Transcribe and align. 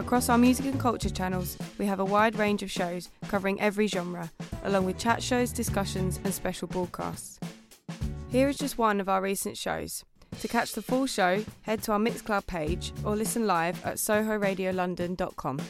Across 0.00 0.28
our 0.28 0.38
music 0.38 0.66
and 0.66 0.78
culture 0.78 1.10
channels, 1.10 1.56
we 1.78 1.86
have 1.86 2.00
a 2.00 2.04
wide 2.04 2.38
range 2.38 2.62
of 2.62 2.70
shows 2.70 3.08
covering 3.28 3.60
every 3.60 3.86
genre, 3.86 4.30
along 4.64 4.84
with 4.86 4.98
chat 4.98 5.22
shows, 5.22 5.52
discussions, 5.52 6.20
and 6.24 6.34
special 6.34 6.68
broadcasts. 6.68 7.40
Here 8.30 8.48
is 8.48 8.58
just 8.58 8.78
one 8.78 9.00
of 9.00 9.08
our 9.08 9.22
recent 9.22 9.56
shows. 9.56 10.04
To 10.40 10.48
catch 10.48 10.72
the 10.72 10.82
full 10.82 11.06
show, 11.06 11.44
head 11.62 11.82
to 11.84 11.92
our 11.92 11.98
Mixcloud 11.98 12.46
page 12.46 12.92
or 13.04 13.16
listen 13.16 13.46
live 13.46 13.84
at 13.84 13.96
sohoradiolondon.com. 13.96 15.60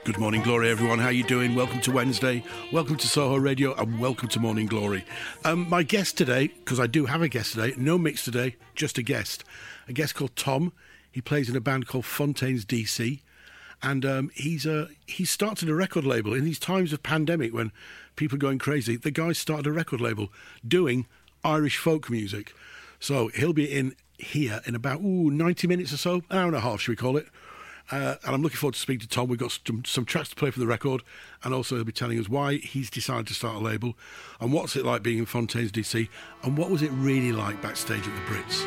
Good 0.05 0.19
morning, 0.19 0.43
Glory, 0.43 0.69
everyone. 0.69 0.99
How 0.99 1.09
you 1.09 1.25
doing? 1.25 1.55
Welcome 1.55 1.81
to 1.81 1.93
Wednesday. 1.93 2.45
Welcome 2.73 2.97
to 2.97 3.09
Soho 3.09 3.37
Radio, 3.37 3.75
and 3.75 3.99
welcome 3.99 4.29
to 4.29 4.39
Morning 4.39 4.67
Glory. 4.67 5.07
Um, 5.47 5.67
my 5.71 5.83
guest 5.83 6.19
today, 6.19 6.49
because 6.49 6.79
I 6.79 6.87
do 6.87 7.07
have 7.07 7.23
a 7.23 7.29
guest 7.29 7.55
today, 7.55 7.73
no 7.79 7.97
mix 7.97 8.23
today, 8.23 8.57
just 8.75 8.99
a 8.99 9.03
guest. 9.03 9.43
A 9.89 9.95
guest 9.95 10.15
called 10.15 10.37
Tom. 10.37 10.75
He 11.11 11.23
plays 11.23 11.49
in 11.49 11.57
a 11.57 11.61
band 11.63 11.87
called 11.87 12.05
Fontaines 12.05 12.67
DC, 12.67 13.23
and 13.83 14.05
um, 14.05 14.31
he's 14.35 14.67
uh, 14.67 14.89
he 15.07 15.25
started 15.25 15.71
a 15.71 15.75
record 15.75 16.05
label 16.05 16.35
in 16.35 16.45
these 16.45 16.59
times 16.59 16.93
of 16.93 17.03
pandemic 17.03 17.55
when 17.55 17.73
people 18.15 18.37
are 18.37 18.47
going 18.47 18.59
crazy. 18.59 18.97
The 18.97 19.11
guy 19.11 19.33
started 19.33 19.67
a 19.67 19.73
record 19.73 20.03
label 20.03 20.31
doing 20.69 21.07
Irish 21.44 21.78
folk 21.78 22.10
music. 22.10 22.54
So 23.00 23.30
he'll 23.30 23.54
be 23.54 23.66
in 23.66 23.96
here 24.18 24.62
in 24.66 24.76
about 24.76 25.02
ooh, 25.02 25.32
90 25.32 25.68
minutes 25.68 25.94
or 25.94 25.98
so, 25.98 26.16
an 26.30 26.38
hour 26.38 26.48
and 26.48 26.56
a 26.56 26.62
half, 26.62 26.82
should 26.82 26.92
we 26.92 26.96
call 26.96 27.18
it? 27.18 27.28
Uh, 27.92 28.16
and 28.26 28.36
I'm 28.36 28.42
looking 28.42 28.58
forward 28.58 28.76
to 28.76 28.80
speaking 28.80 29.02
to 29.02 29.08
Tom. 29.08 29.28
We've 29.28 29.40
got 29.40 29.60
some, 29.66 29.84
some 29.84 30.06
tracks 30.06 30.30
to 30.30 30.36
play 30.36 30.52
for 30.52 30.60
the 30.60 30.68
record, 30.68 31.04
and 31.44 31.54
also 31.54 31.76
he'll 31.76 31.84
be 31.84 31.92
telling 31.92 32.20
us 32.20 32.30
why 32.30 32.56
he's 32.56 32.90
decided 32.90 33.28
to 33.28 33.34
start 33.34 33.56
a 33.56 33.60
label, 33.60 33.98
and 34.40 34.54
what's 34.54 34.76
it 34.76 34.86
like 34.86 35.04
being 35.04 35.18
in 35.18 35.26
Fontaines 35.26 35.72
DC, 35.72 36.08
and 36.44 36.58
what 36.58 36.70
was 36.70 36.82
it 36.82 36.92
really 36.92 37.34
like 37.34 37.62
backstage 37.62 38.08
at 38.08 38.16
the 38.16 38.22
Brits. 38.22 38.66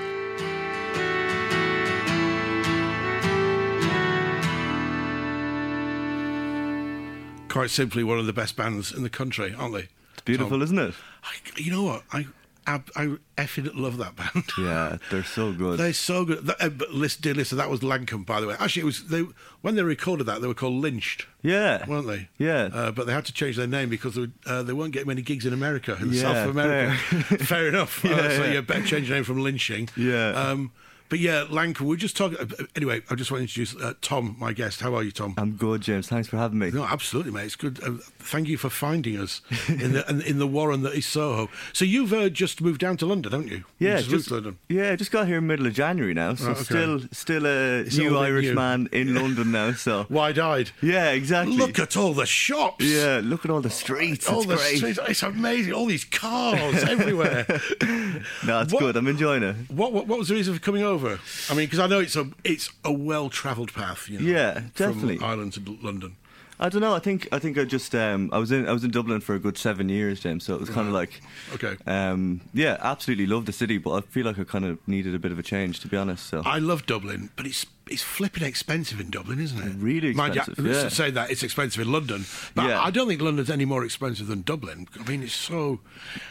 Quite 7.48 7.70
simply, 7.70 8.02
one 8.02 8.19
of 8.19 8.27
the 8.27 8.33
best 8.33 8.56
bands 8.56 8.92
in 8.92 9.05
the 9.05 9.11
country, 9.11 9.55
aren't 9.56 9.75
they? 9.75 9.89
It's 10.14 10.22
beautiful, 10.25 10.58
Tom? 10.58 10.62
isn't 10.62 10.78
it? 10.78 10.95
I, 11.22 11.34
you 11.56 11.70
know 11.70 11.84
what? 11.84 12.02
I, 12.12 12.27
I, 12.67 12.81
I 12.97 13.17
effing 13.37 13.70
love 13.75 13.98
that 13.98 14.17
band. 14.17 14.45
Yeah, 14.59 14.97
they're 15.11 15.23
so 15.25 15.53
good. 15.53 15.79
They're 15.79 15.93
so 15.93 16.25
good. 16.25 16.47
That, 16.47 16.57
uh, 16.62 16.69
but 16.70 16.93
listen, 16.93 17.20
dear 17.23 17.34
listener, 17.34 17.59
that 17.59 17.69
was 17.70 17.81
Lankum, 17.81 18.25
by 18.25 18.41
the 18.41 18.47
way. 18.47 18.57
Actually, 18.59 18.83
it 18.83 18.87
was 18.87 19.05
they 19.09 19.25
when 19.61 19.75
they 19.75 19.83
recorded 19.83 20.25
that 20.25 20.41
they 20.41 20.47
were 20.47 20.55
called 20.55 20.75
Lynched, 20.75 21.27
yeah, 21.42 21.86
weren't 21.86 22.07
they? 22.07 22.29
Yeah. 22.39 22.70
Uh, 22.73 22.91
but 22.91 23.07
they 23.07 23.13
had 23.13 23.25
to 23.27 23.33
change 23.33 23.57
their 23.57 23.67
name 23.67 23.89
because 23.91 24.14
they, 24.14 24.23
were- 24.23 24.33
uh, 24.47 24.63
they 24.63 24.73
weren't 24.73 24.92
getting 24.92 25.08
many 25.08 25.23
gigs 25.23 25.45
in 25.45 25.52
America, 25.52 25.97
in 26.01 26.13
Yeah, 26.13 26.20
South 26.23 26.48
America. 26.51 26.97
fair. 26.97 27.39
Fair, 27.39 27.69
enough. 27.69 28.02
Yeah, 28.05 28.29
so 28.30 28.45
yeah. 28.45 28.52
you 28.52 28.63
better 28.63 28.85
change 28.86 29.08
your 29.08 29.17
name 29.19 29.25
from 29.25 29.41
lynching. 29.42 29.89
Yeah. 29.96 30.31
Um, 30.31 30.73
but 31.09 31.19
yeah, 31.19 31.45
Lanka, 31.48 31.85
We're 31.85 31.97
just 31.97 32.17
talking. 32.17 32.39
uh, 32.39 32.47
Anyway, 32.77 33.03
I 33.11 33.15
just 33.15 33.31
want 33.31 33.41
to 33.41 33.42
introduce 33.45 33.77
uh, 33.83 33.95
Tom, 34.01 34.37
my 34.39 34.53
guest. 34.53 34.81
How 34.81 34.95
are 34.95 35.03
you, 35.03 35.11
Tom? 35.13 35.35
I'm 35.39 35.53
good, 35.53 35.81
James. 35.83 36.09
Thanks 36.09 36.29
for 36.29 36.37
having 36.37 36.59
me. 36.59 36.70
No, 36.70 36.85
absolutely, 36.85 37.33
mate. 37.33 37.45
It's 37.45 37.57
good. 37.57 37.83
Uh, 37.83 37.92
thank 38.19 38.48
you 38.48 38.57
for 38.57 38.70
finding 38.70 39.19
us 39.19 39.41
in 39.69 39.93
the 39.93 40.05
in, 40.11 40.20
in 40.23 40.39
the 40.39 40.47
Warren 40.47 40.83
that 40.83 40.95
is 40.95 41.07
Soho. 41.07 41.48
So 41.73 41.85
you've 41.85 42.13
uh, 42.13 42.29
just 42.31 42.61
moved 42.61 42.81
down 42.81 42.97
to 42.98 43.07
London, 43.07 43.33
haven't 43.33 43.48
you? 43.48 43.64
You 43.79 43.89
Yeah, 43.89 43.97
just, 43.98 44.11
moved 44.11 44.19
just, 44.20 44.29
to 44.29 44.35
London. 44.35 44.59
yeah, 44.69 44.97
just 44.97 45.11
got 45.11 45.27
here 45.27 45.39
in 45.39 45.45
the 45.45 45.48
middle 45.48 45.67
of 45.67 45.75
January 45.75 46.14
now, 46.14 46.35
so 46.35 46.47
Right, 46.48 46.53
okay. 46.57 46.64
still 46.64 47.01
still 47.13 47.47
a 47.47 47.81
It's 47.81 47.97
new 47.97 48.09
all 48.17 48.23
been 48.23 48.33
Irish 48.33 48.47
new. 48.47 48.55
man 48.55 48.89
in 48.93 49.14
London 49.14 49.53
now. 49.53 49.73
So 49.73 50.07
Wide-eyed. 50.11 50.70
yeah, 50.83 51.11
exactly. 51.11 51.57
Look 51.57 51.79
at 51.79 51.97
all 51.97 52.14
the 52.14 52.27
shops. 52.27 52.85
yeah, 52.85 53.20
look 53.23 53.45
at 53.45 53.51
all 53.51 53.61
the 53.61 53.70
streets. 53.70 54.29
all 54.29 54.39
it's 54.39 54.47
the 54.48 54.57
great. 54.57 54.77
streets. 54.79 54.98
It's 55.09 55.23
amazing. 55.23 55.73
All 55.75 55.87
these 55.87 56.05
cars 56.05 56.83
everywhere. 56.85 57.47
No, 58.47 58.61
it's 58.61 58.73
What- 58.73 58.81
good. 58.81 58.97
I'm 58.97 59.07
enjoying 59.09 59.43
it. 59.43 59.55
What, 59.70 59.93
what 59.93 60.07
what 60.07 60.19
was 60.19 60.29
the 60.29 60.35
reason 60.35 60.55
for 60.55 60.61
coming 60.61 60.83
over? 60.83 60.94
I 60.99 61.55
mean, 61.55 61.67
because 61.67 61.79
I 61.81 61.87
know 61.87 62.01
it's 62.01 62.17
a 62.17 62.29
it's 62.45 62.71
a 62.85 62.93
well 62.93 63.29
travelled 63.31 63.73
path. 63.73 64.09
You 64.09 64.21
know, 64.21 64.27
Yeah, 64.27 64.61
definitely. 64.77 65.19
From 65.19 65.27
Ireland 65.27 65.53
to 65.55 65.79
London. 65.83 66.17
I 66.61 66.69
don't 66.69 66.83
know. 66.83 66.95
I 66.95 67.01
think 67.01 67.27
I 67.33 67.41
think 67.41 67.59
I 67.59 67.65
just 67.65 67.97
um, 67.97 68.31
I 68.33 68.39
was 68.39 68.53
in 68.53 68.69
I 68.69 68.73
was 68.73 68.85
in 68.85 68.93
Dublin 68.93 69.21
for 69.21 69.35
a 69.35 69.41
good 69.41 69.59
seven 69.59 69.89
years, 69.89 70.21
James. 70.21 70.45
So 70.45 70.55
it 70.55 70.61
was 70.61 70.71
kind 70.71 70.87
of 70.87 70.95
like, 70.95 71.21
Okay. 71.55 71.77
um, 71.85 72.43
yeah, 72.55 72.77
absolutely 72.81 73.27
love 73.27 73.45
the 73.47 73.53
city, 73.53 73.77
but 73.77 73.91
I 73.91 74.01
feel 74.03 74.25
like 74.25 74.39
I 74.39 74.45
kind 74.45 74.65
of 74.65 74.79
needed 74.87 75.17
a 75.17 75.19
bit 75.19 75.33
of 75.33 75.39
a 75.41 75.43
change, 75.43 75.81
to 75.81 75.89
be 75.89 75.97
honest. 75.97 76.27
So 76.29 76.43
I 76.47 76.61
love 76.61 76.87
Dublin, 76.87 77.31
but 77.35 77.45
it's 77.45 77.67
it's 77.91 78.03
flipping 78.03 78.45
expensive 78.45 79.01
in 79.01 79.11
Dublin, 79.11 79.41
isn't 79.41 79.61
it? 79.61 79.75
Really 79.83 80.15
Mind 80.15 80.37
you, 80.37 80.43
expensive, 80.43 80.67
yeah. 80.67 80.89
say 80.91 81.11
that 81.11 81.31
it's 81.33 81.43
expensive 81.43 81.83
in 81.83 81.91
London, 81.91 82.25
but 82.55 82.69
Yeah. 82.69 82.81
I 82.81 82.91
don't 82.93 83.09
think 83.09 83.21
London's 83.21 83.51
any 83.51 83.65
more 83.65 83.85
expensive 83.85 84.29
than 84.29 84.43
Dublin. 84.43 84.87
I 84.99 85.03
mean, 85.11 85.25
it's 85.25 85.35
so. 85.35 85.81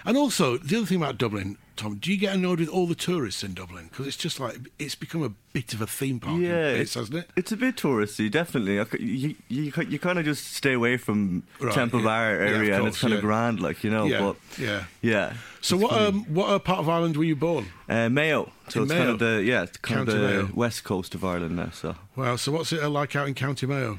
And 0.05 0.15
also, 0.15 0.57
the 0.57 0.77
other 0.77 0.85
thing 0.85 0.97
about 0.97 1.17
Dublin, 1.17 1.57
Tom, 1.75 1.95
do 1.95 2.11
you 2.11 2.17
get 2.17 2.35
annoyed 2.35 2.59
with 2.59 2.69
all 2.69 2.85
the 2.85 2.95
tourists 2.95 3.43
in 3.43 3.53
Dublin? 3.55 3.87
Because 3.89 4.05
it's 4.07 4.15
just 4.17 4.39
like 4.39 4.57
it's 4.77 4.93
become 4.95 5.23
a 5.23 5.29
bit 5.53 5.73
of 5.73 5.81
a 5.81 5.87
theme 5.87 6.19
park, 6.19 6.39
Yeah, 6.39 6.73
bits, 6.73 6.93
hasn't 6.93 7.17
it? 7.17 7.29
It's 7.35 7.51
a 7.51 7.57
bit 7.57 7.75
touristy, 7.77 8.29
definitely. 8.29 8.75
You, 9.03 9.35
you, 9.49 9.71
you 9.89 9.99
kind 9.99 10.19
of 10.19 10.25
just 10.25 10.53
stay 10.53 10.73
away 10.73 10.97
from 10.97 11.43
Right, 11.59 11.73
Temple 11.73 11.99
yeah. 12.01 12.05
Bar 12.05 12.29
Yeah, 12.29 12.35
of 12.35 12.41
area, 12.55 12.77
and 12.77 12.87
it's 12.87 12.97
course, 12.97 13.01
kind 13.01 13.11
yeah. 13.13 13.17
of 13.17 13.21
grand, 13.23 13.59
like 13.59 13.83
you 13.83 13.89
know. 13.89 14.05
Yeah, 14.05 14.19
But 14.19 14.35
yeah. 14.59 14.83
yeah. 15.01 15.33
So, 15.61 15.77
what 15.77 15.91
funny. 15.91 16.05
um, 16.05 16.23
what 16.33 16.63
part 16.63 16.79
of 16.79 16.89
Ireland 16.89 17.17
were 17.17 17.23
you 17.23 17.35
born? 17.35 17.65
Uh, 17.89 18.09
Mayo. 18.09 18.51
So 18.69 18.81
In 18.81 18.83
it's 18.85 18.93
kind 18.93 19.09
of 19.09 19.19
the 19.19 19.41
yeah, 19.43 19.63
it's 19.63 19.77
kind 19.77 20.05
County 20.05 20.11
of 20.13 20.21
the 20.21 20.27
Mayo. 20.43 20.49
west 20.53 20.83
coast 20.83 21.15
of 21.15 21.23
Ireland 21.25 21.55
now. 21.55 21.69
So 21.71 21.95
Well, 22.15 22.37
so 22.37 22.51
what's 22.51 22.71
it 22.71 22.83
uh, 22.83 22.89
like 22.89 23.15
out 23.15 23.27
in 23.27 23.33
County 23.33 23.65
Mayo? 23.65 23.97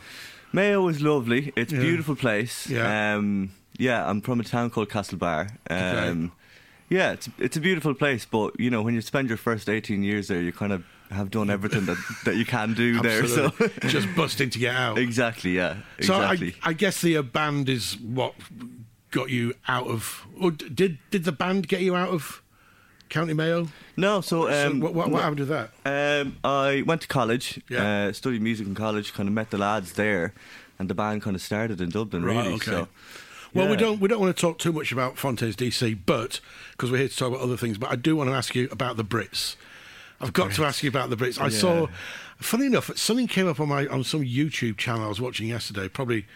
Mayo 0.52 0.86
is 0.88 1.00
lovely. 1.02 1.52
It's 1.56 1.72
a 1.72 1.76
beautiful 1.76 2.14
place. 2.14 2.68
Yeah. 2.70 3.14
Um, 3.16 3.50
yeah, 3.76 4.08
I'm 4.08 4.20
from 4.20 4.38
a 4.38 4.44
town 4.44 4.70
called 4.70 4.88
Castlebar. 4.88 5.50
Um, 5.68 6.30
Yeah, 6.88 7.12
it's 7.12 7.28
it's 7.38 7.56
a 7.56 7.60
beautiful 7.60 7.94
place, 7.94 8.24
but 8.24 8.58
you 8.60 8.70
know 8.70 8.82
when 8.82 8.94
you 8.94 9.00
spend 9.00 9.28
your 9.28 9.38
first 9.38 9.68
18 9.68 10.02
years 10.02 10.28
there, 10.28 10.40
you 10.40 10.52
kind 10.52 10.72
of 10.72 10.84
have 11.10 11.30
done 11.30 11.50
everything 11.50 11.86
that, 11.86 11.96
that 12.24 12.36
you 12.36 12.44
can 12.44 12.74
do 12.74 13.00
there. 13.00 13.26
So 13.26 13.50
just 13.88 14.08
busting 14.16 14.50
to 14.50 14.58
get 14.58 14.74
out. 14.74 14.98
exactly, 14.98 15.52
yeah, 15.52 15.76
So 16.00 16.14
exactly. 16.20 16.54
I, 16.62 16.70
I 16.70 16.72
guess 16.72 17.00
the 17.00 17.16
uh, 17.18 17.22
band 17.22 17.68
is 17.68 17.96
what 17.98 18.34
got 19.10 19.30
you 19.30 19.54
out 19.68 19.86
of. 19.86 20.26
Or 20.40 20.50
d- 20.50 20.68
did 20.68 20.98
did 21.10 21.24
the 21.24 21.32
band 21.32 21.68
get 21.68 21.80
you 21.80 21.94
out 21.96 22.08
of 22.10 22.42
County 23.08 23.32
Mayo? 23.34 23.68
no, 23.96 24.20
so, 24.20 24.48
So 24.48 24.66
um, 24.70 24.80
what, 24.80 24.92
what, 24.94 25.10
what 25.10 25.22
happened 25.22 25.40
with 25.40 25.48
that? 25.50 25.70
Um, 25.86 26.36
I 26.44 26.82
went 26.86 27.00
to 27.02 27.08
college, 27.08 27.60
Yeah. 27.70 28.06
uh, 28.08 28.12
studied 28.12 28.42
music 28.42 28.66
in 28.66 28.74
college, 28.74 29.12
kind 29.14 29.28
of 29.28 29.32
met 29.34 29.50
the 29.50 29.58
lads 29.58 29.92
there, 29.92 30.34
and 30.78 30.88
the 30.90 30.94
band 30.94 31.22
kind 31.22 31.36
of 31.36 31.42
started 31.42 31.80
in 31.80 31.90
Dublin, 31.90 32.24
Right, 32.24 32.36
really. 32.36 32.54
okay. 32.54 32.70
So, 32.72 32.88
Well, 33.54 33.68
we 33.68 33.76
don't 33.76 34.00
we 34.00 34.08
don't 34.08 34.20
want 34.20 34.36
to 34.36 34.40
talk 34.40 34.58
too 34.58 34.72
much 34.72 34.90
about 34.92 35.16
Fontaines 35.16 35.56
DC, 35.56 35.98
but 36.06 36.40
because 36.72 36.90
we're 36.90 36.98
here 36.98 37.08
to 37.08 37.16
talk 37.16 37.28
about 37.28 37.40
other 37.40 37.56
things. 37.56 37.78
But 37.78 37.90
I 37.90 37.96
do 37.96 38.16
want 38.16 38.28
to 38.30 38.34
ask 38.34 38.54
you 38.54 38.68
about 38.72 38.96
the 38.96 39.04
Brits. 39.04 39.56
I've 40.20 40.32
got 40.32 40.52
to 40.52 40.64
ask 40.64 40.82
you 40.82 40.88
about 40.88 41.10
the 41.10 41.16
Brits. 41.16 41.40
I 41.40 41.44
Yeah. 41.44 41.58
saw, 41.58 41.86
funny 42.38 42.66
enough, 42.66 42.90
something 42.96 43.26
came 43.26 43.46
up 43.48 43.60
on 43.60 43.68
my 43.68 43.86
on 43.86 44.04
some 44.04 44.22
YouTube 44.22 44.76
channel 44.76 45.04
I 45.04 45.08
was 45.08 45.20
watching 45.20 45.48
yesterday. 45.48 45.88
Probably 45.88 46.26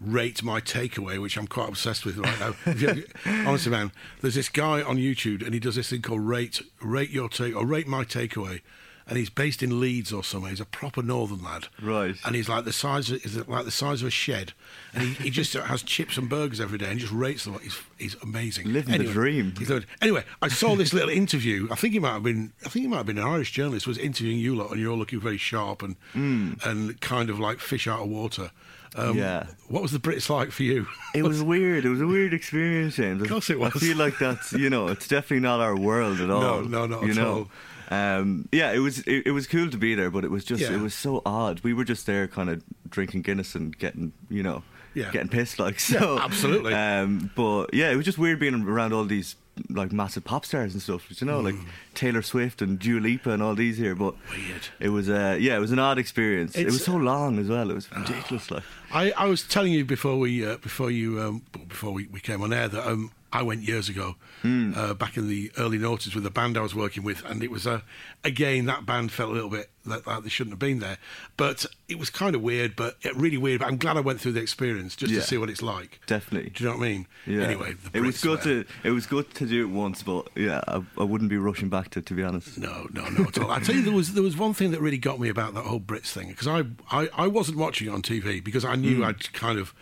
rate 0.00 0.42
my 0.44 0.60
takeaway, 0.60 1.20
which 1.20 1.36
I'm 1.36 1.46
quite 1.48 1.68
obsessed 1.68 2.04
with 2.04 2.18
right 2.18 2.38
now. 2.38 2.54
You- 2.72 3.04
Honestly, 3.26 3.70
man, 3.72 3.90
there's 4.20 4.34
this 4.36 4.48
guy 4.48 4.80
on 4.82 4.96
YouTube 4.98 5.42
and 5.44 5.52
he 5.54 5.60
does 5.60 5.74
this 5.74 5.90
thing 5.90 6.02
called 6.02 6.20
rate 6.20 6.60
rate 6.80 7.10
your 7.10 7.28
take 7.28 7.56
or 7.56 7.66
rate 7.66 7.88
my 7.88 8.04
takeaway. 8.04 8.60
And 9.08 9.16
he's 9.18 9.30
based 9.30 9.62
in 9.62 9.80
Leeds 9.80 10.12
or 10.12 10.22
somewhere. 10.22 10.50
He's 10.50 10.60
a 10.60 10.64
proper 10.66 11.02
northern 11.02 11.42
lad, 11.42 11.68
Right. 11.82 12.14
And 12.24 12.36
he's 12.36 12.48
like 12.48 12.64
the 12.64 12.72
size 12.72 13.10
of, 13.10 13.24
is 13.24 13.48
like 13.48 13.64
the 13.64 13.70
size 13.70 14.02
of 14.02 14.08
a 14.08 14.10
shed, 14.10 14.52
and 14.92 15.02
he, 15.02 15.14
he 15.24 15.30
just 15.30 15.54
has 15.54 15.82
chips 15.82 16.16
and 16.18 16.28
burgers 16.28 16.60
every 16.60 16.78
day 16.78 16.90
and 16.90 17.00
just 17.00 17.12
rates 17.12 17.44
them. 17.44 17.58
He's 17.62 17.78
he's 17.96 18.16
amazing, 18.22 18.72
Living 18.72 18.98
the 18.98 19.04
dream. 19.10 19.54
Anyway, 20.02 20.24
I 20.42 20.48
saw 20.48 20.76
this 20.76 20.92
little 20.92 21.10
interview. 21.10 21.68
I 21.70 21.74
think 21.74 21.94
he 21.94 21.98
might 22.00 22.12
have 22.12 22.22
been. 22.22 22.52
I 22.64 22.68
think 22.68 22.82
he 22.84 22.88
might 22.88 22.98
have 22.98 23.06
been 23.06 23.18
an 23.18 23.24
Irish 23.24 23.52
journalist. 23.52 23.86
Was 23.86 23.98
interviewing 23.98 24.38
you 24.38 24.54
lot, 24.54 24.70
and 24.70 24.80
you're 24.80 24.90
all 24.92 24.98
looking 24.98 25.20
very 25.20 25.38
sharp 25.38 25.82
and 25.82 25.96
and 26.14 27.00
kind 27.00 27.30
of 27.30 27.40
like 27.40 27.58
fish 27.60 27.86
out 27.88 28.00
of 28.02 28.08
water. 28.08 28.50
Um. 28.96 29.16
Yeah. 29.18 29.46
What 29.68 29.82
was 29.82 29.92
the 29.92 29.98
Brits 29.98 30.30
like 30.30 30.50
for 30.50 30.62
you? 30.62 30.86
It 31.14 31.22
was 31.22 31.42
weird. 31.54 31.84
It 31.84 31.90
was 31.90 32.00
a 32.00 32.06
weird 32.06 32.32
experience, 32.32 32.96
James. 32.96 33.20
Of 33.22 33.28
course 33.28 33.50
it 33.50 33.58
was. 33.58 33.76
I 33.76 33.78
feel 33.78 33.96
like 33.96 34.18
that's 34.18 34.52
you 34.52 34.70
know, 34.70 34.88
it's 34.88 35.06
definitely 35.06 35.40
not 35.40 35.60
our 35.60 35.76
world 35.76 36.20
at 36.20 36.30
all. 36.30 36.40
no, 36.40 36.60
no, 36.62 36.86
not 36.86 37.02
you 37.04 37.10
at 37.10 37.16
know? 37.16 37.48
Um, 37.90 38.48
yeah, 38.52 38.72
it 38.72 38.78
was 38.80 39.00
it, 39.00 39.26
it 39.26 39.30
was 39.32 39.46
cool 39.46 39.70
to 39.70 39.76
be 39.78 39.94
there, 39.94 40.10
but 40.10 40.24
it 40.24 40.30
was 40.30 40.44
just 40.44 40.62
Yeah. 40.62 40.74
it 40.74 40.80
was 40.80 40.94
so 40.94 41.22
odd. 41.24 41.60
We 41.60 41.72
were 41.74 41.84
just 41.84 42.06
there, 42.06 42.28
kind 42.28 42.50
of 42.50 42.62
drinking 42.88 43.22
Guinness 43.22 43.54
and 43.54 43.76
getting 43.78 44.12
you 44.28 44.42
know, 44.42 44.62
Yeah. 44.94 45.10
getting 45.10 45.28
pissed 45.28 45.58
like 45.58 45.80
so. 45.92 46.18
absolutely. 46.18 46.74
Um, 46.74 47.30
but 47.34 47.72
yeah, 47.72 47.90
it 47.90 47.96
was 47.96 48.04
just 48.04 48.18
weird 48.18 48.38
being 48.40 48.62
around 48.66 48.92
all 48.92 49.04
these 49.04 49.36
like 49.70 49.90
massive 49.90 50.22
pop 50.22 50.44
stars 50.44 50.72
and 50.72 50.80
stuff. 50.82 51.08
You 51.20 51.26
know, 51.26 51.40
like 51.40 51.56
Taylor 51.94 52.22
Swift 52.22 52.62
and 52.62 52.78
Dua 52.78 53.00
Lipa 53.00 53.30
and 53.30 53.42
all 53.42 53.54
these 53.56 53.76
here. 53.78 53.94
But 53.94 54.14
Mm. 54.28 54.30
Weird. 54.48 54.68
it 54.80 54.88
was 54.90 55.08
uh, 55.08 55.36
yeah, 55.40 55.56
it 55.56 55.60
was 55.60 55.72
an 55.72 55.78
odd 55.78 55.98
experience. 55.98 56.56
it 56.56 56.66
was 56.66 56.84
so 56.84 56.94
long 56.96 57.38
as 57.38 57.48
well. 57.48 57.70
It 57.70 57.74
was 57.74 57.90
ridiculous. 57.90 58.50
Like 58.50 58.62
I, 58.92 59.10
I 59.12 59.24
was 59.26 59.42
telling 59.42 59.72
you 59.72 59.84
before 59.84 60.18
we 60.18 60.46
uh, 60.46 60.58
before 60.58 60.90
you 60.90 61.20
um, 61.20 61.42
before 61.68 61.92
we, 61.92 62.06
we 62.06 62.20
came 62.20 62.40
on 62.42 62.52
air 62.52 62.68
that 62.68 62.86
um, 62.86 63.10
I 63.32 63.42
went 63.42 63.62
years 63.62 63.88
ago, 63.90 64.16
Hmm. 64.42 64.72
uh, 64.74 64.94
back 64.94 65.16
in 65.18 65.28
the 65.28 65.50
early 65.58 65.78
noughties 65.78 66.14
with 66.14 66.24
the 66.24 66.30
band 66.30 66.56
I 66.56 66.62
was 66.62 66.74
working 66.74 67.02
with, 67.02 67.22
and 67.26 67.42
it 67.42 67.50
was 67.50 67.66
uh, 67.66 67.80
again 68.24 68.64
that 68.66 68.86
band 68.86 69.12
felt 69.12 69.30
a 69.30 69.34
little 69.34 69.50
bit 69.50 69.68
like, 69.84 70.06
like 70.06 70.22
they 70.22 70.28
shouldn't 70.30 70.52
have 70.52 70.58
been 70.58 70.78
there, 70.78 70.96
but 71.36 71.66
it 71.88 71.98
was 71.98 72.08
kind 72.08 72.34
of 72.34 72.40
weird, 72.40 72.74
but 72.76 72.96
really 73.14 73.36
weird. 73.36 73.60
But 73.60 73.68
I'm 73.68 73.76
glad 73.76 73.96
I 73.96 74.00
went 74.00 74.20
through 74.20 74.32
the 74.32 74.40
experience 74.40 74.96
just 74.96 75.12
Yeah. 75.12 75.20
to 75.20 75.26
see 75.26 75.36
what 75.38 75.50
it's 75.50 75.60
like. 75.60 76.00
definitely. 76.06 76.50
Do 76.50 76.64
you 76.64 76.70
know 76.70 76.76
what 76.78 76.86
I 76.86 76.88
mean? 76.88 77.06
Yeah. 77.26 77.42
Anyway, 77.42 77.74
the 77.92 77.98
it 77.98 78.00
was 78.00 78.20
good 78.22 78.40
there. 78.42 78.64
to 78.64 78.70
it 78.84 78.90
was 78.92 79.06
good 79.06 79.34
to 79.34 79.46
do 79.46 79.62
it 79.62 79.70
once, 79.70 80.02
but 80.02 80.28
yeah, 80.34 80.62
I, 80.66 80.82
I 80.98 81.04
wouldn't 81.04 81.28
be 81.28 81.36
rushing 81.36 81.68
back 81.68 81.90
to 81.90 82.00
to 82.00 82.14
be 82.14 82.22
honest. 82.22 82.56
No, 82.56 82.86
no, 82.94 83.08
no 83.10 83.24
at 83.24 83.36
all. 83.38 83.50
I 83.50 83.58
tell 83.60 83.74
you, 83.74 83.82
there 83.82 83.92
was 83.92 84.14
there 84.14 84.22
was 84.22 84.36
one 84.38 84.54
thing 84.54 84.70
that 84.70 84.80
really 84.80 84.98
got 84.98 85.20
me 85.20 85.28
about 85.28 85.52
that 85.54 85.64
whole 85.64 85.80
Brits 85.80 86.12
thing 86.12 86.28
because 86.28 86.46
I, 86.48 86.62
I 86.90 87.08
I 87.14 87.26
wasn't 87.26 87.58
watching 87.58 87.88
it 87.88 87.90
on 87.90 88.00
TV 88.02 88.42
because 88.42 88.64
I 88.64 88.74
knew 88.76 89.04
I'd 89.04 89.32
kind 89.34 89.58
of. 89.58 89.74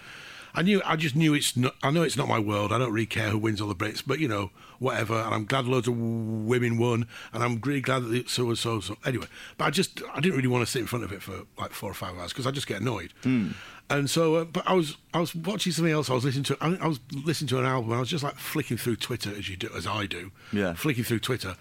I 0.57 0.63
knew. 0.63 0.81
I 0.85 0.97
just 0.97 1.15
knew 1.15 1.35
it's 1.35 1.57
not. 1.57 1.75
I 1.83 1.91
know 1.91 2.03
it's 2.03 2.17
not 2.17 2.29
my 2.29 2.39
world. 2.39 2.73
I 2.73 2.79
don't 2.79 2.93
really 2.93 3.07
care 3.07 3.29
who 3.29 3.39
wins 3.39 3.61
all 3.61 3.69
the 3.69 3.75
Brits, 3.75 4.03
but 4.05 4.19
you 4.19 4.27
know, 4.27 4.51
whatever. 4.79 5.15
And 5.15 5.35
I'm 5.35 5.45
glad 5.45 5.67
loads 5.67 5.87
of 5.87 5.97
women 5.99 6.79
won, 6.79 7.07
and 7.33 7.45
I'm 7.45 7.61
really 7.61 7.83
glad 7.83 8.05
that 8.05 8.31
so 8.31 8.49
and 8.49 8.59
so. 8.59 8.81
So 8.81 8.97
anyway, 9.05 9.27
but 9.59 9.67
I 9.67 9.71
just 9.71 10.03
I 10.15 10.21
didn't 10.21 10.37
really 10.37 10.49
want 10.49 10.65
to 10.65 10.71
sit 10.71 10.81
in 10.81 10.87
front 10.87 11.05
of 11.05 11.13
it 11.13 11.23
for 11.23 11.43
like 11.59 11.73
four 11.73 11.91
or 11.91 11.95
five 11.95 12.17
hours 12.19 12.33
because 12.33 12.47
I 12.47 12.51
just 12.51 12.67
get 12.67 12.81
annoyed. 12.81 13.13
And 13.89 14.11
so, 14.11 14.35
uh, 14.37 14.45
but 14.45 14.65
I 14.67 14.73
was 14.73 14.97
I 15.15 15.21
was 15.21 15.35
watching 15.35 15.73
something 15.73 15.93
else. 15.93 16.11
I 16.11 16.15
was 16.15 16.25
listening 16.25 16.45
to 16.45 16.57
I, 16.61 16.75
I 16.81 16.89
was 16.89 16.99
listening 17.13 17.49
to 17.49 17.59
an 17.61 17.67
album. 17.67 17.91
and 17.91 17.99
I 17.99 18.01
was 18.01 18.09
just 18.09 18.25
like 18.25 18.35
flicking 18.37 18.77
through 18.79 18.97
Twitter 18.97 19.31
as 19.31 19.49
you 19.49 19.57
do, 19.57 19.69
as 19.77 19.87
I 19.87 20.07
do. 20.07 20.33
Yeah. 20.53 20.73
flicking 20.75 21.05
through 21.05 21.21
Twitter. 21.21 21.55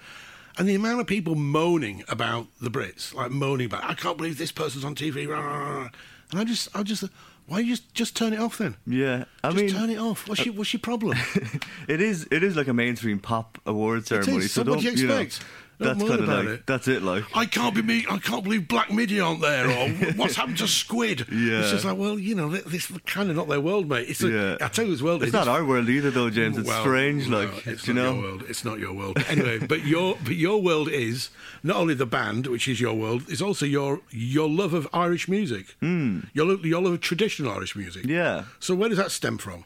And 0.57 0.69
the 0.69 0.73
amount 0.75 1.01
of 1.01 1.07
people 1.07 1.35
moaning 1.35 2.03
about 2.07 2.47
the 2.61 2.71
Brits, 2.71 3.13
like 3.13 3.29
moaning 3.29 3.65
about, 3.65 3.83
I 3.83 3.93
can't 3.93 4.15
believe 4.17 4.37
this 4.37 4.53
person's 4.53 4.85
on 4.85 4.95
TV, 4.95 5.27
rah, 5.27 5.39
rah, 5.39 5.69
rah." 5.81 5.89
and 6.31 6.39
I 6.39 6.45
just, 6.45 6.73
I 6.73 6.81
just, 6.81 7.03
why 7.47 7.59
you 7.59 7.67
just 7.67 7.93
just 7.93 8.15
turn 8.15 8.33
it 8.33 8.39
off 8.39 8.57
then? 8.57 8.75
Yeah, 8.87 9.25
I 9.43 9.51
just 9.51 9.61
mean, 9.61 9.69
turn 9.69 9.89
it 9.89 9.99
off. 9.99 10.27
What's 10.27 10.41
uh, 10.41 10.45
your, 10.45 10.53
what's 10.55 10.73
your 10.73 10.79
problem? 10.79 11.17
it 11.87 12.01
is 12.01 12.27
it 12.31 12.43
is 12.43 12.55
like 12.55 12.67
a 12.67 12.73
mainstream 12.73 13.19
pop 13.19 13.59
award 13.65 14.07
ceremony. 14.07 14.47
So 14.47 14.61
what 14.61 14.67
don't 14.67 14.79
do 14.79 14.91
you 14.91 15.07
know, 15.07 15.17
expect? 15.17 15.47
Don't 15.77 15.97
that's 15.97 16.09
kind 16.09 16.21
of 16.21 16.27
like 16.29 16.47
it. 16.47 16.65
that's 16.67 16.87
it. 16.87 17.01
Like 17.03 17.23
I 17.35 17.45
can't 17.45 17.75
be 17.75 17.81
me. 17.81 18.05
I 18.09 18.17
can't 18.17 18.43
believe 18.43 18.67
Black 18.67 18.91
Midi 18.91 19.19
aren't 19.19 19.41
there, 19.41 19.69
or 19.69 19.89
what's 20.15 20.35
happened 20.35 20.57
to 20.59 20.67
Squid? 20.67 21.27
Yeah. 21.31 21.59
it's 21.61 21.71
just 21.71 21.83
like, 21.85 21.97
well, 21.97 22.17
you 22.17 22.33
know, 22.35 22.49
this 22.49 22.89
is 22.89 22.97
kind 23.05 23.29
of 23.29 23.35
not 23.35 23.47
their 23.49 23.59
world, 23.59 23.89
mate. 23.89 24.07
It's 24.09 24.23
a, 24.23 24.29
Yeah. 24.29 24.57
I 24.61 24.69
tell 24.69 24.85
you, 24.85 24.91
this 24.91 25.01
world 25.01 25.21
it's 25.23 25.27
is 25.29 25.33
not 25.33 25.47
our 25.47 25.65
world 25.65 25.89
either, 25.89 26.11
though, 26.11 26.29
James. 26.29 26.57
It's 26.57 26.67
Well, 26.67 26.81
strange. 26.81 27.27
no, 27.27 27.39
Like 27.45 27.67
it's 27.67 27.87
you 27.87 27.93
not 27.93 28.03
know, 28.03 28.13
your 28.13 28.21
world. 28.23 28.43
It's 28.47 28.63
not 28.65 28.79
your 28.79 28.93
world. 28.93 29.17
Anyway, 29.27 29.59
but 29.59 29.85
your 29.85 30.17
but 30.23 30.35
your 30.35 30.61
world 30.61 30.87
is 30.89 31.29
not 31.63 31.75
only 31.77 31.93
the 31.93 32.05
band, 32.05 32.47
which 32.47 32.67
is 32.67 32.79
your 32.79 32.93
world, 32.93 33.29
is 33.29 33.41
also 33.41 33.65
your 33.65 34.01
your 34.11 34.49
love 34.49 34.73
of 34.73 34.87
Irish 34.93 35.27
music. 35.27 35.75
Mm. 35.81 36.27
Your 36.33 36.55
your 36.65 36.81
love 36.81 36.93
of 36.93 37.01
traditional 37.01 37.51
Irish 37.51 37.75
music. 37.75 38.05
Yeah. 38.05 38.45
So 38.59 38.75
where 38.75 38.87
does 38.89 38.97
that 38.97 39.11
stem 39.11 39.37
from? 39.37 39.65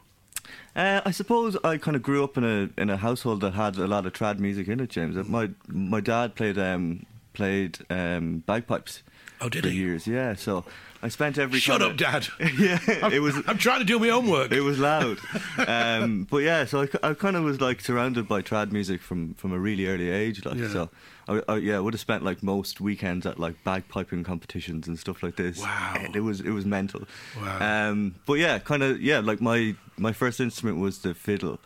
Uh, 0.76 1.00
I 1.04 1.10
suppose 1.10 1.56
I 1.64 1.76
kind 1.78 1.96
of 1.96 2.02
grew 2.02 2.22
up 2.24 2.36
in 2.38 2.44
a 2.44 2.70
in 2.80 2.90
a 2.90 2.96
household 2.96 3.40
that 3.42 3.54
had 3.54 3.76
a 3.76 3.86
lot 3.86 4.06
of 4.06 4.12
trad 4.12 4.38
music 4.38 4.68
in 4.68 4.80
it, 4.80 4.90
James. 4.90 5.16
Uh, 5.16 5.24
My 5.24 5.50
my 5.68 6.00
dad 6.00 6.34
played 6.34 6.58
um, 6.58 7.06
played 7.32 7.78
um, 7.90 8.42
bagpipes 8.46 9.02
Oh, 9.42 9.48
did 9.48 9.62
for 9.64 9.70
he? 9.70 9.76
years. 9.78 10.06
Yeah, 10.06 10.34
so 10.34 10.64
I 11.02 11.08
spent 11.08 11.38
every 11.38 11.60
Shut 11.60 11.80
up, 11.80 11.96
Dad. 11.96 12.26
yeah, 12.58 12.78
I'm, 13.02 13.10
it 13.10 13.20
was 13.22 13.34
I'm 13.46 13.56
trying 13.56 13.78
to 13.80 13.86
do 13.86 13.98
my 13.98 14.08
homework. 14.08 14.52
it 14.52 14.60
was 14.60 14.78
loud. 14.78 15.18
um, 15.66 16.26
but 16.30 16.38
yeah, 16.38 16.66
so 16.66 16.82
I, 16.82 16.88
I 17.10 17.14
kind 17.14 17.36
of 17.36 17.44
was 17.44 17.58
like 17.60 17.80
surrounded 17.80 18.28
by 18.28 18.42
trad 18.42 18.70
music 18.70 19.00
from, 19.00 19.32
from 19.34 19.52
a 19.52 19.58
really 19.58 19.86
early 19.86 20.10
age. 20.10 20.44
Like 20.44 20.56
Yeah. 20.58 20.68
so, 20.68 20.90
I, 21.26 21.42
I 21.48 21.56
yeah, 21.56 21.76
I 21.78 21.80
would 21.80 21.94
have 21.94 22.00
spent 22.02 22.22
like 22.22 22.42
most 22.42 22.82
weekends 22.82 23.24
at 23.24 23.38
like 23.40 23.54
bagpiping 23.64 24.26
competitions 24.26 24.86
and 24.88 24.98
stuff 24.98 25.22
like 25.22 25.36
this. 25.36 25.58
Wow. 25.60 25.94
And 25.98 26.14
it 26.14 26.20
was 26.20 26.40
it 26.42 26.50
was 26.50 26.66
mental. 26.66 27.04
Wow. 27.40 27.88
Um, 27.90 28.14
but 28.26 28.34
yeah, 28.34 28.58
kind 28.58 28.82
of 28.82 29.00
yeah, 29.00 29.20
like 29.20 29.40
my 29.40 29.74
my 30.00 30.12
first 30.12 30.40
instrument 30.40 30.78
was 30.78 30.98
the 30.98 31.14
fiddle. 31.14 31.58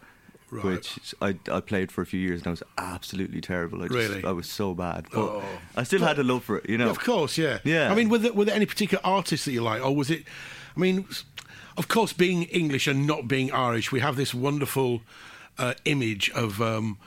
Right. 0.50 0.64
Which 0.64 1.14
I, 1.20 1.36
I 1.50 1.60
played 1.60 1.90
for 1.90 2.02
a 2.02 2.06
few 2.06 2.20
years 2.20 2.40
and 2.40 2.46
I 2.48 2.50
was 2.50 2.62
absolutely 2.78 3.40
terrible. 3.40 3.78
I 3.82 3.88
just, 3.88 3.94
Really? 4.10 4.24
I 4.24 4.30
was 4.30 4.48
so 4.48 4.72
bad, 4.74 5.06
but 5.10 5.18
Oh. 5.20 5.42
I 5.76 5.82
still 5.82 6.02
had 6.02 6.18
a 6.18 6.22
love 6.22 6.44
for 6.44 6.58
it. 6.58 6.68
You 6.68 6.78
know, 6.78 6.90
Of 6.90 7.00
course, 7.00 7.36
yeah. 7.38 7.58
Yeah. 7.64 7.90
I 7.90 7.94
mean, 7.96 8.08
were 8.08 8.18
there, 8.18 8.32
were 8.32 8.44
there 8.44 8.54
any 8.54 8.66
particular 8.66 9.00
artists 9.04 9.46
that 9.46 9.52
you 9.52 9.62
like, 9.62 9.82
or 9.82 9.96
was 9.96 10.10
it? 10.10 10.22
I 10.76 10.80
mean, 10.80 11.06
of 11.76 11.88
course, 11.88 12.12
being 12.12 12.44
English 12.44 12.86
and 12.86 13.04
not 13.04 13.26
being 13.26 13.50
Irish, 13.52 13.90
we 13.90 13.98
have 14.00 14.14
this 14.16 14.32
wonderful 14.32 15.02
uh, 15.58 15.74
image 15.86 16.30
of 16.30 16.60
um, 16.62 16.98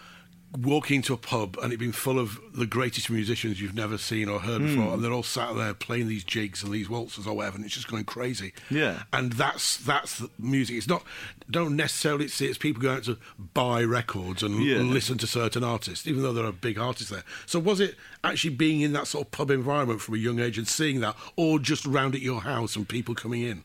walking 0.62 1.02
to 1.04 1.14
a 1.14 1.18
pub 1.18 1.58
and 1.62 1.74
it 1.74 1.78
being 1.78 1.92
full 1.92 2.18
of 2.18 2.40
the 2.54 2.66
greatest 2.66 3.10
musicians 3.10 3.60
you've 3.62 3.76
never 3.76 3.98
seen 3.98 4.30
or 4.30 4.40
heard 4.40 4.62
Hmm. 4.62 4.68
before, 4.76 4.94
and 4.94 5.04
they're 5.04 5.12
all 5.12 5.22
sat 5.22 5.54
there 5.56 5.74
playing 5.74 6.08
these 6.08 6.24
jigs 6.24 6.64
and 6.64 6.72
these 6.72 6.90
waltzes 6.90 7.28
or 7.28 7.36
whatever, 7.36 7.58
and 7.58 7.66
it's 7.66 7.74
just 7.76 7.90
going 7.90 8.06
crazy. 8.06 8.54
Yeah. 8.70 9.04
And 9.12 9.34
that's 9.34 9.78
that's 9.78 10.20
the 10.20 10.30
music. 10.40 10.78
It's 10.78 10.88
not 10.88 11.04
don't 11.52 11.76
necessarily 11.76 12.28
see 12.30 12.46
it's 12.48 12.58
people 12.58 12.82
going 12.82 12.98
out 12.98 13.04
to 13.04 13.18
buy 13.54 13.84
records 13.84 14.42
and 14.42 14.64
Yeah. 14.64 14.78
listen 14.78 15.18
to 15.20 15.28
certain 15.28 15.64
artists, 15.64 16.08
even 16.08 16.24
though 16.24 16.34
there 16.34 16.46
are 16.46 16.52
big 16.54 16.80
artists 16.80 17.12
there. 17.12 17.24
So 17.46 17.60
was 17.60 17.80
it 17.80 17.96
actually 18.24 18.56
being 18.56 18.82
in 18.82 18.94
that 18.94 19.08
sort 19.08 19.28
of 19.28 19.32
pub 19.32 19.52
environment 19.52 20.02
from 20.02 20.16
a 20.16 20.18
young 20.18 20.40
age 20.40 20.58
and 20.58 20.68
seeing 20.68 21.02
that, 21.02 21.16
or 21.36 21.60
just 21.60 21.86
round 21.86 22.16
at 22.16 22.22
your 22.22 22.42
house 22.42 22.76
and 22.76 22.88
people 22.88 23.16
coming 23.16 23.42
in? 23.42 23.64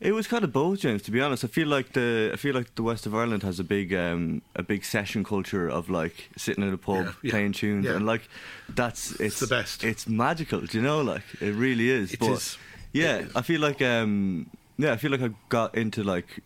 It 0.00 0.12
was 0.12 0.26
kind 0.26 0.44
of 0.44 0.52
both, 0.52 0.80
James. 0.80 1.02
To 1.02 1.10
be 1.10 1.20
honest, 1.20 1.44
I 1.44 1.48
feel 1.48 1.68
like 1.68 1.92
the 1.92 2.30
I 2.32 2.36
feel 2.36 2.54
like 2.54 2.74
the 2.74 2.82
west 2.82 3.04
of 3.04 3.14
Ireland 3.14 3.42
has 3.42 3.60
a 3.60 3.64
big 3.64 3.92
um, 3.92 4.40
a 4.56 4.62
big 4.62 4.82
session 4.84 5.24
culture 5.24 5.68
of 5.68 5.90
like 5.90 6.30
sitting 6.38 6.64
in 6.64 6.72
a 6.72 6.78
pub 6.78 7.04
Yeah, 7.04 7.12
yeah, 7.22 7.30
playing 7.32 7.52
tunes, 7.52 7.84
yeah. 7.84 7.96
and 7.96 8.06
like 8.06 8.22
that's 8.70 9.12
it's, 9.20 9.40
the 9.40 9.46
best. 9.46 9.84
It's 9.84 10.08
magical, 10.08 10.60
do 10.60 10.78
you 10.78 10.82
know? 10.82 11.02
Like 11.02 11.22
it 11.40 11.54
really 11.54 11.90
is. 11.90 12.14
It 12.14 12.20
but 12.20 12.30
is. 12.30 12.58
yeah. 12.92 13.26
I 13.36 13.42
feel 13.42 13.60
like 13.60 13.82
um, 13.82 14.48
yeah, 14.78 14.92
I 14.92 14.96
feel 14.96 15.10
like 15.10 15.20
I 15.22 15.30
got 15.50 15.74
into 15.74 16.02
like 16.02 16.40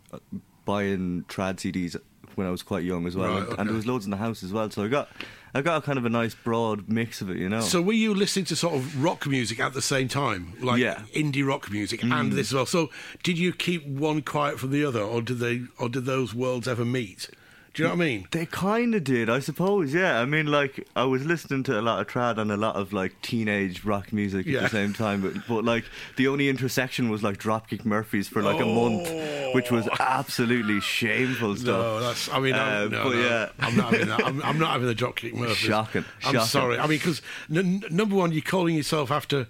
buying 0.64 1.24
trad 1.28 1.56
CDs 1.56 1.96
when 2.34 2.48
I 2.48 2.50
was 2.50 2.64
quite 2.64 2.82
young 2.82 3.06
as 3.06 3.14
well, 3.16 3.38
Right, 3.38 3.48
and, 3.50 3.58
and 3.60 3.68
there 3.68 3.76
was 3.76 3.86
loads 3.86 4.04
in 4.04 4.10
the 4.10 4.16
house 4.16 4.42
as 4.42 4.52
well. 4.52 4.68
So 4.68 4.82
I 4.82 4.88
got 4.88 5.08
I 5.56 5.62
got 5.62 5.82
a 5.82 5.86
kind 5.86 5.98
of 5.98 6.04
a 6.04 6.10
nice 6.10 6.34
broad 6.34 6.88
mix 6.88 7.20
of 7.20 7.30
it, 7.30 7.36
you 7.36 7.48
know. 7.48 7.60
So 7.60 7.80
were 7.80 7.92
you 7.92 8.12
listening 8.12 8.44
to 8.46 8.56
sort 8.56 8.74
of 8.74 9.02
rock 9.02 9.26
music 9.26 9.60
at 9.60 9.72
the 9.72 9.82
same 9.82 10.08
time, 10.08 10.54
like 10.60 10.80
Yeah. 10.80 11.02
indie 11.14 11.46
rock 11.46 11.70
music 11.70 12.02
and 12.02 12.12
mm. 12.12 12.30
this 12.34 12.48
as 12.48 12.54
well? 12.54 12.66
So 12.66 12.90
did 13.22 13.38
you 13.38 13.52
keep 13.52 13.86
one 13.86 14.22
quiet 14.22 14.58
from 14.58 14.72
the 14.72 14.84
other, 14.84 15.00
or 15.00 15.22
did 15.22 15.38
they, 15.38 15.62
or 15.78 15.88
did 15.88 16.06
those 16.06 16.34
worlds 16.34 16.66
ever 16.66 16.84
meet? 16.84 17.30
Do 17.74 17.82
you 17.82 17.88
know 17.88 17.96
what 17.96 18.02
I 18.02 18.06
mean? 18.06 18.28
They 18.30 18.46
kind 18.46 18.94
of 18.94 19.02
did, 19.02 19.28
I 19.28 19.40
suppose. 19.40 19.92
Yeah, 19.92 20.20
I 20.20 20.24
mean, 20.26 20.46
like 20.46 20.86
I 20.94 21.02
was 21.04 21.24
listening 21.26 21.64
to 21.64 21.80
a 21.80 21.82
lot 21.82 22.00
of 22.00 22.06
trad 22.06 22.38
and 22.38 22.52
a 22.52 22.56
lot 22.56 22.76
of 22.76 22.92
like 22.92 23.20
teenage 23.20 23.84
rock 23.84 24.12
music 24.12 24.46
Yeah. 24.46 24.58
at 24.58 24.62
the 24.64 24.68
same 24.70 24.92
time, 24.92 25.20
but, 25.22 25.32
but 25.48 25.64
like 25.64 25.84
the 26.16 26.28
only 26.28 26.48
intersection 26.48 27.10
was 27.10 27.24
like 27.24 27.36
Dropkick 27.38 27.84
Murphys 27.84 28.28
for 28.28 28.42
like 28.42 28.60
a 28.60 28.64
month, 28.64 29.10
which 29.56 29.72
was 29.72 29.88
absolutely 29.98 30.80
shameful 30.80 31.56
stuff. 31.56 31.66
No, 31.66 32.00
that's. 32.00 32.28
I 32.28 32.38
mean, 32.38 32.54
I'm, 32.54 32.86
Uh, 32.86 32.88
no, 32.96 33.04
but 33.04 33.12
no, 33.16 33.20
yeah. 33.20 33.48
I'm 33.58 33.76
not 33.76 33.92
having 33.92 34.08
that. 34.08 34.24
I'm, 34.24 34.42
I'm 34.44 34.58
not 34.60 34.70
having 34.70 34.86
the 34.86 34.94
Dropkick 35.04 35.34
Murphys. 35.34 35.56
Shocking, 35.56 36.04
I'm 36.24 36.32
shocking. 36.34 36.40
sorry. 36.46 36.78
I 36.78 36.82
mean, 36.86 36.98
because 36.98 37.22
n- 37.50 37.82
n- 37.82 37.84
number 37.90 38.14
one, 38.14 38.30
you're 38.30 38.40
calling 38.42 38.76
yourself 38.76 39.10
after 39.10 39.48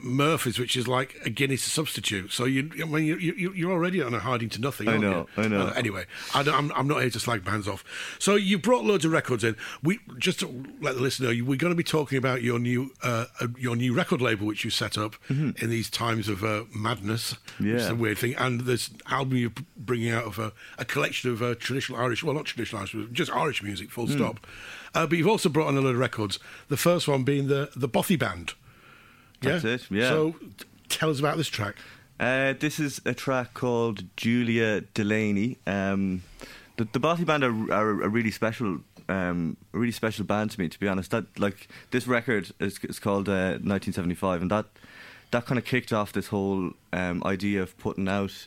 Murphy's, 0.00 0.58
which 0.58 0.76
is 0.76 0.86
like 0.88 1.16
a 1.24 1.30
Guinness 1.30 1.62
substitute. 1.62 2.32
So 2.32 2.44
you, 2.44 2.70
I 2.80 2.84
mean, 2.84 3.04
you, 3.04 3.16
you, 3.16 3.52
you're 3.52 3.72
already 3.72 4.02
on 4.02 4.14
a 4.14 4.18
hiding 4.18 4.48
to 4.50 4.60
nothing. 4.60 4.88
I 4.88 4.96
know, 4.96 5.26
you? 5.36 5.42
I 5.42 5.48
know. 5.48 5.60
Uh, 5.68 5.72
anyway, 5.76 6.04
I 6.34 6.42
don't, 6.42 6.54
I'm, 6.54 6.72
I'm 6.72 6.88
not 6.88 7.00
here 7.00 7.10
to 7.10 7.20
slag 7.20 7.44
bands 7.44 7.66
off. 7.68 7.84
So 8.18 8.34
you 8.34 8.58
brought 8.58 8.84
loads 8.84 9.04
of 9.04 9.12
records 9.12 9.44
in. 9.44 9.56
We 9.82 9.98
just 10.18 10.40
to 10.40 10.46
let 10.80 10.94
the 10.96 11.00
listener 11.02 11.32
know, 11.34 11.44
we're 11.44 11.56
going 11.58 11.72
to 11.72 11.76
be 11.76 11.82
talking 11.84 12.18
about 12.18 12.42
your 12.42 12.58
new 12.58 12.92
uh, 13.02 13.26
uh, 13.40 13.48
your 13.58 13.76
new 13.76 13.94
record 13.94 14.20
label, 14.20 14.46
which 14.46 14.64
you 14.64 14.70
set 14.70 14.96
up 14.98 15.16
in 15.28 15.54
these 15.70 15.90
times 15.90 16.28
of 16.28 16.44
uh, 16.44 16.64
madness. 16.74 17.32
which 17.58 17.68
is 17.68 17.74
Mm-hmm. 17.74 17.78
Yeah. 17.78 17.90
a 17.90 17.94
weird 17.94 18.18
thing. 18.18 18.34
And 18.36 18.60
this 18.62 18.90
album 19.10 19.36
you're 19.38 19.52
bringing 19.76 20.10
out 20.10 20.24
of 20.24 20.38
a, 20.38 20.52
a 20.78 20.84
collection 20.84 21.30
of 21.30 21.42
uh, 21.42 21.54
traditional 21.56 21.98
Irish, 22.00 22.22
well, 22.22 22.34
not 22.34 22.44
traditional 22.46 22.80
Irish, 22.80 22.94
just 23.12 23.30
Irish 23.32 23.62
music, 23.62 23.90
full 23.90 24.06
Mm. 24.06 24.16
stop. 24.16 24.46
Uh, 24.94 25.06
but 25.06 25.16
you've 25.18 25.26
also 25.28 25.48
brought 25.48 25.68
on 25.68 25.76
a 25.76 25.80
lot 25.80 25.90
of 25.90 25.98
records. 25.98 26.38
The 26.68 26.76
first 26.76 27.08
one 27.08 27.24
being 27.24 27.48
the 27.48 27.70
the 27.74 27.88
Bothy 27.88 28.16
Band. 28.18 28.54
That's 29.44 29.64
it, 29.64 29.90
yeah. 29.90 30.08
So 30.08 30.34
tell 30.88 31.10
us 31.10 31.18
about 31.20 31.36
this 31.36 31.48
track. 31.48 31.76
Uh, 32.20 32.52
this 32.58 32.78
is 32.78 33.00
a 33.04 33.12
track 33.14 33.54
called 33.54 34.04
Julia 34.16 34.82
Delaney. 34.94 35.58
Um, 35.66 36.22
the 36.76 36.84
the 36.92 37.00
Bothy 37.00 37.24
Band 37.24 37.42
are, 37.44 37.72
are 37.72 38.02
a 38.02 38.08
really 38.08 38.30
special, 38.30 38.78
um, 39.08 39.56
a 39.72 39.78
really 39.78 39.92
special 39.92 40.24
band 40.24 40.52
to 40.52 40.60
me. 40.60 40.68
To 40.68 40.78
be 40.78 40.88
honest, 40.88 41.10
that 41.10 41.24
like 41.38 41.68
this 41.90 42.06
record 42.06 42.52
is, 42.60 42.78
is 42.84 42.98
called 42.98 43.28
uh, 43.28 43.58
1975, 43.62 44.42
and 44.42 44.50
that 44.50 44.66
that 45.32 45.46
kind 45.46 45.58
of 45.58 45.64
kicked 45.64 45.92
off 45.92 46.12
this 46.12 46.28
whole 46.28 46.70
um, 46.92 47.22
idea 47.24 47.62
of 47.62 47.76
putting 47.78 48.08
out 48.08 48.46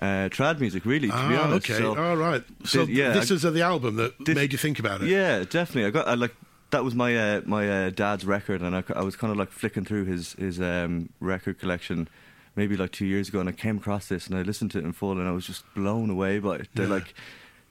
uh, 0.00 0.28
trad 0.30 0.60
music. 0.60 0.84
Really, 0.84 1.08
to 1.08 1.28
be 1.28 1.34
ah, 1.34 1.44
honest. 1.44 1.68
okay, 1.70 1.80
So 1.82 1.96
all 1.96 2.16
right. 2.16 2.44
So 2.64 2.86
thi- 2.86 2.92
yeah, 2.92 3.10
this 3.12 3.30
I- 3.32 3.34
is 3.34 3.44
uh, 3.44 3.50
the 3.50 3.62
album 3.62 3.96
that 3.96 4.12
this- 4.24 4.36
made 4.36 4.52
you 4.52 4.58
think 4.58 4.78
about 4.78 5.02
it. 5.02 5.08
Yeah, 5.08 5.40
definitely. 5.40 5.86
I 5.86 5.90
got 5.90 6.06
I 6.06 6.14
like 6.14 6.34
that 6.70 6.84
was 6.84 6.94
my 6.94 7.16
uh, 7.16 7.40
my 7.46 7.68
uh, 7.86 7.90
dad's 7.90 8.24
record, 8.24 8.60
and 8.62 8.76
I 8.76 9.02
was 9.02 9.16
kind 9.16 9.30
of 9.30 9.36
like 9.38 9.50
flicking 9.50 9.84
through 9.84 10.04
his 10.04 10.32
his 10.34 10.60
um, 10.60 11.10
record 11.20 11.58
collection 11.58 12.08
maybe 12.56 12.76
like 12.76 12.90
two 12.92 13.06
years 13.06 13.28
ago, 13.28 13.38
and 13.40 13.48
I 13.48 13.52
came 13.52 13.76
across 13.78 14.08
this, 14.08 14.26
and 14.26 14.36
I 14.36 14.42
listened 14.42 14.72
to 14.72 14.78
it 14.78 14.84
in 14.84 14.92
full, 14.92 15.12
and 15.18 15.28
I 15.28 15.32
was 15.32 15.46
just 15.46 15.64
blown 15.74 16.10
away 16.10 16.38
by 16.40 16.56
it. 16.56 16.68
The 16.74 16.82
Yeah. 16.82 16.88
like 16.88 17.14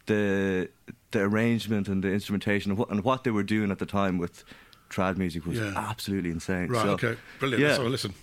the 0.05 0.69
the 1.11 1.19
arrangement 1.21 1.87
and 1.89 2.03
the 2.03 2.09
instrumentation 2.11 2.71
and 2.71 2.77
what, 2.79 2.89
and 2.89 3.03
what 3.03 3.23
they 3.23 3.31
were 3.31 3.43
doing 3.43 3.71
at 3.71 3.79
the 3.79 3.85
time 3.85 4.17
with 4.17 4.43
trad 4.89 5.17
music 5.17 5.45
was 5.45 5.57
Yeah. 5.57 5.73
absolutely 5.75 6.31
insane. 6.31 6.69
Right. 6.69 6.81
So, 6.83 6.89
okay. 6.91 7.17
Brilliant. 7.39 7.61
Yeah. 7.61 7.67
Let's 7.67 7.77
have 7.79 7.87
a 7.87 7.89
listen. 7.89 8.13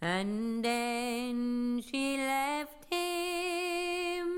And 0.00 0.64
then 0.64 1.82
she 1.88 2.16
left 2.16 2.92
him, 2.92 4.28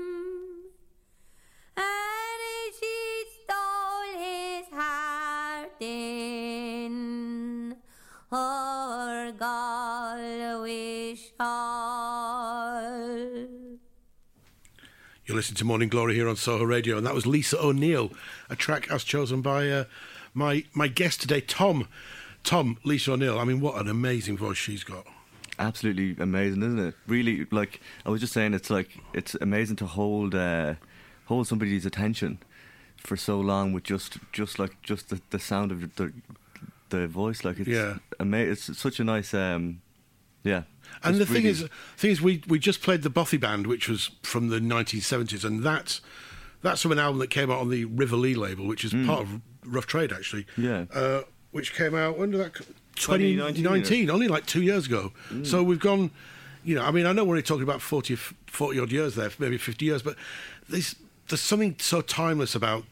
You're 15.35 15.39
listening 15.41 15.57
to 15.57 15.65
Morning 15.65 15.89
Glory 15.89 16.15
here 16.15 16.29
on 16.29 16.37
Soho 16.37 16.63
Radio, 16.63 16.95
and 16.95 17.05
that 17.05 17.13
was 17.13 17.27
Lisa 17.27 17.61
O'Neill, 17.61 18.09
a 18.49 18.55
track 18.55 18.89
as 18.89 19.03
chosen 19.03 19.41
by 19.41 19.69
uh, 19.69 19.83
my 20.33 20.63
my 20.73 20.87
guest 20.87 21.19
today, 21.19 21.41
Tom. 21.41 21.89
Tom, 22.45 22.77
Lisa 22.85 23.11
O'Neill. 23.11 23.37
I 23.37 23.43
mean, 23.43 23.59
what 23.59 23.75
an 23.75 23.89
amazing 23.89 24.37
voice 24.37 24.55
she's 24.55 24.85
got. 24.85 25.05
absolutely 25.59 26.15
amazing, 26.23 26.63
isn't 26.63 26.79
it? 26.79 26.95
Really, 27.05 27.47
like 27.51 27.81
I 28.05 28.11
was 28.11 28.21
just 28.21 28.31
saying, 28.31 28.53
it's 28.53 28.69
like 28.69 28.97
it's 29.11 29.35
amazing 29.41 29.75
to 29.77 29.85
hold 29.87 30.33
uh, 30.35 30.75
hold 31.25 31.47
somebody's 31.49 31.85
attention 31.85 32.39
for 32.95 33.17
so 33.17 33.37
long 33.37 33.73
with 33.73 33.83
just 33.83 34.17
just 34.31 34.57
like 34.57 34.81
just 34.83 35.09
the, 35.09 35.19
the 35.31 35.39
sound 35.39 35.73
of 35.73 35.95
the 35.97 36.13
the 36.91 37.07
voice. 37.09 37.43
Like 37.43 37.59
it's 37.59 37.67
Yeah. 37.67 37.95
ama- 38.21 38.37
It's 38.37 38.77
such 38.79 39.01
a 39.01 39.03
nice, 39.03 39.33
um, 39.33 39.81
yeah. 40.45 40.63
And 41.03 41.17
the 41.17 41.25
thing 41.25 41.43
really- 41.43 41.49
is, 41.49 41.65
thing 41.97 42.11
is, 42.11 42.21
we 42.21 42.41
we 42.47 42.57
just 42.57 42.81
played 42.81 43.01
the 43.01 43.09
Bothy 43.09 43.37
Band, 43.37 43.67
which 43.67 43.89
was 43.89 44.11
from 44.23 44.47
the 44.47 44.59
1970s, 44.59 45.43
and 45.43 45.61
that's 45.61 45.99
that's 46.61 46.81
from 46.81 46.93
an 46.93 46.99
album 46.99 47.19
that 47.19 47.29
came 47.29 47.51
out 47.51 47.59
on 47.59 47.69
the 47.69 47.83
River 47.85 48.15
Lea 48.15 48.33
label, 48.35 48.65
which 48.65 48.85
is 48.85 48.93
part 49.05 49.21
of 49.21 49.41
Rough 49.65 49.85
Trade, 49.87 50.13
actually. 50.13 50.45
Yeah. 50.57 50.85
Uh, 50.93 51.23
which 51.51 51.73
came 51.73 51.93
out 51.93 52.17
when 52.17 52.31
did 52.31 52.39
that? 52.39 52.53
co- 52.53 52.63
2019, 52.95 53.63
2019, 53.63 54.09
only 54.09 54.27
like 54.29 54.45
two 54.45 54.61
years 54.61 54.85
ago. 54.85 55.11
So 55.43 55.61
we've 55.63 55.79
gone. 55.79 56.11
You 56.63 56.75
know, 56.75 56.83
I 56.83 56.91
mean, 56.91 57.05
I 57.05 57.11
know 57.11 57.23
we're 57.23 57.31
only 57.31 57.43
talking 57.43 57.61
about 57.63 57.81
40, 57.81 58.15
40 58.15 58.79
odd 58.79 58.91
years 58.91 59.13
there, 59.15 59.29
maybe 59.37 59.57
50 59.57 59.85
years, 59.85 60.01
but 60.01 60.15
there's 60.69 60.95
there's 61.27 61.41
something 61.41 61.75
so 61.77 62.01
timeless 62.01 62.55
about 62.55 62.85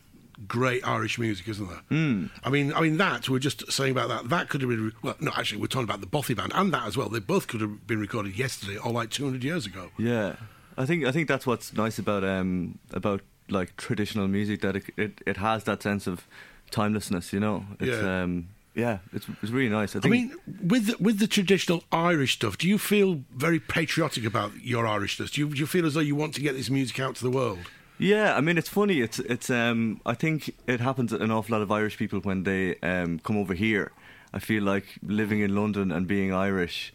great 0.47 0.85
Irish 0.87 1.17
music, 1.19 1.47
isn't 1.47 1.67
there? 1.67 1.81
Mm. 1.91 2.29
I 2.43 2.49
mean, 2.49 2.73
I 2.73 2.81
mean 2.81 2.97
that 2.97 3.29
we're 3.29 3.39
just 3.39 3.71
saying 3.71 3.91
about 3.91 4.09
that. 4.09 4.29
That 4.29 4.49
could 4.49 4.61
have 4.61 4.69
been 4.69 4.85
re- 4.85 4.91
well, 5.01 5.15
no, 5.19 5.31
actually, 5.35 5.61
we're 5.61 5.67
talking 5.67 5.85
about 5.89 6.01
the 6.01 6.07
Bothy 6.07 6.35
band 6.35 6.51
and 6.55 6.73
that 6.73 6.85
as 6.87 6.97
well. 6.97 7.09
They 7.09 7.19
both 7.19 7.47
could 7.47 7.61
have 7.61 7.87
been 7.87 7.99
recorded 7.99 8.37
yesterday 8.37 8.77
or 8.77 8.91
like 8.91 9.09
200 9.09 9.43
years 9.43 9.65
ago. 9.65 9.89
Yeah, 9.97 10.35
I 10.77 10.85
think 10.85 11.05
I 11.05 11.11
think 11.11 11.27
that's 11.27 11.45
what's 11.45 11.73
nice 11.73 11.99
about 11.99 12.23
um 12.23 12.79
about 12.91 13.21
like 13.49 13.75
traditional 13.77 14.27
music 14.27 14.61
that 14.61 14.75
it 14.75 14.83
it, 14.97 15.21
it 15.25 15.37
has 15.37 15.63
that 15.65 15.83
sense 15.83 16.07
of 16.07 16.25
timelessness. 16.71 17.33
You 17.33 17.39
know, 17.39 17.65
it's 17.79 18.01
Yeah. 18.01 18.23
um 18.23 18.47
yeah, 18.75 18.97
it's 19.13 19.27
it's 19.43 19.51
really 19.51 19.69
nice. 19.69 19.95
I 19.95 19.99
I 20.03 20.07
mean, 20.09 20.33
with 20.67 20.87
the, 20.87 20.95
with 20.99 21.19
the 21.19 21.27
traditional 21.27 21.83
Irish 21.91 22.33
stuff, 22.33 22.57
do 22.57 22.67
you 22.67 22.79
feel 22.79 23.21
very 23.35 23.59
patriotic 23.59 24.25
about 24.25 24.51
your 24.63 24.85
Irishness? 24.85 25.31
Do 25.31 25.41
you, 25.41 25.49
do 25.49 25.57
you 25.57 25.67
feel 25.67 25.85
as 25.85 25.93
though 25.93 25.99
you 25.99 26.15
want 26.15 26.33
to 26.35 26.41
get 26.41 26.55
this 26.55 26.71
music 26.71 26.99
out 26.99 27.15
to 27.17 27.23
the 27.23 27.29
world? 27.29 27.59
Yeah, 28.03 28.35
I 28.35 28.41
mean 28.41 28.57
it's 28.57 28.69
funny. 28.69 28.99
It's 28.99 29.19
it's 29.19 29.49
um 29.49 30.01
I 30.05 30.13
think 30.13 30.53
it 30.67 30.81
happens 30.81 31.11
to 31.11 31.21
an 31.23 31.31
awful 31.31 31.53
lot 31.53 31.61
of 31.61 31.71
Irish 31.71 31.97
people 31.97 32.19
when 32.19 32.43
they 32.43 32.75
um 32.81 33.19
come 33.19 33.37
over 33.37 33.53
here. 33.53 33.91
I 34.33 34.39
feel 34.39 34.63
like 34.63 34.85
living 35.01 35.39
in 35.39 35.55
London 35.55 35.91
and 35.91 36.05
being 36.05 36.33
Irish, 36.33 36.93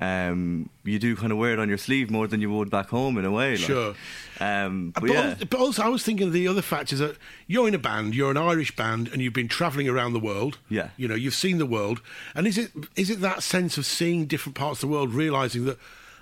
um 0.00 0.68
you 0.84 0.98
do 0.98 1.14
kind 1.14 1.30
of 1.30 1.38
wear 1.38 1.52
it 1.52 1.60
on 1.60 1.68
your 1.68 1.78
sleeve 1.78 2.10
more 2.10 2.26
than 2.26 2.40
you 2.40 2.50
would 2.50 2.70
back 2.70 2.88
home 2.88 3.18
in 3.18 3.24
a 3.24 3.30
way. 3.30 3.50
like. 3.52 3.60
Sure. 3.60 3.94
Um, 4.40 4.90
but, 4.90 5.02
But, 5.02 5.10
yeah, 5.10 5.34
but 5.50 5.60
also, 5.60 5.82
I 5.82 5.88
was 5.88 6.02
thinking 6.02 6.32
the 6.32 6.48
other 6.48 6.62
fact 6.62 6.92
is 6.92 6.98
that 6.98 7.16
you're 7.46 7.68
in 7.68 7.74
a 7.74 7.78
band, 7.78 8.14
you're 8.14 8.30
an 8.30 8.36
Irish 8.36 8.74
band, 8.76 9.08
and 9.12 9.20
you've 9.20 9.32
been 9.32 9.48
travelling 9.48 9.88
around 9.88 10.12
the 10.12 10.20
world. 10.20 10.58
Yeah. 10.68 10.90
You 10.96 11.08
know, 11.08 11.16
you've 11.16 11.34
seen 11.34 11.58
the 11.58 11.66
world. 11.66 12.00
And 12.34 12.46
is 12.46 12.58
it 12.58 12.70
is 12.96 13.10
it 13.10 13.20
that 13.20 13.42
sense 13.42 13.78
of 13.78 13.86
seeing 13.86 14.26
different 14.26 14.56
parts 14.56 14.82
of 14.82 14.88
the 14.88 14.94
world, 14.94 15.12
realising 15.14 15.64
that 15.66 15.78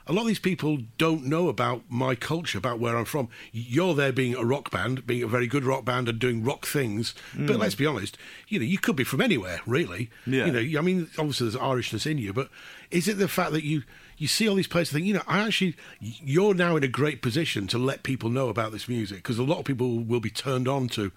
a 0.07 0.13
lot 0.13 0.23
of 0.23 0.29
these 0.29 0.39
people 0.39 0.79
don't 0.99 1.25
know 1.25 1.49
about 1.49 1.83
my 1.89 2.15
culture, 2.15 2.59
about 2.59 2.79
where 2.79 2.97
I'm 2.97 3.05
from? 3.05 3.29
You're 3.53 3.95
there 3.95 4.13
being 4.13 4.35
a 4.35 4.45
rock 4.45 4.71
band, 4.71 5.07
being 5.07 5.23
a 5.23 5.29
very 5.29 5.47
good 5.47 5.65
rock 5.65 5.85
band 5.85 6.09
and 6.09 6.19
doing 6.19 6.45
rock 6.45 6.67
things. 6.67 7.15
But 7.35 7.57
let's 7.57 7.75
be 7.75 7.87
honest, 7.87 8.17
you 8.49 8.59
know, 8.59 8.65
you 8.65 8.79
could 8.79 8.97
be 8.97 9.05
from 9.05 9.21
anywhere, 9.21 9.61
really. 9.67 10.11
Mm. 10.27 10.33
Yeah. 10.33 10.47
You 10.47 10.53
know, 10.53 10.79
I 10.79 10.83
mean, 10.83 11.11
obviously 11.19 11.49
there's 11.49 11.61
Irishness 11.61 12.09
in 12.09 12.19
you, 12.19 12.33
but 12.33 12.49
is 12.91 13.09
it 13.09 13.19
the 13.19 13.29
fact 13.29 13.53
that 13.53 13.65
you 13.65 13.83
you 14.19 14.27
see 14.27 14.49
all 14.49 14.55
these 14.55 14.67
places 14.67 14.95
and 14.95 15.03
think, 15.03 15.09
you 15.09 15.15
know, 15.15 15.23
I 15.27 15.41
actually, 15.41 15.77
you're 16.01 16.55
now 16.55 16.77
in 16.77 16.83
a 16.83 16.89
great 16.89 17.21
position 17.21 17.67
to 17.69 17.79
let 17.79 18.03
people 18.03 18.31
know 18.31 18.49
about 18.49 18.73
this 18.73 18.89
music 18.89 19.19
because 19.19 19.39
a 19.39 19.43
lot 19.43 19.59
of 19.59 19.65
people 19.67 19.99
will 19.99 20.21
be 20.21 20.31
turned 20.31 20.67
on 20.69 20.89
to 20.91 21.13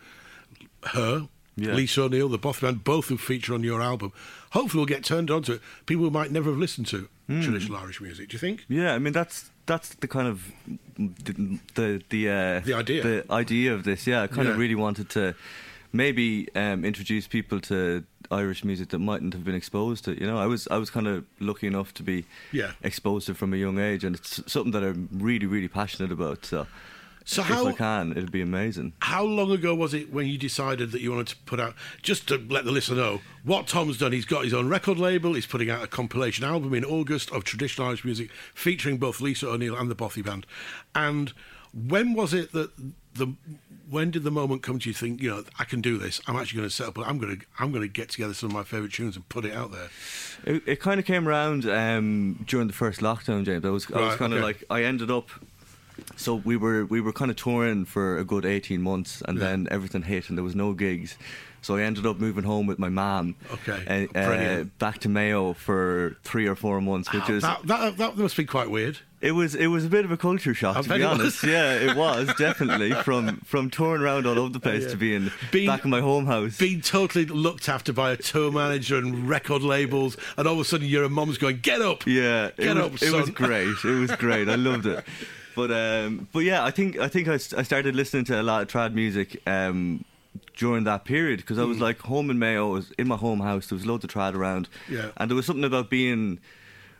her, 0.83 1.29
Yeah. 1.61 1.73
Lisa 1.73 2.03
O'Neill, 2.03 2.29
the 2.29 2.37
Both 2.37 2.61
Band, 2.61 2.83
both 2.83 3.07
who 3.09 3.17
feature 3.17 3.53
on 3.53 3.63
your 3.63 3.81
album. 3.81 4.11
Hopefully, 4.51 4.79
will 4.81 4.85
get 4.85 5.03
turned 5.03 5.29
on 5.31 5.43
to 5.43 5.53
it. 5.53 5.61
People 5.85 6.05
who 6.05 6.11
might 6.11 6.31
never 6.31 6.49
have 6.49 6.59
listened 6.59 6.87
to 6.87 7.07
Hmm. 7.27 7.41
traditional 7.41 7.77
Irish 7.77 8.01
music. 8.01 8.29
Do 8.29 8.33
you 8.35 8.39
think? 8.39 8.65
Yeah, 8.67 8.95
I 8.95 8.99
mean 8.99 9.13
that's 9.13 9.51
that's 9.67 9.89
the 9.95 10.07
kind 10.07 10.27
of 10.27 10.51
the 10.97 11.59
the 11.75 12.01
the, 12.09 12.29
uh, 12.29 12.59
The 12.65 12.73
idea. 12.73 13.03
the 13.03 13.25
idea 13.31 13.73
of 13.75 13.83
this. 13.83 14.07
Yeah, 14.07 14.23
I 14.23 14.27
kind 14.27 14.47
Yeah. 14.47 14.53
of 14.53 14.59
really 14.59 14.75
wanted 14.75 15.09
to 15.09 15.35
maybe 15.91 16.47
um, 16.55 16.83
introduce 16.85 17.27
people 17.27 17.59
to 17.61 18.03
Irish 18.31 18.63
music 18.63 18.89
that 18.89 18.99
mightn't 18.99 19.33
have 19.33 19.43
been 19.43 19.55
exposed 19.55 20.05
to. 20.05 20.11
You 20.19 20.27
know, 20.27 20.37
I 20.37 20.45
was 20.47 20.67
I 20.71 20.77
was 20.77 20.89
kind 20.89 21.07
of 21.07 21.23
lucky 21.39 21.67
enough 21.67 21.93
to 21.95 22.03
be 22.03 22.25
Yeah. 22.51 22.71
exposed 22.83 23.25
to 23.27 23.31
it 23.33 23.37
from 23.37 23.53
a 23.53 23.57
young 23.57 23.79
age, 23.79 24.03
and 24.03 24.15
it's 24.15 24.41
something 24.51 24.71
that 24.73 24.83
I'm 24.83 25.09
really 25.11 25.45
really 25.47 25.67
passionate 25.67 26.11
about. 26.11 26.45
So, 26.45 26.65
So 27.29 27.43
if 27.43 27.51
I 27.51 27.71
can, 27.73 28.11
it'd 28.13 28.31
be 28.31 28.41
amazing. 28.41 28.93
how 29.01 29.23
long 29.23 29.51
ago 29.51 29.75
was 29.75 29.93
it 29.93 30.11
when 30.11 30.25
you 30.25 30.35
decided 30.35 30.91
that 30.93 31.01
you 31.01 31.11
wanted 31.11 31.27
to 31.27 31.35
put 31.45 31.59
out? 31.59 31.75
Just 32.01 32.27
to 32.29 32.43
let 32.49 32.65
the 32.65 32.71
listener 32.71 32.97
know 32.97 33.21
what 33.43 33.67
Tom's 33.67 33.99
done. 33.99 34.13
He's 34.13 34.25
got 34.25 34.45
his 34.45 34.53
own 34.53 34.67
record 34.67 34.97
label. 34.97 35.35
He's 35.35 35.45
putting 35.45 35.69
out 35.69 35.83
a 35.83 35.87
compilation 35.87 36.43
album 36.43 36.73
in 36.73 36.83
August 36.83 37.31
of 37.31 37.43
traditional 37.43 37.87
Irish 37.87 38.03
music, 38.03 38.31
featuring 38.55 38.97
both 38.97 39.21
Lisa 39.21 39.47
O'Neill 39.47 39.77
and 39.77 39.91
the 39.91 39.95
Bothy 39.95 40.23
Band. 40.23 40.47
And 40.95 41.31
when 41.71 42.15
was 42.15 42.33
it 42.33 42.51
that 42.53 42.71
the 43.13 43.35
when 43.87 44.09
did 44.09 44.23
the 44.23 44.31
moment 44.31 44.63
come 44.63 44.79
to 44.79 44.89
you 44.89 44.93
think 44.93 45.21
you 45.21 45.29
know 45.29 45.43
I 45.59 45.65
can 45.65 45.81
do 45.81 45.99
this? 45.99 46.19
I'm 46.25 46.35
actually 46.35 46.57
going 46.57 46.69
to 46.69 46.75
set 46.75 46.87
up. 46.87 46.97
I'm 46.97 47.19
going 47.19 47.37
to 47.37 47.45
I'm 47.59 47.71
going 47.71 47.83
to 47.83 47.87
get 47.87 48.09
together 48.09 48.33
some 48.33 48.49
of 48.49 48.55
my 48.55 48.63
favourite 48.63 48.91
tunes 48.91 49.15
and 49.15 49.29
put 49.29 49.45
it 49.45 49.53
out 49.53 49.71
there. 49.71 49.89
It, 50.45 50.63
it 50.65 50.79
kind 50.79 50.99
of 50.99 51.05
came 51.05 51.27
around 51.27 51.69
um, 51.69 52.43
during 52.47 52.65
the 52.65 52.73
first 52.73 53.01
lockdown, 53.01 53.45
James. 53.45 53.63
I 53.63 53.69
was 53.69 53.91
I 53.91 54.01
was 54.01 54.15
kind 54.15 54.33
of 54.33 54.39
okay. 54.39 54.45
like 54.45 54.63
I 54.71 54.83
ended 54.83 55.11
up. 55.11 55.29
So 56.15 56.35
we 56.35 56.57
were 56.57 56.85
we 56.85 57.01
were 57.01 57.13
kind 57.13 57.31
of 57.31 57.37
touring 57.37 57.85
for 57.85 58.17
a 58.17 58.23
good 58.23 58.45
eighteen 58.45 58.81
months, 58.81 59.21
and 59.27 59.37
Yeah. 59.37 59.45
then 59.45 59.67
everything 59.71 60.03
hit, 60.03 60.29
and 60.29 60.37
there 60.37 60.43
was 60.45 60.55
no 60.55 60.73
gigs. 60.73 61.17
So 61.61 61.75
I 61.75 61.81
ended 61.81 62.05
up 62.05 62.19
moving 62.19 62.45
home 62.45 62.67
with 62.67 62.79
my 62.79 62.87
mum. 62.87 63.35
Okay, 63.51 64.07
uh, 64.15 64.17
uh, 64.17 64.63
back 64.79 64.99
to 64.99 65.09
Mayo 65.09 65.51
for 65.51 66.15
three 66.23 66.47
or 66.47 66.55
four 66.55 66.79
months, 66.79 67.11
which 67.11 67.23
Ah, 67.27 67.31
is 67.33 67.41
that, 67.43 67.67
that 67.67 67.97
that 67.97 68.17
must 68.17 68.37
be 68.37 68.45
quite 68.45 68.69
weird. 68.71 68.99
It 69.19 69.33
was 69.33 69.55
it 69.55 69.67
was 69.67 69.83
a 69.83 69.89
bit 69.89 70.05
of 70.05 70.11
a 70.11 70.15
culture 70.15 70.53
shock 70.53 70.77
I 70.77 70.81
to 70.83 70.87
be 70.89 71.03
honest. 71.03 71.43
Yeah, 71.43 71.73
it 71.73 71.97
was 71.97 72.33
definitely 72.37 72.93
from 73.03 73.41
from 73.43 73.69
touring 73.69 74.01
around 74.01 74.25
all 74.25 74.39
over 74.39 74.53
the 74.53 74.61
place 74.61 74.83
Yeah. 74.83 74.89
to 74.91 74.95
being 74.97 75.31
Being- 75.51 75.67
back 75.67 75.83
in 75.83 75.89
my 75.89 75.99
home 75.99 76.27
house. 76.27 76.57
Being 76.57 76.79
totally 76.79 77.25
looked 77.25 77.67
after 77.67 77.91
by 77.91 78.11
a 78.11 78.15
tour 78.15 78.53
manager 78.53 78.95
and 78.95 79.27
record 79.27 79.61
labels, 79.61 80.15
and 80.37 80.47
all 80.47 80.53
of 80.53 80.61
a 80.61 80.63
sudden 80.63 80.87
your 80.87 81.09
mum's 81.09 81.37
going, 81.37 81.59
"Get 81.61 81.81
up!" 81.81 82.07
Yeah, 82.07 82.45
it 82.45 82.55
Get 82.57 82.75
was, 82.77 82.85
up, 82.85 83.03
it 83.03 83.11
was 83.11 83.29
great. 83.31 83.75
It 83.83 83.99
was 83.99 84.11
great. 84.11 84.47
I 84.47 84.55
loved 84.55 84.85
it. 84.85 85.03
But 85.59 85.71
um, 85.71 86.27
but 86.31 86.39
yeah, 86.51 86.63
I 86.63 86.71
think 86.71 86.97
I 86.99 87.07
think 87.09 87.27
I, 87.27 87.33
I 87.35 87.63
started 87.63 87.93
listening 87.95 88.25
to 88.25 88.39
a 88.41 88.43
lot 88.43 88.61
of 88.61 88.67
trad 88.69 88.93
music 88.93 89.41
um, 89.47 90.05
during 90.55 90.83
that 90.85 91.03
period 91.05 91.37
because 91.41 91.57
I 91.59 91.63
was 91.65 91.79
like 91.79 91.99
home 91.99 92.29
in 92.29 92.39
Mayo, 92.39 92.69
I 92.69 92.73
was 92.73 92.91
in 92.97 93.07
my 93.07 93.17
home 93.17 93.41
house. 93.41 93.67
There 93.67 93.75
was 93.75 93.85
loads 93.85 94.03
of 94.05 94.09
trad 94.11 94.33
around, 94.35 94.69
Yeah. 94.89 95.11
and 95.17 95.29
there 95.29 95.35
was 95.35 95.45
something 95.45 95.65
about 95.65 95.89
being, 95.89 96.39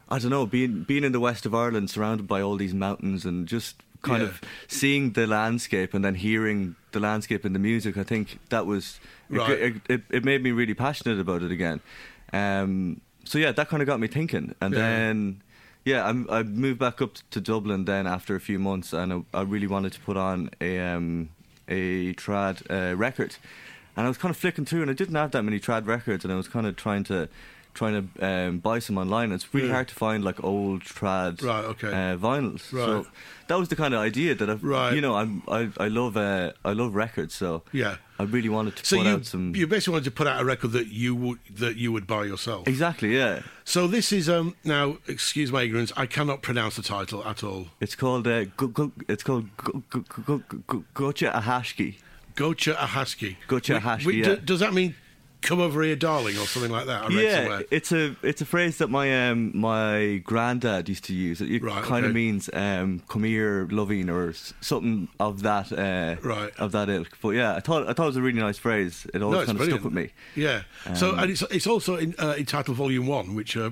I 0.09 0.19
don't 0.19 0.31
know, 0.31 0.45
being 0.45 0.83
being 0.83 1.03
in 1.05 1.11
the 1.13 1.19
west 1.21 1.45
of 1.45 1.53
Ireland, 1.55 1.89
surrounded 1.89 2.27
by 2.27 2.41
all 2.41 2.57
these 2.57 2.73
mountains 2.73 3.25
and 3.25 3.47
just 3.47 3.75
kind 4.01 4.21
Yeah. 4.23 4.29
of 4.29 4.41
seeing 4.67 5.13
the 5.13 5.25
landscape 5.27 5.93
and 5.93 6.03
then 6.03 6.15
hearing 6.15 6.75
the 6.91 6.99
landscape 6.99 7.45
in 7.45 7.53
the 7.53 7.59
music. 7.59 7.97
I 7.97 8.03
think 8.03 8.39
that 8.49 8.65
was 8.65 8.99
it, 9.29 9.37
Right. 9.37 9.59
it, 9.67 9.73
it, 9.89 10.01
it 10.09 10.23
made 10.25 10.41
me 10.43 10.51
really 10.51 10.73
passionate 10.73 11.19
about 11.19 11.43
it 11.43 11.51
again. 11.51 11.79
Um, 12.33 13.01
so 13.23 13.37
yeah, 13.37 13.51
that 13.53 13.69
kind 13.69 13.81
of 13.81 13.87
got 13.87 13.99
me 13.99 14.07
thinking, 14.07 14.55
and 14.61 14.73
Yeah. 14.73 14.79
then 14.81 15.41
yeah, 15.85 16.05
I, 16.05 16.39
I 16.39 16.43
moved 16.43 16.79
back 16.79 17.01
up 17.01 17.17
to 17.31 17.41
Dublin 17.41 17.85
then 17.85 18.07
after 18.07 18.35
a 18.35 18.39
few 18.39 18.59
months, 18.59 18.93
and 18.93 19.25
I, 19.33 19.39
I 19.39 19.41
really 19.41 19.67
wanted 19.67 19.93
to 19.93 19.99
put 20.01 20.17
on 20.17 20.49
a 20.61 20.79
um, 20.79 21.29
a 21.67 22.13
trad 22.13 22.63
uh, 22.69 22.95
record, 22.95 23.37
and 23.95 24.05
I 24.05 24.09
was 24.09 24.17
kind 24.17 24.29
of 24.29 24.37
flicking 24.37 24.65
through, 24.65 24.81
and 24.81 24.91
I 24.91 24.93
didn't 24.93 25.15
have 25.15 25.31
that 25.31 25.43
many 25.43 25.59
trad 25.59 25.87
records, 25.87 26.23
and 26.23 26.33
I 26.33 26.37
was 26.37 26.47
kind 26.47 26.67
of 26.67 26.75
trying 26.75 27.03
to 27.05 27.29
trying 27.73 28.09
to 28.13 28.25
um, 28.25 28.59
buy 28.59 28.79
some 28.79 28.97
online. 28.97 29.31
It's 29.31 29.53
really 29.53 29.67
Yeah. 29.67 29.73
hard 29.75 29.87
to 29.89 29.95
find 29.95 30.23
like 30.23 30.43
old 30.43 30.83
trad 30.83 31.41
Right, 31.43 31.63
okay. 31.65 31.87
uh, 31.87 32.17
vinyls. 32.17 32.73
Right. 32.73 32.85
So 32.85 33.07
that 33.47 33.57
was 33.57 33.69
the 33.69 33.75
kind 33.75 33.93
of 33.93 33.99
idea 34.01 34.35
that 34.35 34.49
I, 34.49 34.53
Right. 34.53 34.93
you 34.95 35.01
know, 35.01 35.15
I'm, 35.15 35.41
I 35.47 35.69
I 35.77 35.87
love 35.87 36.17
uh, 36.17 36.51
I 36.65 36.73
love 36.73 36.93
records, 36.95 37.33
so 37.35 37.63
Yeah. 37.71 37.95
I 38.19 38.23
really 38.23 38.49
wanted 38.49 38.75
to 38.77 38.85
So 38.85 38.97
put 38.97 39.05
you 39.05 39.11
out 39.13 39.25
some. 39.25 39.55
you 39.55 39.65
basically 39.65 39.93
wanted 39.93 40.05
to 40.05 40.11
put 40.11 40.27
out 40.27 40.41
a 40.41 40.45
record 40.45 40.71
that 40.73 40.87
you 40.87 41.15
would 41.15 41.39
that 41.55 41.77
you 41.77 41.91
would 41.93 42.05
buy 42.05 42.25
yourself. 42.25 42.67
Exactly, 42.67 43.15
yeah. 43.15 43.41
So 43.63 43.87
this 43.87 44.11
is 44.11 44.27
um 44.27 44.55
now 44.65 44.97
excuse 45.07 45.51
my 45.51 45.61
ignorance, 45.63 45.93
I 45.95 46.05
cannot 46.05 46.41
pronounce 46.41 46.75
the 46.75 46.83
title 46.83 47.23
at 47.25 47.43
all. 47.43 47.67
It's 47.79 47.95
called 47.95 48.27
uh, 48.27 48.43
go, 48.57 48.67
go, 48.67 48.91
it's 49.07 49.23
called 49.23 49.45
go, 49.57 49.83
go, 49.89 50.03
go, 50.25 50.43
go, 50.67 50.83
Gocha 50.93 51.31
Ahashki. 51.33 51.95
Gocha 52.35 52.73
Ahaski. 52.75 53.35
Gocha 53.47 53.79
wh- 54.01 54.13
yeah. 54.13 54.23
do- 54.25 54.37
Does 54.37 54.59
that 54.61 54.73
mean 54.73 54.95
come 55.41 55.59
over 55.61 55.81
here, 55.83 55.95
darling, 55.95 56.37
or 56.37 56.45
something 56.45 56.71
like 56.71 56.85
that? 56.87 57.03
I 57.03 57.07
read 57.07 57.23
Yeah, 57.23 57.35
somewhere. 57.37 57.63
it's 57.71 57.91
a 57.91 58.15
it's 58.23 58.41
a 58.41 58.45
phrase 58.45 58.77
that 58.79 58.89
my 58.89 59.29
um 59.29 59.51
my 59.57 60.21
granddad 60.23 60.89
used 60.89 61.03
to 61.05 61.13
use. 61.13 61.41
It 61.41 61.63
Right, 61.63 61.83
kind 61.83 62.05
of 62.05 62.11
okay. 62.11 62.13
means 62.13 62.49
um 62.53 63.01
come 63.07 63.23
here, 63.23 63.67
loving, 63.71 64.09
or 64.09 64.33
something 64.61 65.07
of 65.19 65.41
that 65.43 65.71
uh, 65.71 66.15
Right. 66.27 66.51
of 66.59 66.71
that 66.73 66.89
ilk. 66.89 67.17
But 67.21 67.29
yeah, 67.31 67.55
I 67.55 67.59
thought 67.59 67.87
I 67.89 67.93
thought 67.93 68.03
it 68.03 68.07
was 68.07 68.17
a 68.17 68.21
really 68.21 68.39
nice 68.41 68.57
phrase. 68.57 69.05
It 69.13 69.21
always 69.21 69.39
it's 69.41 69.45
kind 69.47 69.55
of 69.55 69.57
brilliant. 69.57 69.81
stuck 69.81 69.85
with 69.85 69.93
me. 69.93 70.11
Yeah. 70.35 70.63
so 70.95 71.11
Um, 71.11 71.19
and 71.19 71.31
it's 71.31 71.41
it's 71.43 71.67
also 71.67 71.95
in, 71.95 72.15
uh, 72.19 72.35
entitled 72.37 72.77
Volume 72.77 73.07
One, 73.07 73.35
which 73.35 73.55
uh, 73.57 73.71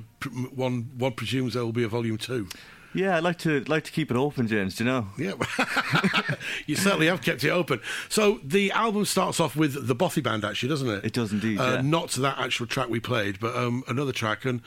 one 0.56 0.90
one 0.98 1.12
presumes 1.14 1.54
there 1.54 1.64
will 1.66 1.74
be 1.74 1.84
a 1.84 1.90
Volume 1.90 2.18
Two. 2.18 2.48
Yeah, 2.98 3.16
I 3.16 3.20
like 3.20 3.38
to 3.40 3.64
like 3.66 3.84
to 3.84 3.92
keep 3.92 4.10
it 4.10 4.18
open, 4.18 4.48
James. 4.48 4.76
Do 4.76 4.84
you 4.84 4.90
know? 4.90 5.08
Yeah, 5.18 5.34
you 6.66 6.76
certainly 6.76 7.06
have 7.08 7.22
kept 7.22 7.44
it 7.44 7.50
open. 7.50 7.80
So 8.10 8.40
the 8.44 8.72
album 8.72 9.06
starts 9.06 9.40
off 9.40 9.56
with 9.56 9.88
the 9.88 9.96
Bothy 9.96 10.22
Band, 10.24 10.44
actually, 10.44 10.70
doesn't 10.70 10.90
it? 10.90 11.06
It 11.06 11.14
does 11.14 11.32
indeed, 11.32 11.60
Uh, 11.60 11.74
yeah. 11.76 11.82
Not 11.82 12.10
to 12.10 12.22
that 12.22 12.40
actual 12.40 12.66
track 12.66 12.90
we 12.90 13.00
played, 13.00 13.40
but 13.40 13.56
um, 13.56 13.84
another 13.88 14.12
track, 14.12 14.46
and 14.46 14.62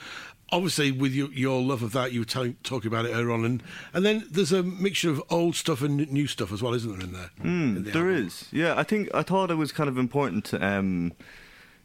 obviously 0.52 0.92
with 0.92 1.12
your, 1.12 1.32
your 1.32 1.60
love 1.60 1.82
of 1.82 1.92
that, 1.92 2.12
you 2.12 2.20
were 2.20 2.24
telling, 2.24 2.56
talking 2.62 2.86
about 2.88 3.04
it 3.04 3.10
earlier 3.10 3.32
on, 3.32 3.44
and 3.44 3.62
and 3.92 4.04
then 4.06 4.24
there's 4.30 4.52
a 4.52 4.62
mixture 4.62 5.10
of 5.10 5.20
old 5.28 5.56
stuff 5.56 5.82
and 5.82 6.08
new 6.10 6.28
stuff 6.28 6.52
as 6.52 6.62
well, 6.62 6.72
isn't 6.74 6.90
there? 6.98 7.06
In 7.06 7.12
there, 7.12 7.30
in 7.42 7.84
the 7.84 7.90
There 7.90 8.10
is, 8.10 8.46
yeah. 8.52 8.74
I 8.78 8.84
think 8.84 9.08
I 9.12 9.22
thought 9.22 9.50
it 9.50 9.56
was 9.56 9.72
kind 9.72 9.88
of 9.88 9.98
important 9.98 10.44
to 10.46 10.64
um, 10.64 11.12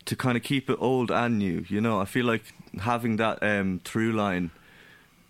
to 0.05 0.15
kind 0.15 0.37
of 0.37 0.43
keep 0.43 0.69
it 0.69 0.77
old 0.79 1.09
and 1.09 1.39
new. 1.39 1.65
You 1.67 1.81
know, 1.81 1.99
I 1.99 2.05
feel 2.05 2.25
like 2.27 2.43
having 2.81 3.15
that 3.17 3.41
um, 3.41 3.81
through 3.83 4.11
line 4.13 4.51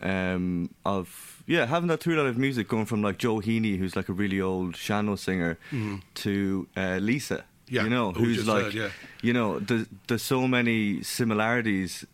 um, 0.05 0.69
of 0.85 1.43
yeah, 1.47 1.65
having 1.65 1.87
that 1.89 1.99
through 2.01 2.15
line 2.17 2.27
of 2.27 2.37
music 2.37 2.67
going 2.67 2.85
from 2.85 3.01
like 3.01 3.17
Joe 3.17 3.37
Heaney, 3.41 3.77
who's 3.77 3.95
like 3.95 4.09
a 4.09 4.13
really 4.13 4.39
old 4.41 4.75
sean-nós 4.75 5.21
singer, 5.21 5.57
to 6.23 6.67
uh, 6.77 6.97
Lisa. 7.01 7.43
Yeah, 7.67 7.83
you 7.83 7.89
know, 7.89 8.11
who 8.11 8.25
who's 8.25 8.47
like, 8.47 8.65
heard, 8.65 8.73
yeah. 8.75 8.89
you 9.23 9.33
know, 9.33 9.59
there's, 9.59 9.87
there's 10.07 10.21
so 10.21 10.47
many 10.47 11.01
similarities 11.01 12.05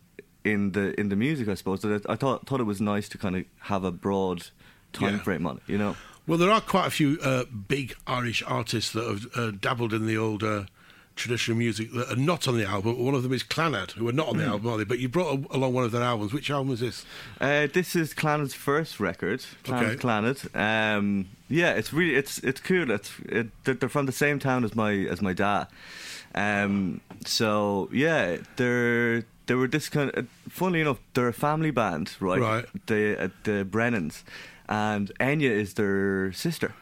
in 0.43 0.71
the 0.71 0.97
in 0.99 1.09
the 1.09 1.15
music. 1.15 1.47
I 1.49 1.55
suppose 1.55 1.81
that 1.81 2.05
I, 2.07 2.13
I 2.13 2.15
thought 2.15 2.47
thought 2.47 2.61
it 2.61 2.65
was 2.65 2.79
nice 2.79 3.09
to 3.09 3.17
kind 3.17 3.35
of 3.35 3.43
have 3.59 3.83
a 3.83 3.91
broad 3.91 4.47
time 4.93 5.15
Yeah. 5.15 5.23
frame 5.23 5.45
on 5.45 5.57
it. 5.57 5.63
You 5.67 5.77
know. 5.77 5.95
Well, 6.27 6.37
there 6.37 6.51
are 6.51 6.61
quite 6.61 6.87
a 6.87 6.91
few 6.91 7.17
uh, 7.21 7.43
big 7.67 7.95
Irish 8.07 8.43
artists 8.47 8.93
that 8.93 9.03
have 9.05 9.25
uh, 9.35 9.51
dabbled 9.59 9.91
in 9.93 10.05
the 10.05 10.17
old 10.17 10.43
uh, 10.43 10.63
traditional 11.21 11.57
music 11.57 11.91
that 11.93 12.11
are 12.11 12.15
not 12.15 12.47
on 12.47 12.57
the 12.57 12.65
album. 12.65 12.97
One 13.03 13.13
of 13.15 13.23
them 13.23 13.31
is 13.33 13.43
Clannad, 13.43 13.91
who 13.91 14.07
are 14.09 14.13
not 14.13 14.27
on 14.27 14.37
the 14.37 14.43
album, 14.45 14.71
are 14.71 14.77
they? 14.77 14.83
But 14.83 14.99
you 14.99 15.07
brought 15.07 15.39
a- 15.39 15.55
along 15.55 15.73
one 15.73 15.83
of 15.83 15.91
their 15.91 16.03
albums. 16.03 16.33
Which 16.33 16.49
album 16.51 16.73
is 16.73 16.79
this? 16.79 17.05
Uh, 17.39 17.67
this 17.71 17.95
is 17.95 18.13
Clannad's 18.13 18.53
first 18.53 18.99
record. 18.99 19.39
Clannad, 19.63 19.83
Okay. 19.83 19.95
Clannad. 19.95 20.97
Um, 20.97 21.27
yeah, 21.49 21.71
it's 21.73 21.93
really 21.93 22.15
it's 22.15 22.39
it's 22.39 22.59
cool. 22.59 22.91
It's 22.91 23.11
it, 23.25 23.47
they're, 23.63 23.75
they're 23.75 23.89
from 23.89 24.05
the 24.05 24.11
same 24.11 24.39
town 24.39 24.63
as 24.63 24.75
my 24.75 24.91
as 24.93 25.21
my 25.21 25.33
dad. 25.33 25.67
Um, 26.35 27.01
so 27.25 27.89
yeah, 27.91 28.37
they're 28.55 29.23
they 29.47 29.55
were 29.55 29.67
this 29.67 29.89
kind 29.89 30.11
of. 30.11 30.27
Funnily 30.49 30.81
enough, 30.81 30.99
they're 31.13 31.27
a 31.27 31.33
family 31.33 31.71
band, 31.71 32.15
right? 32.19 32.39
Right. 32.41 32.65
The 32.87 33.23
uh, 33.25 33.27
the 33.43 33.65
Brennans, 33.65 34.23
and 34.69 35.11
Enya 35.19 35.51
is 35.51 35.73
their 35.75 36.31
sister. 36.33 36.73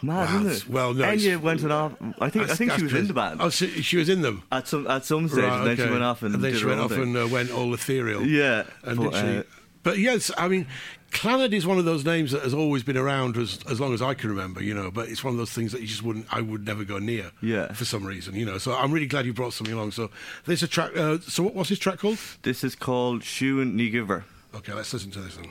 It's 0.00 0.02
mad, 0.04 0.30
Wow, 0.34 0.40
isn't 0.40 0.52
it? 0.52 0.68
well, 0.72 0.94
no, 0.94 1.04
Enya 1.04 1.16
it's- 1.26 1.40
went 1.40 1.70
off. 1.70 1.92
I 2.20 2.30
think 2.30 2.50
I 2.50 2.54
think 2.54 2.72
she 2.72 2.82
was 2.84 2.94
in 2.94 3.06
the 3.06 3.12
band 3.14 3.40
Oh, 3.42 3.50
so 3.50 3.66
she 3.66 3.96
was 3.98 4.08
in 4.08 4.22
them. 4.22 4.42
at 4.50 4.66
some 4.66 4.86
at 4.86 5.04
some 5.04 5.28
stage, 5.28 5.44
and 5.44 5.66
then 5.66 5.76
she 5.76 5.90
went 5.90 6.02
off 6.02 6.22
and, 6.22 6.34
then 6.34 6.40
did 6.52 6.58
she 6.58 6.64
went 6.66 6.80
off 6.80 6.90
thing. 6.90 7.02
and 7.02 7.16
uh, 7.16 7.28
went 7.28 7.50
all 7.50 7.72
ethereal. 7.74 8.24
Yeah, 8.26 8.64
and 8.82 8.96
but, 8.96 9.12
literally. 9.12 9.38
uh, 9.38 9.42
but 9.82 9.98
yes, 9.98 10.30
I 10.38 10.48
mean, 10.48 10.66
Clannad 11.10 11.52
is 11.52 11.66
one 11.66 11.78
of 11.78 11.84
those 11.84 12.04
names 12.04 12.32
that 12.32 12.42
has 12.42 12.54
always 12.54 12.82
been 12.82 12.96
around 12.96 13.36
as 13.36 13.58
as 13.68 13.80
long 13.80 13.92
as 13.94 14.00
I 14.02 14.14
can 14.14 14.30
remember, 14.30 14.62
you 14.62 14.74
know. 14.74 14.90
But 14.90 15.08
it's 15.08 15.22
one 15.24 15.34
of 15.34 15.38
those 15.38 15.52
things 15.52 15.72
that 15.72 15.80
you 15.80 15.86
just 15.86 16.02
wouldn't, 16.02 16.26
I 16.30 16.40
would 16.40 16.64
never 16.66 16.84
go 16.84 16.98
near. 16.98 17.30
Yeah. 17.42 17.72
For 17.72 17.84
some 17.84 18.04
reason, 18.04 18.34
you 18.36 18.44
know. 18.46 18.58
So 18.58 18.74
I'm 18.74 18.92
really 18.92 19.06
glad 19.06 19.26
you 19.26 19.32
brought 19.32 19.52
something 19.52 19.74
along. 19.74 19.90
So 19.92 20.10
there's 20.46 20.62
a 20.62 20.68
track. 20.68 20.96
Uh, 20.96 21.18
so 21.20 21.42
what, 21.42 21.54
what's 21.54 21.68
this 21.68 21.78
track 21.78 21.98
called? 21.98 22.18
This 22.42 22.62
is 22.64 22.74
called 22.74 23.22
Siún 23.22 23.74
Ní 23.74 23.92
Dhuibhir. 23.92 24.22
Okay, 24.54 24.72
let's 24.72 24.92
listen 24.92 25.10
to 25.12 25.20
this 25.20 25.36
one. 25.36 25.50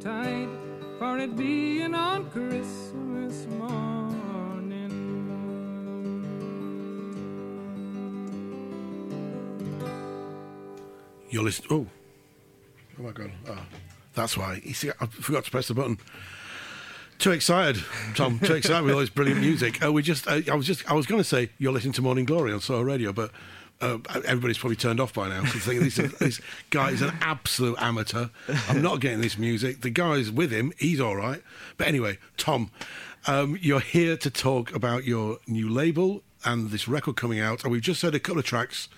Betide, 0.00 0.48
for 0.98 1.18
it 1.18 1.36
being 1.36 1.94
on 1.94 2.30
Christmas 2.30 3.46
morning. 3.46 3.76
You're 11.28 11.44
listening. 11.44 11.68
Oh, 11.70 11.86
oh 12.98 13.02
my 13.02 13.10
god. 13.10 13.30
Oh, 13.48 13.58
that's 14.14 14.36
why. 14.38 14.62
You 14.64 14.72
see, 14.72 14.90
I 15.00 15.06
forgot 15.06 15.44
to 15.44 15.50
press 15.50 15.68
the 15.68 15.74
button. 15.74 15.98
Too 17.18 17.32
excited, 17.32 17.84
Tom. 18.14 18.38
Too 18.38 18.54
excited 18.54 18.82
with 18.82 18.94
all 18.94 19.00
this 19.00 19.10
brilliant 19.10 19.42
music. 19.42 19.84
Uh, 19.84 19.92
we 19.92 20.02
just, 20.02 20.26
uh, 20.26 20.40
I 20.50 20.54
was 20.54 20.66
just, 20.66 20.90
I 20.90 20.94
was 20.94 21.04
going 21.04 21.20
to 21.20 21.28
say 21.28 21.50
you're 21.58 21.72
listening 21.72 21.92
to 21.94 22.02
Morning 22.02 22.24
Glory 22.24 22.54
on 22.54 22.60
Soho 22.60 22.80
Radio, 22.80 23.12
but 23.12 23.30
uh, 23.80 23.98
everybody's 24.26 24.58
probably 24.58 24.76
turned 24.76 25.00
off 25.00 25.14
by 25.14 25.28
now. 25.28 25.42
because 25.42 25.64
this, 25.64 25.96
this 26.18 26.40
guy 26.70 26.90
is 26.90 27.02
an 27.02 27.12
absolute 27.20 27.76
amateur. 27.80 28.26
I'm 28.68 28.82
not 28.82 29.00
getting 29.00 29.20
this 29.20 29.38
music. 29.38 29.80
The 29.80 29.90
guy's 29.90 30.30
with 30.30 30.50
him. 30.50 30.72
He's 30.78 31.00
all 31.00 31.16
right. 31.16 31.42
But 31.76 31.86
anyway, 31.88 32.18
Tom, 32.36 32.70
um, 33.26 33.58
you're 33.60 33.80
here 33.80 34.16
to 34.18 34.30
talk 34.30 34.74
about 34.74 35.04
your 35.04 35.38
new 35.46 35.68
label 35.68 36.22
and 36.44 36.70
this 36.70 36.88
record 36.88 37.16
coming 37.16 37.40
out. 37.40 37.62
And 37.64 37.72
we've 37.72 37.82
just 37.82 38.02
heard 38.02 38.14
a 38.14 38.20
couple 38.20 38.38
of 38.40 38.44
tracks 38.44 38.88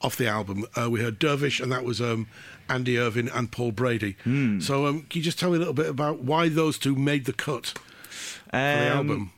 off 0.00 0.16
the 0.16 0.28
album. 0.28 0.64
Uh, 0.80 0.88
we 0.88 1.00
heard 1.00 1.18
Dervish, 1.18 1.58
and 1.60 1.72
that 1.72 1.84
was 1.84 2.00
um, 2.00 2.28
Andy 2.68 2.98
Irvine 2.98 3.28
and 3.34 3.50
Paul 3.50 3.72
Brady. 3.72 4.16
So, 4.60 4.86
um, 4.86 5.02
can 5.10 5.18
you 5.18 5.22
just 5.22 5.38
tell 5.40 5.50
me 5.50 5.56
a 5.56 5.58
little 5.58 5.74
bit 5.74 5.86
about 5.88 6.20
why 6.20 6.48
those 6.48 6.78
two 6.78 6.94
made 6.94 7.24
the 7.24 7.32
cut 7.32 7.66
for 8.08 8.50
the 8.52 8.58
Um, 8.92 8.96
album? 8.98 9.32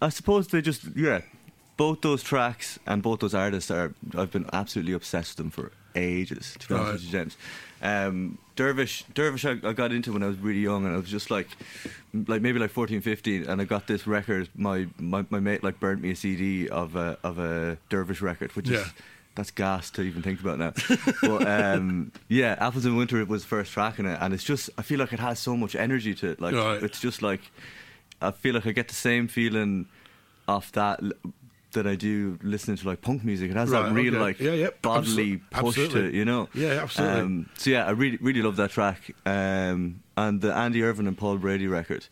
I 0.00 0.08
suppose 0.08 0.48
they 0.48 0.60
just 0.62 0.82
yeah, 0.96 1.22
both 1.76 2.00
those 2.02 2.22
tracks 2.22 2.78
and 2.86 3.02
both 3.02 3.20
those 3.20 3.34
artists 3.34 3.70
are. 3.70 3.92
I've 4.16 4.30
been 4.30 4.48
absolutely 4.52 4.92
obsessed 4.92 5.30
with 5.38 5.44
them 5.44 5.50
for 5.50 5.72
ages. 5.94 6.54
To 6.60 6.68
be 6.68 6.74
honest 6.74 6.92
with 6.92 7.04
you, 7.04 7.10
James. 7.10 7.36
Um, 7.82 8.38
Dervish, 8.54 9.04
Dervish, 9.14 9.44
I, 9.44 9.52
I 9.64 9.72
got 9.72 9.92
into 9.92 10.12
when 10.12 10.22
I 10.22 10.26
was 10.28 10.38
really 10.38 10.60
young, 10.60 10.84
and 10.86 10.94
I 10.94 10.98
was 10.98 11.08
just 11.08 11.30
like, 11.30 11.48
like 12.28 12.40
maybe 12.42 12.58
like 12.58 12.70
14, 12.70 13.00
15, 13.00 13.46
and 13.48 13.60
I 13.60 13.64
got 13.64 13.86
this 13.86 14.06
record. 14.06 14.48
My 14.54 14.86
my, 14.98 15.24
my 15.30 15.40
mate 15.40 15.64
like 15.64 15.80
burnt 15.80 16.00
me 16.02 16.10
a 16.12 16.16
CD 16.16 16.68
of 16.68 16.94
a 16.96 17.18
of 17.24 17.38
a 17.38 17.78
Dervish 17.88 18.20
record, 18.20 18.52
which 18.56 18.68
Yeah. 18.68 18.80
is. 18.80 18.92
That's 19.34 19.50
gas 19.50 19.88
to 19.92 20.02
even 20.02 20.20
think 20.20 20.40
about 20.42 20.58
now. 20.58 20.74
but 21.22 21.48
um, 21.48 22.12
yeah, 22.28 22.54
Apples 22.60 22.84
in 22.84 22.96
Winter 22.96 23.24
was 23.24 23.40
the 23.44 23.48
first 23.48 23.72
track 23.72 23.98
in 23.98 24.04
it, 24.04 24.18
and 24.20 24.34
it's 24.34 24.44
just 24.44 24.68
I 24.76 24.82
feel 24.82 24.98
like 24.98 25.14
it 25.14 25.20
has 25.20 25.38
so 25.38 25.56
much 25.56 25.74
energy 25.74 26.14
to 26.16 26.32
it. 26.32 26.40
Like 26.40 26.54
Right. 26.54 26.82
it's 26.82 27.00
just 27.00 27.22
like 27.22 27.40
I 28.20 28.30
feel 28.32 28.54
like 28.54 28.66
I 28.66 28.72
get 28.72 28.88
the 28.88 28.94
same 28.94 29.28
feeling 29.28 29.86
off 30.46 30.70
that 30.72 31.00
than 31.72 31.86
I 31.86 31.94
do 31.94 32.38
listening 32.42 32.76
to 32.78 32.86
like 32.88 33.00
punk 33.00 33.24
music. 33.24 33.50
It 33.50 33.56
has 33.56 33.70
Right, 33.70 33.82
that 33.86 33.92
real 33.92 34.14
okay. 34.14 34.22
like 34.22 34.40
Yeah, 34.40 34.52
yeah, 34.52 34.68
bodily 34.82 35.40
absolute- 35.50 35.50
push 35.50 35.74
to 35.76 35.82
absolutely. 35.84 36.08
it, 36.08 36.14
you 36.14 36.24
know. 36.24 36.48
Yeah, 36.54 36.68
absolutely. 36.82 37.20
Um, 37.20 37.50
so 37.56 37.70
yeah, 37.70 37.86
I 37.86 37.90
really 37.90 38.18
really 38.20 38.42
love 38.42 38.56
that 38.56 38.70
track. 38.70 39.10
Um, 39.26 40.02
and 40.16 40.40
the 40.40 40.52
Andy 40.54 40.82
Irvine 40.82 41.06
and 41.06 41.16
Paul 41.16 41.38
Brady 41.38 41.66
record. 41.66 42.06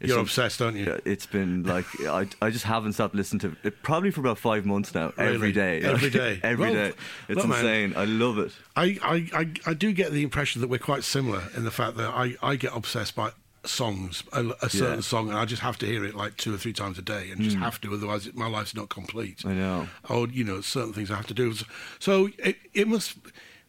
it's 0.00 0.08
You're 0.10 0.18
obsessed, 0.20 0.60
aren't 0.60 0.76
you? 0.76 1.00
It's 1.04 1.24
been 1.26 1.62
like 1.62 1.86
I, 2.02 2.26
I 2.42 2.50
just 2.50 2.64
haven't 2.64 2.94
stopped 2.94 3.14
listening 3.14 3.40
to 3.40 3.56
it 3.62 3.82
probably 3.82 4.10
for 4.10 4.20
about 4.20 4.38
five 4.38 4.66
months 4.66 4.92
now. 4.94 5.12
Really? 5.16 5.34
Every 5.34 5.52
day, 5.52 5.80
Every 5.84 6.10
day? 6.10 6.40
every 6.42 6.64
Well, 6.66 6.74
day. 6.74 6.92
It's 7.28 7.36
look, 7.38 7.46
man. 7.48 7.58
insane. 7.64 7.94
I 7.96 8.04
love 8.04 8.38
it. 8.38 8.52
I, 8.76 8.98
I, 9.02 9.28
I, 9.40 9.48
I 9.66 9.74
do 9.74 9.92
get 9.92 10.10
the 10.12 10.22
impression 10.24 10.60
that 10.62 10.68
we're 10.68 10.78
quite 10.78 11.04
similar 11.04 11.44
in 11.56 11.62
the 11.64 11.70
fact 11.70 11.96
that 11.96 12.10
I, 12.10 12.34
I 12.42 12.56
get 12.56 12.76
obsessed 12.76 13.14
by 13.14 13.30
songs, 13.64 14.22
a, 14.32 14.46
a 14.62 14.68
certain 14.70 14.96
Yeah. 14.96 15.00
song, 15.00 15.28
and 15.30 15.38
I 15.38 15.44
just 15.44 15.62
have 15.62 15.78
to 15.78 15.86
hear 15.86 16.04
it 16.04 16.14
like 16.14 16.36
two 16.36 16.54
or 16.54 16.58
three 16.58 16.72
times 16.72 16.98
a 16.98 17.02
day, 17.02 17.30
and 17.30 17.40
Mm. 17.40 17.44
just 17.44 17.56
have 17.56 17.80
to, 17.82 17.94
otherwise 17.94 18.26
it, 18.26 18.36
my 18.36 18.46
life's 18.48 18.74
not 18.74 18.88
complete. 18.88 19.44
I 19.44 19.52
know. 19.54 19.88
Or 20.08 20.28
you 20.28 20.44
know, 20.44 20.60
certain 20.60 20.92
things 20.92 21.10
I 21.10 21.16
have 21.16 21.26
to 21.28 21.34
do. 21.34 21.54
So 21.98 22.30
it, 22.38 22.56
it 22.74 22.88
must 22.88 23.16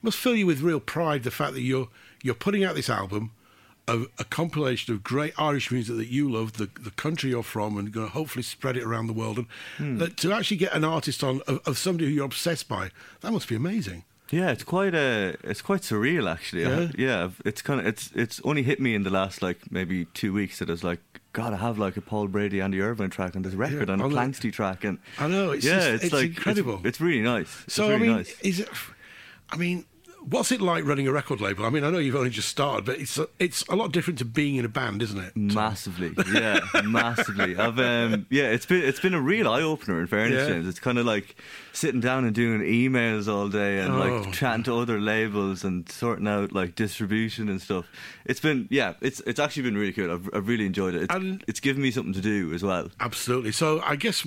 must 0.01 0.17
fill 0.17 0.35
you 0.35 0.45
with 0.45 0.61
real 0.61 0.79
pride 0.79 1.23
the 1.23 1.31
fact 1.31 1.53
that 1.53 1.61
you're 1.61 1.89
you're 2.23 2.35
putting 2.35 2.63
out 2.63 2.75
this 2.75 2.89
album. 2.89 3.31
Of 3.87 4.07
a 4.17 4.23
compilation 4.23 4.95
of 4.95 5.03
great 5.03 5.33
Irish 5.37 5.69
music 5.71 5.95
that 5.97 6.07
you 6.07 6.27
love, 6.27 6.53
the 6.53 6.67
the 6.81 6.89
country 6.89 7.29
you're 7.29 7.43
from, 7.43 7.77
and 7.77 7.91
going 7.91 8.07
to 8.07 8.13
hopefully 8.13 8.41
spread 8.41 8.77
it 8.77 8.83
around 8.83 9.05
the 9.05 9.13
world. 9.13 9.37
And 9.37 9.47
Hmm. 9.77 9.97
that 9.99 10.17
to 10.17 10.33
actually 10.33 10.57
get 10.57 10.73
an 10.73 10.83
artist 10.83 11.23
on 11.23 11.41
of, 11.47 11.59
of 11.67 11.77
somebody 11.77 12.05
who 12.07 12.11
you're 12.15 12.25
obsessed 12.25 12.67
by, 12.67 12.89
that 13.21 13.31
must 13.31 13.47
be 13.47 13.53
amazing. 13.55 14.03
Yeah, 14.39 14.49
it's 14.55 14.63
quite 14.75 14.93
uh 14.95 15.33
it's 15.51 15.61
quite 15.69 15.81
surreal 15.89 16.25
actually. 16.35 16.63
Yeah? 16.63 16.87
yeah, 16.97 17.23
I've- 17.25 17.41
it's 17.49 17.61
kind 17.61 17.79
of 17.79 17.85
it's 17.91 18.11
it's 18.23 18.37
only 18.43 18.63
hit 18.63 18.79
me 18.79 18.91
in 18.97 19.03
the 19.03 19.09
last 19.19 19.41
like 19.41 19.59
maybe 19.71 20.05
two 20.13 20.31
weeks 20.33 20.59
that 20.59 20.69
I 20.69 20.73
was 20.73 20.83
like, 20.83 20.99
God, 21.33 21.53
I 21.53 21.57
have 21.67 21.77
like 21.85 21.95
a 21.97 22.01
Paul 22.01 22.27
Brady, 22.27 22.59
Andy 22.61 22.79
Irvine 22.81 23.09
track 23.09 23.35
on 23.35 23.41
this 23.43 23.53
record 23.53 23.87
Yeah, 23.87 23.93
and 23.93 24.01
a 24.01 24.05
Planxty 24.15 24.51
track, 24.51 24.83
and 24.83 24.97
I 25.19 25.27
know, 25.27 25.51
it's 25.51 25.65
yeah, 25.65 25.75
just- 25.79 25.89
it's, 25.93 26.03
it's 26.05 26.13
like 26.13 26.25
incredible. 26.35 26.75
It's, 26.79 26.85
it's 26.87 27.01
really 27.01 27.21
nice. 27.21 27.51
It's 27.65 27.73
So 27.75 27.83
really 27.89 27.95
I 27.95 27.99
mean, 28.07 28.15
nice. 28.17 28.39
is 28.41 28.59
it? 28.59 28.69
I 29.51 29.57
mean, 29.57 29.85
what's 30.29 30.51
it 30.51 30.61
like 30.61 30.85
running 30.85 31.07
a 31.07 31.11
record 31.11 31.39
label? 31.41 31.65
I 31.65 31.69
mean, 31.69 31.83
I 31.83 31.89
know 31.89 31.97
you've 31.97 32.15
only 32.15 32.29
just 32.29 32.49
started, 32.49 32.85
but 32.85 32.99
it's 32.99 33.17
a, 33.17 33.27
it's 33.39 33.63
a 33.67 33.75
lot 33.75 33.91
different 33.91 34.19
to 34.19 34.25
being 34.25 34.55
in 34.55 34.65
a 34.65 34.69
band, 34.69 35.01
isn't 35.01 35.19
it? 35.19 35.35
Massively, 35.35 36.13
yeah, 36.33 36.59
massively. 36.83 37.55
I've 37.55 37.79
um, 37.79 38.25
yeah, 38.29 38.45
it's 38.45 38.65
been 38.65 38.83
it's 38.83 38.99
been 38.99 39.13
a 39.13 39.21
real 39.21 39.47
eye 39.47 39.61
opener. 39.61 40.01
In 40.01 40.07
fairness, 40.07 40.47
Yeah. 40.47 40.55
James, 40.55 40.67
it's 40.67 40.79
kind 40.79 40.97
of 40.97 41.05
like 41.05 41.35
sitting 41.73 41.99
down 42.01 42.25
and 42.25 42.33
doing 42.33 42.61
emails 42.61 43.27
all 43.31 43.49
day 43.49 43.79
and 43.79 43.93
Oh. 43.93 43.97
like 43.97 44.33
chatting 44.33 44.63
to 44.63 44.77
other 44.79 44.99
labels 44.99 45.63
and 45.63 45.87
sorting 45.89 46.27
out 46.27 46.51
like 46.53 46.75
distribution 46.75 47.49
and 47.49 47.61
stuff. 47.61 47.85
It's 48.25 48.39
been 48.39 48.67
yeah, 48.71 48.93
it's 49.01 49.19
it's 49.21 49.39
actually 49.39 49.63
been 49.63 49.77
really 49.77 49.91
good. 49.91 50.09
I've, 50.09 50.29
I've 50.33 50.47
really 50.47 50.65
enjoyed 50.65 50.95
it. 50.95 51.03
It's, 51.03 51.13
And- 51.15 51.43
it's 51.47 51.59
given 51.59 51.81
me 51.81 51.91
something 51.91 52.13
to 52.13 52.21
do 52.21 52.53
as 52.53 52.63
well. 52.63 52.89
Absolutely. 52.99 53.51
So 53.51 53.81
I 53.81 53.95
guess 53.95 54.25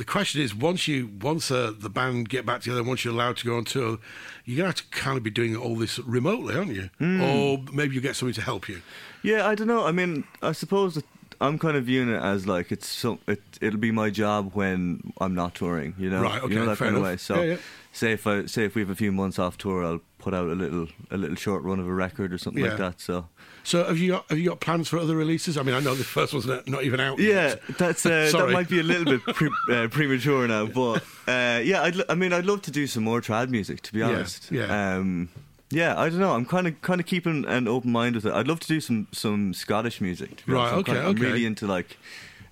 the 0.00 0.04
question 0.06 0.40
is, 0.40 0.54
once 0.54 0.88
you 0.88 1.10
once 1.20 1.50
uh, 1.50 1.74
the 1.78 1.90
band 1.90 2.30
get 2.30 2.46
back 2.46 2.62
together, 2.62 2.82
once 2.82 3.04
you're 3.04 3.12
allowed 3.12 3.36
to 3.36 3.44
go 3.44 3.58
on 3.58 3.66
tour, 3.66 3.98
you're 4.46 4.56
gonna 4.56 4.68
have 4.68 4.76
to 4.76 4.84
kind 4.84 5.18
of 5.18 5.22
be 5.22 5.28
doing 5.28 5.54
all 5.54 5.76
this 5.76 5.98
remotely, 5.98 6.56
aren't 6.56 6.72
you? 6.72 6.88
Hmm. 6.96 7.20
Or 7.20 7.58
maybe 7.70 7.96
you 7.96 8.00
get 8.00 8.16
somebody 8.16 8.34
to 8.36 8.40
help 8.40 8.66
you. 8.66 8.80
Yeah, 9.22 9.46
I 9.46 9.54
don't 9.54 9.66
know. 9.66 9.84
I 9.84 9.92
mean, 9.92 10.24
I 10.40 10.52
suppose 10.52 11.02
I'm 11.40 11.58
kind 11.58 11.76
of 11.76 11.84
viewing 11.84 12.10
it 12.10 12.20
as 12.22 12.46
like 12.46 12.70
it's 12.70 12.86
so 12.86 13.18
it 13.26 13.40
it'll 13.60 13.78
be 13.80 13.90
my 13.92 14.10
job 14.10 14.50
when 14.54 15.12
I'm 15.20 15.34
not 15.34 15.54
touring. 15.54 15.94
You 15.98 16.10
know, 16.10 16.22
Right, 16.22 16.42
okay, 16.42 16.52
you 16.52 16.58
know 16.60 16.66
that 16.66 16.76
fair 16.76 16.88
kind 16.88 16.96
of 16.96 17.02
enough. 17.02 17.12
way. 17.12 17.16
So, 17.16 17.36
Yeah, 17.42 17.52
yeah. 17.52 17.56
say 17.92 18.12
if 18.12 18.26
I 18.26 18.46
say 18.46 18.64
if 18.64 18.74
we 18.74 18.82
have 18.82 18.90
a 18.90 18.94
few 18.94 19.10
months 19.12 19.38
off 19.38 19.56
tour, 19.56 19.84
I'll 19.84 20.00
put 20.18 20.34
out 20.34 20.48
a 20.48 20.54
little 20.54 20.88
a 21.10 21.16
little 21.16 21.36
short 21.36 21.62
run 21.62 21.80
of 21.80 21.86
a 21.88 21.92
record 21.94 22.32
or 22.32 22.38
something 22.38 22.62
Yeah. 22.62 22.70
like 22.70 22.78
that. 22.78 23.00
So. 23.00 23.28
So 23.62 23.84
have 23.84 23.98
you 23.98 24.12
got 24.12 24.24
have 24.30 24.38
you 24.38 24.48
got 24.48 24.60
plans 24.60 24.88
for 24.88 24.98
other 24.98 25.14
releases? 25.14 25.58
I 25.58 25.62
mean, 25.62 25.74
I 25.74 25.80
know 25.80 25.94
the 25.94 26.02
first 26.04 26.32
one's 26.32 26.46
not, 26.46 26.66
not 26.66 26.82
even 26.84 26.98
out. 26.98 27.18
Yeah, 27.18 27.48
yet. 27.48 27.60
that's 27.78 28.06
uh, 28.06 28.30
that 28.32 28.50
might 28.50 28.68
be 28.70 28.80
a 28.80 28.82
little 28.82 29.04
bit 29.04 29.20
pre- 29.34 29.50
uh, 29.70 29.88
premature 29.88 30.48
now, 30.48 30.64
but 30.66 31.02
uh, 31.28 31.60
yeah, 31.62 31.82
I'd, 31.82 31.96
I 32.10 32.14
mean, 32.14 32.32
I'd 32.32 32.46
love 32.46 32.62
to 32.62 32.70
do 32.70 32.86
some 32.86 33.04
more 33.04 33.20
trad 33.20 33.50
music. 33.50 33.82
To 33.82 33.92
be 33.92 33.98
Yeah, 33.98 34.06
honest, 34.08 34.50
yeah. 34.50 34.96
um, 34.96 35.28
yeah. 35.70 35.98
I 35.98 36.08
don't 36.08 36.18
know. 36.18 36.32
I'm 36.34 36.44
kind 36.46 36.66
of 36.66 36.80
kind 36.82 37.00
of 37.00 37.06
keeping 37.06 37.44
an 37.46 37.68
open 37.68 37.90
mind 37.92 38.14
with 38.16 38.26
it. 38.26 38.32
I'd 38.32 38.48
love 38.48 38.60
to 38.60 38.68
do 38.68 38.80
some 38.80 39.06
some 39.12 39.54
Scottish 39.54 40.00
music. 40.00 40.36
To 40.38 40.46
be 40.46 40.52
Right, 40.52 40.72
okay, 40.74 40.92
kinda- 40.92 41.08
I'm 41.08 41.16
really 41.16 41.44
into 41.46 41.66
like 41.66 41.96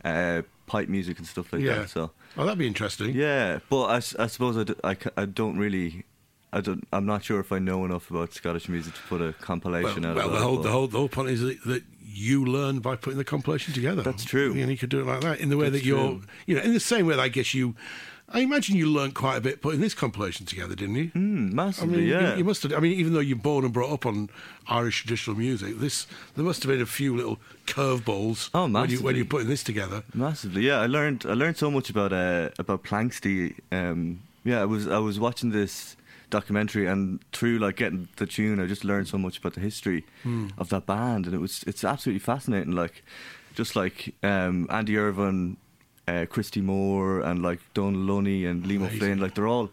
uh, 0.05 0.43
pipe 0.67 0.89
music 0.89 1.19
and 1.19 1.27
stuff 1.27 1.53
like 1.53 1.63
yeah. 1.63 1.81
that. 1.81 1.91
So 1.91 2.11
oh, 2.37 2.45
that'd 2.45 2.59
be 2.59 2.67
interesting. 2.67 3.15
yeah, 3.15 3.59
but 3.69 3.87
I 3.87 4.27
suppose 4.27 4.73
I, 4.85 5.25
don't 5.27 5.59
really. 5.59 6.05
I 6.53 6.61
don't. 6.63 6.87
I'm 6.93 7.05
not 7.05 7.25
sure 7.25 7.41
if 7.41 7.53
I 7.53 7.59
know 7.59 7.85
enough 7.85 8.11
about 8.11 8.33
Scottish 8.33 8.69
music 8.71 8.95
to 8.95 9.01
put 9.03 9.21
a 9.21 9.25
Well, 9.25 9.33
compilation 9.41 10.05
out. 10.07 10.17
well 10.17 10.29
of 10.29 10.33
the 10.33 10.39
whole 10.41 10.57
the 10.59 10.71
whole 10.71 10.87
the 10.87 10.99
whole 10.99 11.09
point 11.09 11.29
is 11.29 11.41
that, 11.43 11.63
that 11.65 11.83
you 12.11 12.45
learn 12.45 12.79
by 12.81 12.97
putting 12.97 13.19
the 13.19 13.25
compilation 13.25 13.75
together. 13.75 14.03
That's 14.03 14.25
true. 14.25 14.53
And 14.57 14.71
you 14.71 14.79
could 14.79 14.89
do 14.89 15.01
it 15.01 15.07
like 15.07 15.21
that 15.21 15.41
in 15.41 15.51
the 15.51 15.57
way 15.59 15.69
That's 15.69 15.83
that 15.83 15.87
you're, 15.87 15.99
true. 16.09 16.23
you 16.47 16.55
know, 16.57 16.63
in 16.63 16.73
the 16.73 16.81
same 16.81 17.07
way 17.07 17.15
that 17.17 17.21
I 17.23 17.29
guess 17.29 17.53
you. 17.53 17.75
I 18.31 18.41
imagine 18.41 18.77
you 18.77 18.87
learned 18.91 19.14
quite 19.14 19.37
a 19.37 19.41
bit 19.41 19.62
putting 19.62 19.81
this 19.81 19.95
compilation 19.95 20.45
together, 20.45 20.75
didn't 20.75 20.97
you? 20.97 21.11
Mm, 21.14 21.51
I 21.51 21.55
massively, 21.55 21.99
mean, 22.01 22.09
yeah. 22.09 22.33
you, 22.33 22.38
you 22.38 22.45
must 22.45 22.62
have. 22.62 22.73
I 22.75 22.81
mean, 22.81 22.93
even 22.93 23.14
though 23.14 23.21
you're 23.21 23.38
born 23.38 23.64
and 23.64 23.73
brought 23.73 23.91
up 23.91 24.05
on 24.05 24.29
Irish 24.67 24.99
traditional 25.01 25.35
music, 25.37 25.79
this 25.79 26.07
there 26.37 26.45
must 26.45 26.62
have 26.62 26.71
been 26.71 26.83
a 26.83 26.87
few 26.87 27.17
little 27.17 27.38
curveballs 27.67 28.51
Oh, 28.53 28.69
when 28.69 28.91
you 28.91 29.01
when 29.01 29.17
you're 29.17 29.25
putting 29.25 29.49
this 29.49 29.64
together. 29.64 30.03
Massively, 30.14 30.67
yeah. 30.67 30.81
I 30.81 30.87
learned 30.87 31.25
I 31.27 31.33
learned 31.35 31.57
so 31.57 31.71
much 31.71 31.88
about 31.91 32.12
uh, 32.12 32.51
about 32.59 32.85
Planxty. 32.85 33.55
Um, 33.73 34.21
yeah, 34.45 34.61
I 34.61 34.64
was 34.67 34.87
I 34.87 34.99
was 34.99 35.19
watching 35.19 35.51
this 35.51 35.97
documentary, 36.31 36.87
and 36.87 37.21
through 37.33 37.59
like 37.59 37.77
getting 37.77 38.09
the 38.17 38.27
tune, 38.27 38.61
I 38.61 38.67
just 38.67 38.85
learned 38.85 39.09
so 39.09 39.17
much 39.19 39.38
about 39.38 39.55
the 39.55 39.61
history 39.61 40.05
Hmm. 40.23 40.49
of 40.59 40.69
that 40.69 40.85
band, 40.87 41.25
and 41.27 41.35
it 41.35 41.41
was 41.41 41.62
it's 41.67 41.83
absolutely 41.85 42.21
fascinating. 42.21 42.73
Like, 42.73 43.03
just 43.55 43.75
like 43.75 44.14
um, 44.23 44.67
Andy 44.71 44.97
Irvine, 44.99 45.57
uh, 46.09 46.27
Christy 46.27 46.61
Moore, 46.61 47.21
and 47.21 47.42
like 47.42 47.61
Dónal 47.75 48.07
Lunny 48.09 48.47
and 48.47 48.64
Liam. 48.64 48.85
O'Flynn, 48.87 49.18
like 49.21 49.35
they're 49.35 49.47
all. 49.47 49.71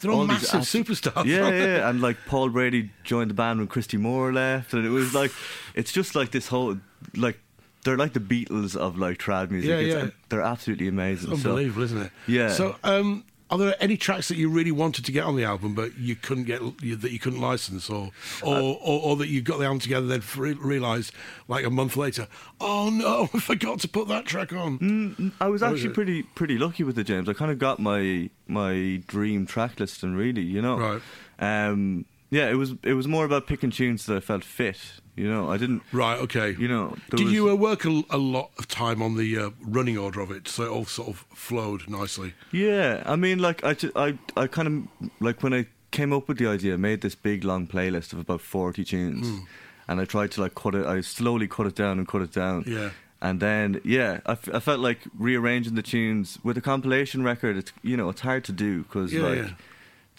They're 0.00 0.10
all 0.12 0.26
these 0.26 0.50
massive 0.54 0.62
superstars, 0.86 1.26
Yeah, 1.26 1.50
yeah, 1.50 1.88
and 1.90 2.00
like 2.00 2.16
Paul 2.26 2.48
Brady 2.48 2.88
joined 3.04 3.28
the 3.28 3.34
band 3.34 3.58
when 3.58 3.68
Christy 3.68 3.98
Moore 3.98 4.32
left, 4.32 4.72
and 4.72 4.86
it 4.86 4.88
was 4.88 5.12
like, 5.12 5.30
it's 5.74 5.92
just 5.92 6.14
like 6.14 6.30
this 6.30 6.48
whole 6.48 6.78
like 7.14 7.38
they're 7.84 7.98
like 7.98 8.14
the 8.14 8.20
Beatles 8.20 8.74
of 8.76 8.96
like 8.98 9.18
trad 9.18 9.50
music. 9.50 9.68
Yeah, 9.68 9.76
It's- 9.78 10.04
yeah. 10.04 10.10
They're 10.30 10.40
absolutely 10.54 10.88
amazing. 10.88 11.32
It's 11.32 11.42
so- 11.42 11.50
unbelievable, 11.50 11.82
isn't 11.82 12.02
it? 12.02 12.10
Yeah. 12.26 12.48
So, 12.52 12.76
um, 12.82 13.24
are 13.50 13.58
there 13.58 13.74
any 13.80 13.96
tracks 13.96 14.28
that 14.28 14.36
you 14.36 14.48
really 14.48 14.70
wanted 14.70 15.04
to 15.04 15.12
get 15.12 15.24
on 15.24 15.36
the 15.36 15.44
album, 15.44 15.74
but 15.74 15.98
you 15.98 16.14
couldn't 16.14 16.44
get 16.44 16.60
you, 16.82 16.96
that 16.96 17.10
you 17.10 17.18
couldn't 17.18 17.40
license, 17.40 17.90
or 17.90 18.10
or, 18.42 18.56
Uh, 18.56 18.60
or, 18.60 19.02
or 19.02 19.16
that 19.16 19.28
you 19.28 19.42
got 19.42 19.58
the 19.58 19.64
album 19.64 19.80
together, 19.80 20.06
then 20.06 20.22
re- 20.36 20.52
realised 20.54 21.12
like 21.48 21.64
a 21.64 21.70
month 21.70 21.96
later, 21.96 22.28
oh 22.60 22.90
no, 22.90 23.28
I 23.34 23.40
forgot 23.40 23.80
to 23.80 23.88
put 23.88 24.08
that 24.08 24.24
track 24.26 24.52
on. 24.52 24.78
Mm, 24.78 25.32
I 25.40 25.48
was 25.48 25.62
was 25.62 25.72
actually 25.72 25.90
it? 25.90 25.94
pretty 25.94 26.22
pretty 26.22 26.58
lucky 26.58 26.84
with 26.84 26.96
the 26.96 27.04
James. 27.04 27.28
I 27.28 27.32
kind 27.32 27.50
of 27.50 27.58
got 27.58 27.78
my 27.80 28.30
my 28.46 29.02
dream 29.06 29.46
track 29.46 29.80
list, 29.80 30.02
and 30.02 30.16
really, 30.16 30.42
you 30.42 30.62
know, 30.62 30.78
Right. 30.78 31.02
Um, 31.38 32.04
yeah, 32.30 32.48
it 32.48 32.54
was 32.54 32.74
it 32.84 32.94
was 32.94 33.08
more 33.08 33.24
about 33.24 33.46
picking 33.46 33.70
tunes 33.70 34.06
that 34.06 34.16
I 34.16 34.20
felt 34.20 34.44
fit. 34.44 34.78
You 35.20 35.28
know, 35.28 35.50
I 35.50 35.56
didn't. 35.58 35.82
Right. 35.92 36.18
Okay. 36.20 36.56
You 36.58 36.66
know, 36.68 36.96
Did 37.10 37.24
was- 37.24 37.32
you 37.34 37.50
uh, 37.50 37.54
work 37.54 37.84
a, 37.84 38.02
a 38.10 38.16
lot 38.16 38.50
of 38.58 38.66
time 38.68 39.02
on 39.02 39.16
the 39.16 39.38
uh, 39.38 39.50
running 39.60 39.98
order 39.98 40.20
of 40.20 40.30
it, 40.30 40.48
so 40.48 40.62
it 40.64 40.68
all 40.70 40.86
sort 40.86 41.08
of 41.08 41.24
flowed 41.34 41.88
nicely? 41.88 42.32
Yeah, 42.52 43.02
I 43.04 43.16
mean, 43.16 43.38
like 43.38 43.62
I, 43.62 43.74
ju- 43.74 43.92
I, 43.94 44.16
I 44.36 44.46
kind 44.46 44.68
of 45.00 45.10
like 45.20 45.42
when 45.42 45.52
I 45.52 45.66
came 45.90 46.12
up 46.12 46.26
with 46.28 46.38
the 46.38 46.46
idea, 46.46 46.74
I 46.74 46.76
made 46.78 47.00
this 47.02 47.14
big 47.14 47.44
long 47.44 47.66
playlist 47.66 48.12
of 48.14 48.18
about 48.18 48.40
forty 48.40 48.84
tunes, 48.84 49.26
Hmm. 49.28 49.44
and 49.88 50.00
I 50.00 50.04
tried 50.06 50.30
to 50.32 50.40
like 50.40 50.54
cut 50.54 50.74
it. 50.74 50.86
I 50.86 51.02
slowly 51.02 51.46
cut 51.48 51.66
it 51.66 51.74
down 51.76 51.98
and 51.98 52.08
cut 52.08 52.22
it 52.22 52.32
down. 52.32 52.64
Yeah. 52.66 52.90
And 53.22 53.38
then, 53.40 53.82
yeah, 53.84 54.20
I, 54.24 54.32
f- 54.32 54.48
I 54.54 54.60
felt 54.60 54.80
like 54.80 55.00
rearranging 55.18 55.74
the 55.74 55.82
tunes 55.82 56.38
with 56.42 56.56
a 56.56 56.62
compilation 56.62 57.22
record. 57.22 57.58
It's 57.58 57.72
you 57.82 57.96
know 57.98 58.08
it's 58.08 58.22
hard 58.22 58.44
to 58.44 58.52
do 58.52 58.82
because 58.84 59.12
Yeah, 59.12 59.22
like 59.28 59.36
yeah. 59.38 59.50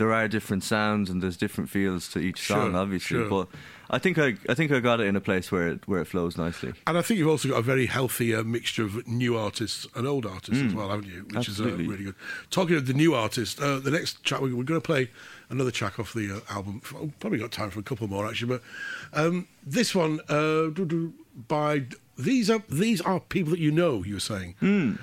There 0.01 0.13
are 0.13 0.27
different 0.27 0.63
sounds 0.63 1.09
and 1.11 1.21
there's 1.21 1.37
different 1.37 1.69
feels 1.69 2.07
to 2.13 2.19
each 2.19 2.39
Sure, 2.39 2.57
song, 2.57 2.75
obviously. 2.75 3.17
sure. 3.17 3.29
But 3.29 3.47
I 3.95 3.99
think 3.99 4.17
I 4.17 4.29
I 4.51 4.53
think 4.57 4.71
I 4.71 4.79
got 4.79 4.99
it 5.01 5.07
in 5.11 5.15
a 5.15 5.21
place 5.21 5.51
where 5.53 5.67
it 5.71 5.79
where 5.89 6.01
it 6.01 6.07
flows 6.13 6.37
nicely. 6.37 6.71
And 6.87 6.97
I 6.97 7.01
think 7.03 7.17
you've 7.19 7.27
also 7.35 7.49
got 7.49 7.59
a 7.59 7.67
very 7.73 7.85
healthy 7.97 8.33
uh, 8.33 8.43
mixture 8.43 8.83
of 8.89 8.93
new 9.07 9.37
artists 9.37 9.85
and 9.95 10.07
old 10.07 10.25
artists 10.25 10.63
as 10.67 10.73
well, 10.73 10.89
haven't 10.89 11.09
you? 11.13 11.21
Which 11.27 11.49
absolutely. 11.49 11.83
is 11.83 11.87
uh, 11.89 11.91
really 11.91 12.05
good. 12.05 12.15
Talking 12.49 12.77
of 12.77 12.85
the 12.87 12.93
new 13.03 13.13
artist, 13.13 13.59
uh, 13.61 13.79
the 13.79 13.91
next 13.91 14.23
track 14.23 14.41
we're, 14.41 14.55
we're 14.55 14.69
going 14.71 14.81
to 14.81 14.85
play 14.93 15.09
another 15.49 15.71
track 15.71 15.99
off 15.99 16.13
the 16.13 16.27
uh, 16.37 16.55
album. 16.57 16.81
I've 16.99 17.19
probably 17.19 17.39
got 17.39 17.51
time 17.51 17.69
for 17.69 17.79
a 17.79 17.83
couple 17.83 18.07
more 18.07 18.25
actually, 18.27 18.57
but 18.57 18.61
um, 19.13 19.47
this 19.77 19.93
one 19.93 20.19
uh, 20.29 20.69
by 21.47 21.85
these 22.17 22.49
are 22.49 22.63
these 22.69 23.01
are 23.01 23.19
people 23.19 23.51
that 23.51 23.59
you 23.59 23.71
know. 23.71 24.03
You 24.03 24.15
were 24.15 24.19
saying 24.33 24.55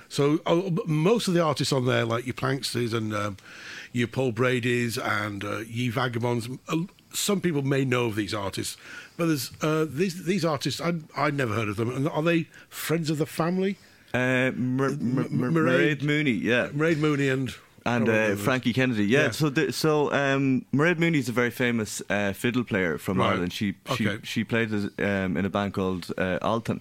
so. 0.09 0.41
Uh, 0.47 0.71
most 0.87 1.29
of 1.29 1.35
the 1.35 1.43
artists 1.43 1.73
on 1.73 1.85
there, 1.87 2.05
like 2.05 2.27
your 2.27 2.35
Planxtys 2.35 2.95
and 2.95 3.13
um, 3.15 3.37
your 3.93 4.09
Paul 4.09 4.33
Brady's 4.33 4.99
and 4.99 5.45
uh, 5.45 5.59
Ye 5.59 5.89
Vagabonds. 5.89 6.49
Some 7.13 7.41
people 7.41 7.63
may 7.63 7.85
know 7.85 8.07
of 8.07 8.17
these 8.17 8.35
artists, 8.35 8.77
but 9.17 9.27
there's 9.27 9.51
uh, 9.63 9.87
these 9.89 10.25
these 10.25 10.45
artists. 10.45 10.81
I 10.81 10.95
I'd 11.17 11.35
never 11.35 11.55
heard 11.55 11.69
of 11.69 11.77
them. 11.77 11.91
And 11.95 12.09
are 12.09 12.23
they 12.23 12.49
friends 12.69 13.09
of 13.11 13.19
the 13.19 13.27
family? 13.27 13.79
Uh, 14.13 14.53
Mairead- 14.53 15.31
Mairead 15.31 16.03
Mooney, 16.03 16.33
yeah. 16.33 16.69
Raid 16.75 16.99
Mooney 16.99 17.29
and 17.29 17.55
and 17.97 18.09
uh, 18.09 18.37
Frankie 18.37 18.73
Kennedy. 18.73 19.05
Yeah, 19.07 19.25
Yeah. 19.25 19.31
so 19.33 19.49
the, 19.51 19.73
so 19.73 20.13
um, 20.13 20.65
Mairead 20.73 20.99
Mooney 20.99 21.19
is 21.19 21.29
a 21.29 21.33
very 21.33 21.51
famous 21.51 22.03
uh, 22.11 22.33
fiddle 22.33 22.65
player 22.65 22.99
from 22.99 23.19
Right. 23.19 23.31
Ireland. 23.33 23.53
She 23.53 23.75
Okay. 23.91 24.19
she 24.23 24.27
she 24.27 24.45
played 24.45 24.73
as, 24.73 24.85
um, 24.99 25.37
in 25.37 25.45
a 25.45 25.51
band 25.51 25.75
called 25.75 26.11
uh, 26.19 26.39
Altan. 26.43 26.81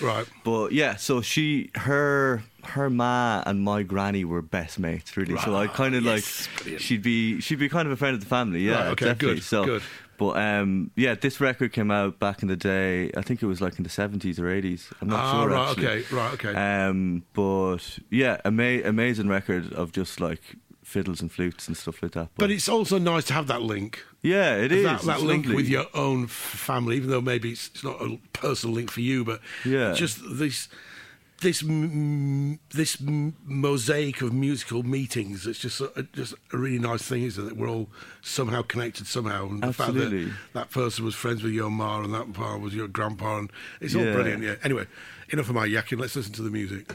Right. 0.00 0.26
But 0.44 0.72
yeah, 0.72 0.96
so 0.96 1.20
she 1.22 1.70
her 1.74 2.42
her 2.64 2.90
ma 2.90 3.42
and 3.46 3.62
my 3.62 3.82
granny 3.82 4.24
were 4.24 4.42
best 4.42 4.78
mates 4.78 5.16
really. 5.16 5.36
So 5.38 5.54
I 5.56 5.66
kind 5.68 5.94
of 5.94 6.02
Yes, 6.04 6.48
like 6.48 6.56
brilliant. 6.62 6.82
she'd 6.82 7.02
be 7.02 7.40
she'd 7.40 7.58
be 7.58 7.68
kind 7.68 7.86
of 7.86 7.92
a 7.92 7.96
friend 7.96 8.14
of 8.14 8.20
the 8.20 8.26
family. 8.28 8.60
Yeah, 8.60 8.74
Right, 8.74 8.86
okay, 8.92 9.04
definitely. 9.06 9.34
good, 9.36 9.44
so 9.44 9.64
good. 9.64 9.82
But 10.18 10.36
um, 10.36 10.90
yeah, 10.96 11.14
this 11.14 11.40
record 11.40 11.72
came 11.72 11.90
out 11.90 12.18
back 12.18 12.42
in 12.42 12.48
the 12.48 12.56
day. 12.56 13.10
I 13.16 13.22
think 13.22 13.42
it 13.42 13.46
was 13.46 13.60
like 13.60 13.78
in 13.78 13.84
the 13.84 13.90
seventies 13.90 14.38
or 14.38 14.50
eighties. 14.50 14.90
I'm 15.00 15.08
not 15.08 15.20
ah, 15.20 15.40
sure. 15.40 15.48
right. 15.48 15.68
actually. 15.70 15.86
Okay. 15.86 16.14
Right. 16.14 16.32
Okay. 16.34 16.54
Um, 16.86 17.22
but 17.32 17.98
yeah, 18.10 18.40
ama- 18.44 18.82
amazing 18.84 19.28
record 19.28 19.72
of 19.72 19.92
just 19.92 20.20
like 20.20 20.42
fiddles 20.82 21.20
and 21.20 21.30
flutes 21.30 21.68
and 21.68 21.76
stuff 21.76 22.02
like 22.02 22.12
that. 22.12 22.30
but 22.36 22.50
it's 22.50 22.66
also 22.68 22.98
nice 22.98 23.24
to 23.24 23.34
have 23.34 23.46
that 23.46 23.60
link. 23.60 24.02
yeah, 24.22 24.56
it 24.56 24.72
is 24.72 24.84
that, 24.84 25.02
that 25.02 25.20
link 25.20 25.44
lovely. 25.44 25.56
with 25.56 25.68
your 25.68 25.84
own 25.92 26.26
family, 26.26 26.96
even 26.96 27.10
though 27.10 27.20
maybe 27.20 27.50
it's, 27.52 27.68
it's 27.68 27.84
not 27.84 28.00
a 28.00 28.18
personal 28.32 28.74
link 28.74 28.90
for 28.90 29.02
you, 29.02 29.22
but 29.22 29.40
Yeah. 29.66 29.92
just 29.92 30.18
this 30.38 30.66
this 31.40 31.62
m- 31.62 32.58
this 32.70 33.00
m- 33.00 33.36
mosaic 33.44 34.22
of 34.22 34.32
musical 34.32 34.82
meetings. 34.82 35.46
It's 35.46 35.58
just 35.60 35.80
a, 35.80 36.06
just 36.12 36.34
a 36.52 36.56
really 36.58 36.78
nice 36.78 37.02
thing, 37.02 37.22
isn't 37.22 37.46
it? 37.48 37.56
We're 37.56 37.68
all 37.68 37.88
somehow 38.22 38.62
connected 38.62 39.06
somehow, 39.06 39.46
and 39.48 39.62
the 39.62 39.72
fact 39.72 39.90
Absolutely. 39.90 40.24
that 40.26 40.32
that 40.54 40.70
person 40.70 41.04
was 41.04 41.14
friends 41.14 41.42
with 41.42 41.52
your 41.52 41.70
ma 41.70 42.00
and 42.02 42.12
that 42.14 42.32
part 42.32 42.60
was 42.60 42.74
your 42.74 42.88
grandpa, 42.88 43.38
and 43.38 43.52
it's 43.80 43.94
all 43.94 44.04
Yeah. 44.04 44.12
brilliant. 44.14 44.42
Yeah. 44.42 44.56
Anyway, 44.62 44.86
enough 45.30 45.48
of 45.48 45.54
my 45.54 45.66
yakking. 45.66 46.00
Let's 46.00 46.16
listen 46.16 46.32
to 46.34 46.42
the 46.42 46.50
music. 46.50 46.92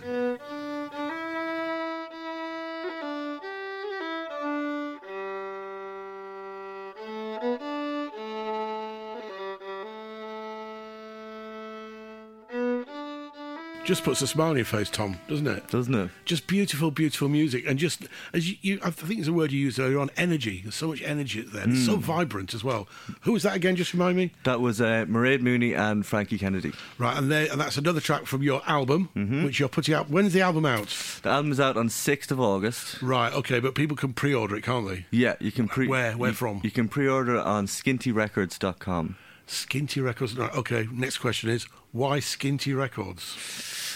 Just 13.86 14.06
puts 14.06 14.22
a 14.22 14.28
smile 14.28 14.52
on 14.52 14.56
your 14.56 14.63
face, 14.63 14.89
Tom, 14.89 15.19
doesn't 15.28 15.46
it? 15.46 15.67
doesn't 15.67 15.93
it? 15.93 16.10
Just 16.24 16.48
beautiful, 16.48 16.89
beautiful 16.89 17.28
music, 17.28 17.65
and 17.67 17.78
just 17.78 18.08
as 18.32 18.50
you, 18.50 18.56
you 18.62 18.80
I 18.82 18.91
think 18.91 19.19
it's 19.19 19.28
a 19.28 19.34
word 19.34 19.52
you 19.52 19.60
used 19.60 19.78
earlier 19.78 20.00
on, 20.00 20.10
energy. 20.15 20.62
There's 20.63 20.76
so 20.76 20.88
much 20.88 21.02
energy 21.02 21.41
there. 21.41 21.67
It's 21.67 21.80
Hmm. 21.80 21.86
so 21.86 21.96
vibrant 21.98 22.54
as 22.54 22.63
well. 22.63 22.88
Who 23.24 23.34
was 23.34 23.43
that 23.43 23.58
again? 23.58 23.76
Just 23.76 23.91
remind 23.93 24.15
me. 24.15 24.32
That 24.46 24.62
was 24.62 24.80
uh, 24.80 25.04
Mairead 25.10 25.41
Mooney 25.41 25.74
and 25.74 26.06
Frankie 26.06 26.38
Kennedy. 26.38 26.72
Right, 26.98 27.17
and 27.17 27.30
and 27.32 27.60
that's 27.60 27.76
another 27.78 28.00
track 28.00 28.26
from 28.26 28.41
your 28.41 28.62
album, 28.67 29.10
Mm-hmm. 29.17 29.43
which 29.43 29.60
you're 29.60 29.67
putting 29.67 29.93
out. 29.93 30.10
When's 30.10 30.32
the 30.32 30.41
album 30.41 30.65
out? 30.65 30.88
The 31.22 31.30
album's 31.30 31.60
out 31.60 31.76
on 31.76 31.89
sixth 31.89 32.32
of 32.32 32.39
August. 32.39 33.02
Right, 33.02 33.34
okay, 33.34 33.60
but 33.60 33.76
people 33.76 33.98
can 33.98 34.13
pre-order 34.13 34.56
it, 34.56 34.63
can't 34.63 34.88
they? 34.88 35.06
Yeah, 35.12 35.36
you 35.41 35.52
can 35.52 35.67
pre 35.67 35.88
Where- 35.88 36.13
where 36.13 36.30
you- 36.30 36.36
from? 36.36 36.62
You 36.63 36.72
can 36.72 36.88
pre-order 36.88 37.36
it 37.36 37.46
on 37.46 37.67
skintyrecords.com. 37.67 39.17
Skinty 39.46 40.02
Records. 40.02 40.39
Okay, 40.39 40.88
next 40.89 41.17
question 41.17 41.50
is 41.50 41.65
why 41.91 42.19
Skinty 42.19 42.74
Records? 42.76 43.36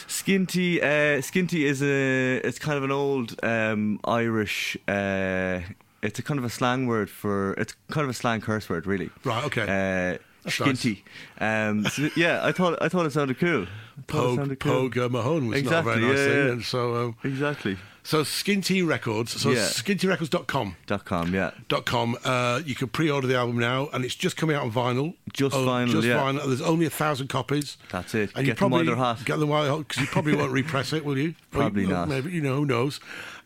Skinty, 0.07 0.81
uh, 0.81 1.21
Skinty 1.21 1.65
is 1.65 1.81
a 1.81 2.37
it's 2.37 2.59
kind 2.59 2.77
of 2.77 2.83
an 2.83 2.91
old 2.91 3.35
um, 3.43 3.99
Irish. 4.05 4.77
Uh, 4.87 5.61
it's 6.01 6.19
a 6.19 6.23
kind 6.23 6.37
of 6.37 6.45
a 6.45 6.49
slang 6.49 6.87
word 6.87 7.09
for 7.09 7.53
it's 7.53 7.75
kind 7.91 8.05
of 8.05 8.09
a 8.09 8.13
slang 8.13 8.41
curse 8.41 8.69
word, 8.69 8.87
really. 8.87 9.09
Right, 9.23 9.43
okay. 9.45 9.63
Uh, 9.63 10.17
That's 10.43 10.57
skinty. 10.57 11.03
Um, 11.39 11.85
so, 11.85 12.09
yeah, 12.15 12.39
I 12.43 12.51
thought 12.51 12.77
I 12.81 12.89
thought 12.89 13.05
it 13.05 13.11
sounded 13.11 13.37
cool. 13.39 13.67
Pogue, 14.07 14.37
sounded 14.37 14.59
cool. 14.59 14.89
Pogue 14.89 14.97
uh, 14.97 15.09
Mahone 15.09 15.47
was 15.47 15.59
Exactly, 15.59 15.93
not 15.93 15.97
a 15.97 16.01
very 16.01 16.13
nice 16.13 16.19
yeah, 16.19 16.33
thing, 16.33 16.45
yeah. 16.45 16.51
and 16.53 16.63
so 16.63 16.95
um, 16.95 17.15
Exactly. 17.23 17.77
so 18.03 18.21
Skinty 18.23 18.87
Records. 18.87 19.31
So 19.41 19.49
Yeah. 19.49 19.65
skintyrecords.com. 19.65 20.75
Dot 20.85 21.03
com. 21.05 21.33
Yeah. 21.33 21.51
dot 21.67 21.85
com. 21.85 22.15
Uh, 22.23 22.61
you 22.65 22.75
can 22.75 22.87
pre-order 22.87 23.27
the 23.27 23.35
album 23.35 23.57
now, 23.59 23.89
and 23.93 24.05
it's 24.05 24.15
just 24.15 24.37
coming 24.37 24.55
out 24.55 24.63
on 24.63 24.71
vinyl. 24.71 25.15
Just 25.33 25.55
Oh, 25.55 25.65
vinyl, 25.65 25.91
Just 25.91 26.07
yeah. 26.07 26.17
vinyl. 26.17 26.45
There's 26.45 26.61
only 26.61 26.85
a 26.85 26.89
thousand 26.91 27.27
copies. 27.27 27.77
That's 27.91 28.13
it. 28.15 28.31
And 28.35 28.45
you 28.45 28.51
Get 28.53 28.59
them 28.59 28.69
probably 28.69 28.77
while 28.77 28.85
they're 28.85 28.95
hot. 28.95 29.25
Get 29.25 29.39
them 29.39 29.49
while 29.49 29.63
they're 29.63 29.71
hot 29.71 29.87
because 29.87 30.01
you 30.01 30.07
probably 30.07 30.35
won't 30.35 30.51
repress 30.51 30.93
it, 30.93 31.03
will 31.03 31.17
you? 31.17 31.35
Probably 31.51 31.81
you- 31.83 31.89
not. 31.89 32.07
Maybe 32.07 32.31
you 32.31 32.41
know 32.41 32.55
who 32.57 32.65
knows. 32.65 32.99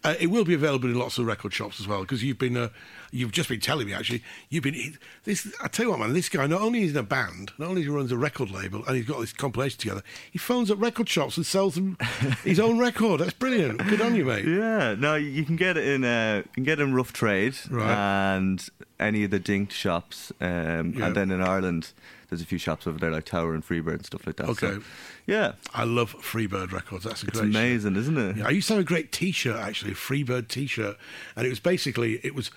Uh, 0.04 0.16
it 0.20 0.28
will 0.28 0.44
be 0.46 0.54
available 0.56 0.90
in 0.90 0.96
lots 0.98 1.18
of 1.20 1.26
record 1.28 1.54
shops 1.54 1.80
as 1.80 1.88
well 1.88 2.02
because 2.02 2.24
you've 2.24 2.40
been. 2.40 2.58
Uh, 2.58 2.70
you've 3.12 3.32
just 3.32 3.50
been 3.50 3.60
telling 3.60 3.88
me 3.88 3.94
actually. 3.94 4.24
You've 4.50 4.64
been 4.64 4.98
this. 5.24 5.48
I 5.62 5.68
tell 5.68 5.86
you 5.86 5.92
what, 5.92 6.00
man. 6.00 6.14
This 6.14 6.30
guy 6.30 6.48
not 6.48 6.62
only 6.62 6.84
is 6.84 6.92
in 6.92 6.98
a 6.98 7.04
band, 7.04 7.52
not 7.58 7.70
only 7.70 7.84
he 7.84 7.88
runs 7.90 8.12
a 8.12 8.18
record 8.18 8.50
label, 8.52 8.84
and 8.86 8.96
he's 8.96 9.06
got 9.06 9.20
this 9.20 9.34
compilation 9.34 9.80
together. 9.80 10.04
He 10.32 10.40
phones 10.40 10.72
up 10.72 10.82
record 10.82 11.08
shops 11.10 11.38
and 11.38 11.46
sells 11.46 11.76
them 11.76 11.98
his 12.44 12.60
own 12.60 12.80
record. 12.80 13.20
That's 13.22 13.34
brilliant. 13.34 13.86
Good 13.88 14.02
on 14.02 14.16
you, 14.16 14.26
mate. 14.26 14.46
Yeah, 14.46 14.96
no, 14.98 15.16
you 15.16 15.44
can 15.46 15.56
get 15.56 15.78
it 15.78 15.88
in 15.88 16.04
uh, 16.04 16.38
you 16.46 16.52
can 16.54 16.64
get 16.64 16.80
it 16.80 16.84
in 16.84 16.94
rough 16.94 17.14
trade 17.14 17.56
Right. 17.70 17.92
and 18.36 18.68
any 19.00 19.24
of 19.24 19.32
the 19.32 19.40
dinked 19.40 19.72
shops, 19.72 20.32
um, 20.42 20.94
Yeah. 20.96 21.08
and 21.08 21.16
then 21.16 21.32
in 21.32 21.42
Ireland 21.42 21.92
there's 22.30 22.42
a 22.42 22.46
few 22.46 22.58
shops 22.58 22.88
over 22.88 22.98
there 22.98 23.12
like 23.12 23.26
Tower 23.26 23.54
and 23.54 23.62
Freebird 23.68 23.96
and 23.96 24.06
stuff 24.06 24.26
like 24.26 24.38
that. 24.38 24.56
So, 24.56 24.68
Okay. 24.68 24.86
yeah, 25.28 25.52
I 25.74 25.84
love 25.84 26.14
Freebird 26.22 26.72
Records. 26.72 27.04
That's 27.04 27.24
a 27.24 27.28
it's 27.28 27.40
great. 27.42 27.52
show. 27.52 27.60
amazing, 27.60 27.98
isn't 27.98 28.18
it? 28.18 28.38
Yeah, 28.38 28.48
I 28.48 28.52
used 28.52 28.68
to 28.70 28.76
have 28.76 28.82
a 28.82 28.86
great 28.86 29.12
T-shirt 29.12 29.58
actually, 29.60 29.92
a 29.92 29.96
Freebird 29.96 30.48
T-shirt, 30.48 30.96
and 31.36 31.46
it 31.46 31.50
was 31.50 31.60
basically 31.60 32.22
it 32.24 32.34
was 32.34 32.50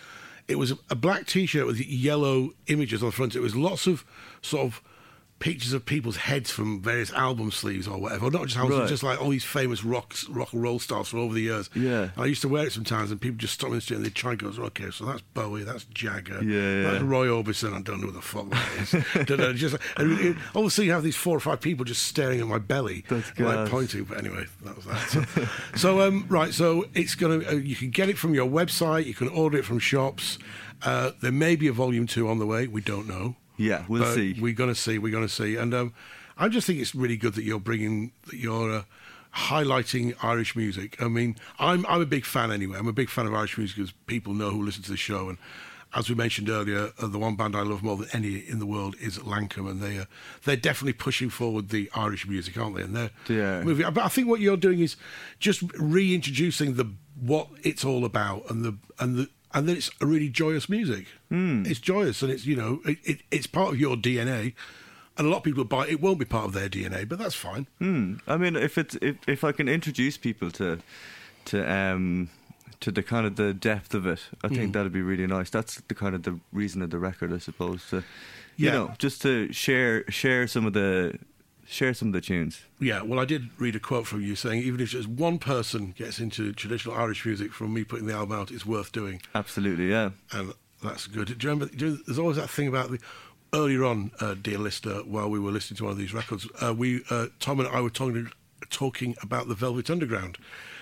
it 0.48 0.56
was 0.56 0.74
a 0.90 0.94
black 0.94 1.26
T-shirt 1.26 1.66
with 1.66 1.80
yellow 1.80 2.50
images 2.66 3.02
on 3.02 3.08
the 3.08 3.12
front. 3.12 3.34
It 3.34 3.40
was 3.40 3.56
lots 3.56 3.86
of 3.86 4.04
sort 4.42 4.66
of 4.66 4.82
pictures 5.40 5.72
of 5.74 5.84
people's 5.84 6.16
heads 6.16 6.50
from 6.50 6.80
various 6.80 7.12
album 7.12 7.50
sleeves 7.50 7.86
or 7.86 7.98
whatever. 7.98 8.30
Not 8.30 8.46
just 8.46 8.56
albums, 8.56 8.80
Right. 8.80 8.88
just 8.88 9.02
like 9.02 9.20
all 9.20 9.28
these 9.30 9.44
famous 9.44 9.84
rock 9.84 10.14
rock 10.30 10.52
and 10.54 10.62
roll 10.62 10.78
stars 10.78 11.08
from 11.08 11.18
over 11.20 11.34
the 11.34 11.42
years. 11.42 11.68
Yeah. 11.74 12.10
I 12.16 12.24
used 12.26 12.40
to 12.42 12.48
wear 12.48 12.66
it 12.66 12.72
sometimes, 12.72 13.10
and 13.10 13.20
people 13.20 13.36
just 13.38 13.54
stop 13.54 13.68
me 13.68 13.72
in 13.74 13.76
the 13.78 13.80
street 13.82 13.96
and 13.96 14.06
they 14.06 14.10
try 14.10 14.30
and 14.32 14.40
go, 14.40 14.48
"Okay, 14.48 14.90
so 14.90 15.04
that's 15.04 15.20
Bowie, 15.34 15.64
that's 15.64 15.84
Jagger, 15.92 16.42
Yeah, 16.42 16.92
that's. 16.92 17.02
Roy 17.04 17.26
Orbison. 17.26 17.74
I 17.74 17.82
don't 17.82 18.00
know 18.00 18.06
who 18.06 18.12
the 18.12 18.22
fuck 18.22 18.48
that 18.50 18.94
is." 18.94 19.26
Da-da, 19.26 19.52
just 19.52 19.76
and 19.96 20.18
it, 20.20 20.36
all 20.54 20.62
of 20.62 20.68
a 20.68 20.70
sudden 20.70 20.86
you 20.86 20.92
have 20.92 21.02
these 21.02 21.16
four 21.16 21.36
or 21.36 21.40
five 21.40 21.60
people 21.60 21.84
just 21.84 22.04
staring 22.04 22.40
at 22.40 22.46
my 22.46 22.58
belly, 22.58 23.04
That's 23.08 23.38
like 23.38 23.68
pointing. 23.68 24.04
But 24.04 24.18
anyway, 24.18 24.46
that 24.64 24.76
was 24.76 24.84
that. 24.86 25.08
So, 25.10 25.48
so 25.76 26.00
um, 26.08 26.26
right, 26.28 26.54
so 26.54 26.86
it's 26.94 27.14
gonna. 27.14 27.46
Uh, 27.46 27.52
you 27.56 27.76
can 27.76 27.90
get 27.90 28.08
it 28.08 28.16
from 28.16 28.34
your 28.34 28.48
website. 28.48 29.04
You 29.06 29.14
can 29.14 29.28
order 29.28 29.58
it 29.58 29.64
from 29.64 29.78
shops. 29.78 30.38
Uh, 30.82 31.12
there 31.22 31.32
may 31.32 31.56
be 31.56 31.66
a 31.66 31.72
volume 31.72 32.06
two 32.06 32.28
on 32.28 32.38
the 32.38 32.46
way. 32.46 32.66
We 32.66 32.80
don't 32.80 33.06
know. 33.08 33.36
Yeah, 33.56 33.84
we'll 33.88 34.02
But 34.02 34.14
see. 34.14 34.36
We're 34.40 34.52
gonna 34.54 34.74
see. 34.74 34.98
We're 34.98 35.12
gonna 35.12 35.28
see. 35.28 35.56
And 35.56 35.72
um, 35.74 35.94
I 36.36 36.48
just 36.48 36.66
think 36.66 36.80
it's 36.80 36.94
really 36.94 37.16
good 37.16 37.34
that 37.34 37.44
you're 37.44 37.60
bringing 37.60 38.12
that 38.26 38.36
you're. 38.36 38.70
Uh, 38.72 38.82
Highlighting 39.36 40.14
Irish 40.22 40.54
music. 40.54 41.02
I 41.02 41.08
mean, 41.08 41.34
I'm 41.58 41.84
I'm 41.88 42.00
a 42.00 42.06
big 42.06 42.24
fan 42.24 42.52
anyway. 42.52 42.78
I'm 42.78 42.86
a 42.86 42.92
big 42.92 43.08
fan 43.10 43.26
of 43.26 43.34
Irish 43.34 43.58
music 43.58 43.76
because 43.76 43.90
people 44.06 44.32
know 44.32 44.50
who 44.50 44.62
listen 44.62 44.84
to 44.84 44.92
the 44.92 44.96
show. 44.96 45.28
And 45.28 45.38
as 45.92 46.08
we 46.08 46.14
mentioned 46.14 46.48
earlier, 46.48 46.92
uh, 47.00 47.08
the 47.08 47.18
one 47.18 47.34
band 47.34 47.56
I 47.56 47.62
love 47.62 47.82
more 47.82 47.96
than 47.96 48.06
any 48.12 48.36
in 48.48 48.60
the 48.60 48.66
world 48.66 48.94
is 49.00 49.18
Lankum, 49.18 49.68
and 49.68 49.80
they 49.82 49.98
uh, 49.98 50.04
they're 50.44 50.54
definitely 50.54 50.92
pushing 50.92 51.30
forward 51.30 51.70
the 51.70 51.90
Irish 51.96 52.28
music, 52.28 52.56
aren't 52.56 52.76
they? 52.76 52.82
And 52.82 52.94
they're 52.94 53.10
Yeah. 53.28 53.64
moving. 53.64 53.92
But 53.92 54.04
I 54.04 54.08
think 54.08 54.28
what 54.28 54.38
you're 54.38 54.56
doing 54.56 54.78
is 54.78 54.94
just 55.40 55.64
reintroducing 55.80 56.74
the 56.74 56.92
what 57.20 57.48
it's 57.64 57.84
all 57.84 58.04
about, 58.04 58.48
and 58.50 58.64
the 58.64 58.76
and 59.00 59.16
the 59.16 59.28
and 59.54 59.68
then 59.68 59.76
it's 59.76 59.90
a 60.00 60.06
really 60.06 60.28
joyous 60.28 60.68
music. 60.68 61.06
Mm. 61.30 61.66
It's 61.66 61.80
joyous, 61.80 62.22
and 62.22 62.30
it's 62.30 62.44
you 62.44 62.56
know 62.56 62.80
it, 62.84 62.98
it, 63.04 63.20
it's 63.30 63.46
part 63.46 63.72
of 63.72 63.80
your 63.80 63.96
DNA. 63.96 64.54
And 65.16 65.28
a 65.28 65.30
lot 65.30 65.38
of 65.38 65.42
people 65.44 65.62
buy 65.62 65.84
it 65.84 65.92
it 65.92 66.00
won't 66.00 66.18
be 66.18 66.24
part 66.24 66.46
of 66.46 66.52
their 66.54 66.68
DNA, 66.68 67.08
but 67.08 67.20
that's 67.20 67.36
fine. 67.36 67.68
Hmm. 67.78 68.14
I 68.26 68.36
mean, 68.36 68.56
if 68.56 68.76
it's 68.76 68.96
if, 69.00 69.16
if 69.28 69.44
I 69.44 69.52
can 69.52 69.68
introduce 69.68 70.16
people 70.18 70.50
to 70.52 70.80
to 71.46 71.72
um 71.72 72.30
to 72.80 72.90
the 72.90 73.02
kind 73.02 73.24
of 73.24 73.36
the 73.36 73.54
depth 73.54 73.94
of 73.94 74.06
it, 74.06 74.20
I 74.42 74.48
think 74.48 74.72
that'd 74.72 74.92
be 74.92 75.02
really 75.02 75.26
nice. 75.26 75.50
That's 75.50 75.80
the 75.88 75.94
kind 75.94 76.14
of 76.14 76.24
the 76.24 76.38
reason 76.52 76.82
of 76.82 76.90
the 76.90 76.98
record, 76.98 77.32
I 77.32 77.38
suppose. 77.38 77.88
To, 77.90 78.02
you 78.56 78.70
know, 78.70 78.92
just 78.98 79.22
to 79.22 79.52
share 79.52 80.04
share 80.10 80.48
some 80.48 80.66
of 80.66 80.72
the 80.72 81.18
share 81.66 81.94
some 81.94 82.08
of 82.08 82.14
the 82.14 82.20
tunes. 82.20 82.62
Yeah, 82.80 83.02
well, 83.02 83.18
I 83.18 83.24
did 83.24 83.50
read 83.58 83.76
a 83.76 83.80
quote 83.80 84.06
from 84.06 84.22
you 84.22 84.36
saying 84.36 84.62
even 84.62 84.80
if 84.80 84.90
just 84.90 85.08
one 85.08 85.38
person 85.38 85.94
gets 85.96 86.18
into 86.18 86.52
traditional 86.52 86.94
Irish 86.94 87.24
music 87.24 87.52
from 87.52 87.72
me 87.72 87.84
putting 87.84 88.06
the 88.06 88.14
album 88.14 88.38
out, 88.38 88.50
it's 88.50 88.66
worth 88.66 88.92
doing. 88.92 89.20
Absolutely, 89.34 89.90
yeah. 89.90 90.10
and 90.32 90.52
that's 90.82 91.06
good. 91.06 91.26
Do 91.26 91.46
you 91.46 91.52
remember? 91.52 91.74
Do 91.74 91.86
you, 91.86 91.98
there's 92.06 92.18
always 92.18 92.36
that 92.36 92.50
thing 92.50 92.68
about 92.68 92.90
the 92.90 92.98
earlier 93.54 93.84
on, 93.84 94.10
uh, 94.20 94.34
dear 94.34 94.58
listener, 94.58 94.96
while 95.04 95.30
we 95.30 95.38
were 95.38 95.50
listening 95.50 95.76
to 95.78 95.84
one 95.84 95.92
of 95.92 95.98
these 95.98 96.12
records, 96.12 96.46
uh, 96.62 96.74
we 96.74 97.02
uh, 97.10 97.26
Tom 97.40 97.60
and 97.60 97.68
I 97.68 97.80
were 97.80 97.90
talking 97.90 98.30
talking 98.70 99.16
about 99.22 99.48
the 99.48 99.54
Velvet 99.54 99.90
Underground. 99.90 100.38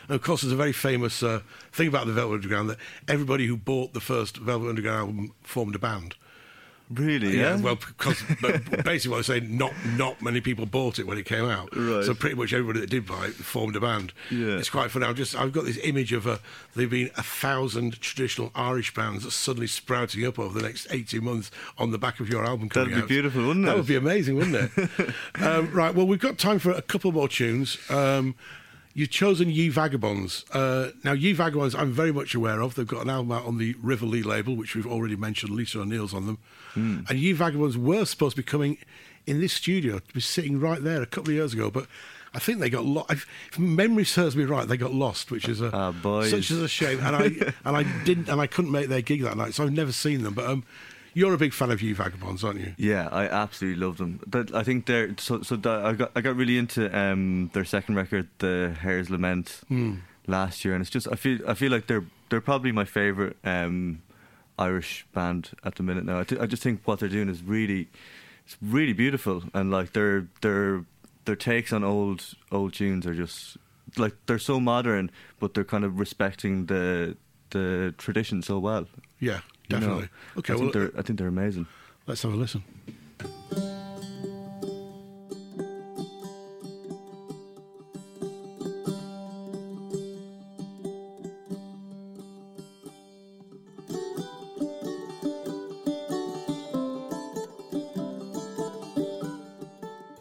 And 0.09 0.17
of 0.17 0.23
course, 0.23 0.43
there's 0.43 0.53
a 0.53 0.57
very 0.57 0.73
famous 0.73 1.23
uh, 1.23 1.41
thing 1.73 1.89
about 1.89 2.07
the 2.07 2.13
Velvet 2.13 2.37
Underground 2.37 2.71
that 2.71 2.79
everybody 3.09 3.47
who 3.47 3.57
bought 3.57 3.93
the 3.93 4.01
first 4.01 4.37
Velvet 4.37 4.69
Underground 4.69 4.99
album 4.99 5.35
formed 5.43 5.75
a 5.75 5.79
band. 5.79 6.17
Really, 6.91 7.39
yeah. 7.39 7.57
well, 7.57 7.77
because 7.77 8.23
basically 8.85 9.11
what 9.11 9.27
they're 9.27 9.41
saying, 9.41 9.57
not 9.57 9.73
not 9.97 10.21
many 10.21 10.41
people 10.41 10.67
bought 10.67 10.99
it 10.99 11.07
when 11.07 11.17
it 11.17 11.25
came 11.25 11.47
out. 11.47 11.75
Right. 11.75 12.05
So 12.05 12.15
pretty 12.15 12.37
much 12.37 12.53
everybody 12.53 12.81
that 12.81 12.91
did 12.91 13.07
buy 13.07 13.27
it 13.27 13.35
formed 13.35 13.77
a 13.77 13.81
band. 13.81 14.13
Yeah. 14.31 14.59
It's 14.59 14.69
quite 14.69 14.91
funny. 14.91 15.07
I've 15.07 15.17
just 15.17 15.35
I've 15.35 15.53
got 15.53 15.65
this 15.65 15.79
image 15.83 16.13
of 16.13 16.27
a 16.27 16.41
there 16.75 16.87
being 16.87 17.11
a 17.17 17.23
thousand 17.23 18.01
traditional 18.01 18.51
Irish 18.55 18.93
bands 18.95 19.25
that's 19.25 19.37
suddenly 19.37 19.67
sprouting 19.67 20.27
up 20.27 20.39
over 20.39 20.59
the 20.59 20.67
next 20.67 20.87
eighteen 20.91 21.25
months 21.25 21.51
on 21.79 21.93
the 21.93 21.99
back 21.99 22.21
of 22.21 22.29
your 22.29 22.45
album. 22.45 22.69
Coming 22.69 22.91
That'd 22.91 22.99
be 22.99 23.03
out. 23.03 23.09
beautiful, 23.09 23.47
wouldn't 23.47 23.65
it? 23.65 23.69
That 23.69 23.77
would 23.77 23.87
be 23.87 23.97
amazing, 23.97 24.37
wouldn't 24.37 24.73
it? 24.77 25.15
um, 25.43 25.73
right. 25.73 25.95
Well, 25.95 26.07
we've 26.07 26.21
got 26.21 26.39
time 26.39 26.59
for 26.59 26.73
a 26.73 26.83
couple 26.83 27.11
more 27.13 27.29
tunes. 27.29 27.79
Um, 27.91 28.35
You've 28.95 29.11
chosen 29.11 29.49
Ye 29.51 29.69
Vagabonds. 29.69 30.45
Uh, 30.53 30.91
now, 31.03 31.13
Ye 31.13 31.33
Vagabonds, 31.33 31.75
I'm 31.75 31.93
very 31.93 32.13
much 32.13 32.35
aware 32.35 32.61
of. 32.61 32.75
They've 32.75 32.87
got 32.87 33.03
an 33.03 33.11
album 33.11 33.33
out 33.33 33.47
on 33.47 33.59
the 33.59 33.75
River 33.83 34.05
Lea 34.07 34.23
label, 34.23 34.55
which 34.55 34.75
we've 34.75 34.87
already 34.87 35.17
mentioned. 35.17 35.53
Lisa 35.55 35.81
O'Neill's 35.81 36.13
on 36.15 36.27
them. 36.27 36.39
And 36.75 37.19
Ye 37.19 37.33
Vagabonds 37.33 37.77
were 37.79 38.05
supposed 38.05 38.37
to 38.37 38.43
be 38.43 38.47
coming 38.47 38.79
in 39.27 39.41
this 39.41 39.53
studio, 39.53 39.99
to 39.99 40.15
be 40.15 40.21
sitting 40.21 40.59
right 40.59 40.83
there 40.83 41.01
a 41.03 41.07
couple 41.07 41.31
of 41.31 41.37
years 41.37 41.53
ago, 41.55 41.71
but 41.71 41.87
I 42.35 42.39
think 42.39 42.59
they 42.61 42.71
got 42.71 42.85
lost. 42.85 43.11
If 43.11 43.59
memory 43.59 44.05
serves 44.05 44.35
me 44.35 44.45
right, 44.45 44.67
they 44.67 44.77
got 44.77 44.93
lost, 44.95 45.31
which 45.31 45.49
is 45.49 45.61
a 45.61 45.71
Ah, 45.73 45.93
such 46.31 46.51
as 46.51 46.59
a 46.59 46.69
shame. 46.69 46.99
And 47.01 47.15
I 47.15 47.25
and 47.65 47.77
I 47.77 47.83
didn't 48.05 48.29
and 48.29 48.41
I 48.41 48.47
couldn't 48.47 48.73
make 48.73 48.89
their 48.89 49.03
gig 49.03 49.23
that 49.23 49.37
night, 49.37 49.55
so 49.55 49.65
I've 49.65 49.73
never 49.73 49.93
seen 49.93 50.23
them. 50.23 50.33
But 50.35 50.47
um, 50.47 50.65
you're 51.15 51.35
a 51.35 51.39
big 51.39 51.53
fan 51.53 51.71
of 51.71 51.83
Ye 51.83 51.93
Vagabonds, 51.93 52.45
aren't 52.45 52.61
you? 52.61 52.75
Yeah, 52.77 53.09
I 53.11 53.27
absolutely 53.27 53.85
love 53.85 53.97
them. 53.99 54.21
That 54.27 54.55
I 54.55 54.63
think 54.63 54.87
they're 54.87 55.15
so. 55.19 55.43
So 55.43 55.57
that 55.57 55.85
I 55.85 55.93
got 55.93 56.13
I 56.15 56.21
got 56.21 56.37
really 56.37 56.59
into 56.59 56.97
um, 56.97 57.51
their 57.53 57.65
second 57.65 57.97
record, 57.97 58.29
the 58.39 58.75
Hare's 58.81 59.11
Lament, 59.11 59.61
last 60.27 60.65
year, 60.65 60.75
and 60.75 60.81
it's 60.83 60.91
just 60.91 61.09
I 61.11 61.17
feel 61.17 61.39
I 61.49 61.55
feel 61.55 61.71
like 61.71 61.87
they're 61.87 62.05
they're 62.29 62.41
probably 62.41 62.73
my 62.73 62.85
favorite 62.85 63.37
um, 63.45 64.03
Irish 64.59 65.07
band 65.13 65.51
at 65.65 65.75
the 65.75 65.83
minute 65.83 66.05
now. 66.05 66.21
I, 66.21 66.25
th- 66.25 66.41
I 66.41 66.47
just 66.47 66.63
think 66.63 66.81
what 66.85 67.01
they're 67.01 67.09
doing 67.09 67.29
is 67.29 67.43
really 67.43 67.89
it's 68.45 68.57
really 68.63 68.93
beautiful, 68.93 69.43
and 69.55 69.71
like 69.71 69.93
their 69.93 70.27
their 70.41 70.85
their 71.25 71.37
takes 71.37 71.73
on 71.73 71.85
old 71.85 72.35
old 72.51 72.73
tunes 72.75 73.07
are 73.07 73.15
just 73.15 73.57
like 73.97 74.15
they're 74.27 74.39
so 74.39 74.59
modern, 74.61 75.11
but 75.39 75.55
they're 75.55 75.65
kind 75.65 75.85
of 75.85 75.99
respecting 75.99 76.67
the 76.67 77.17
the 77.51 77.95
tradition 77.99 78.43
so 78.43 78.59
well. 78.59 78.87
Yeah, 79.21 79.41
you 79.69 79.77
know? 79.77 79.81
definitely. 79.81 80.09
Okay, 80.39 80.55
I 80.55 80.57
think 80.57 80.73
they're 80.73 80.91
I 80.97 81.03
think 81.03 81.19
they're 81.19 81.29
amazing. 81.29 81.67
let's 82.07 82.23
have 82.23 82.33
a 82.33 82.37
listen. 82.37 82.63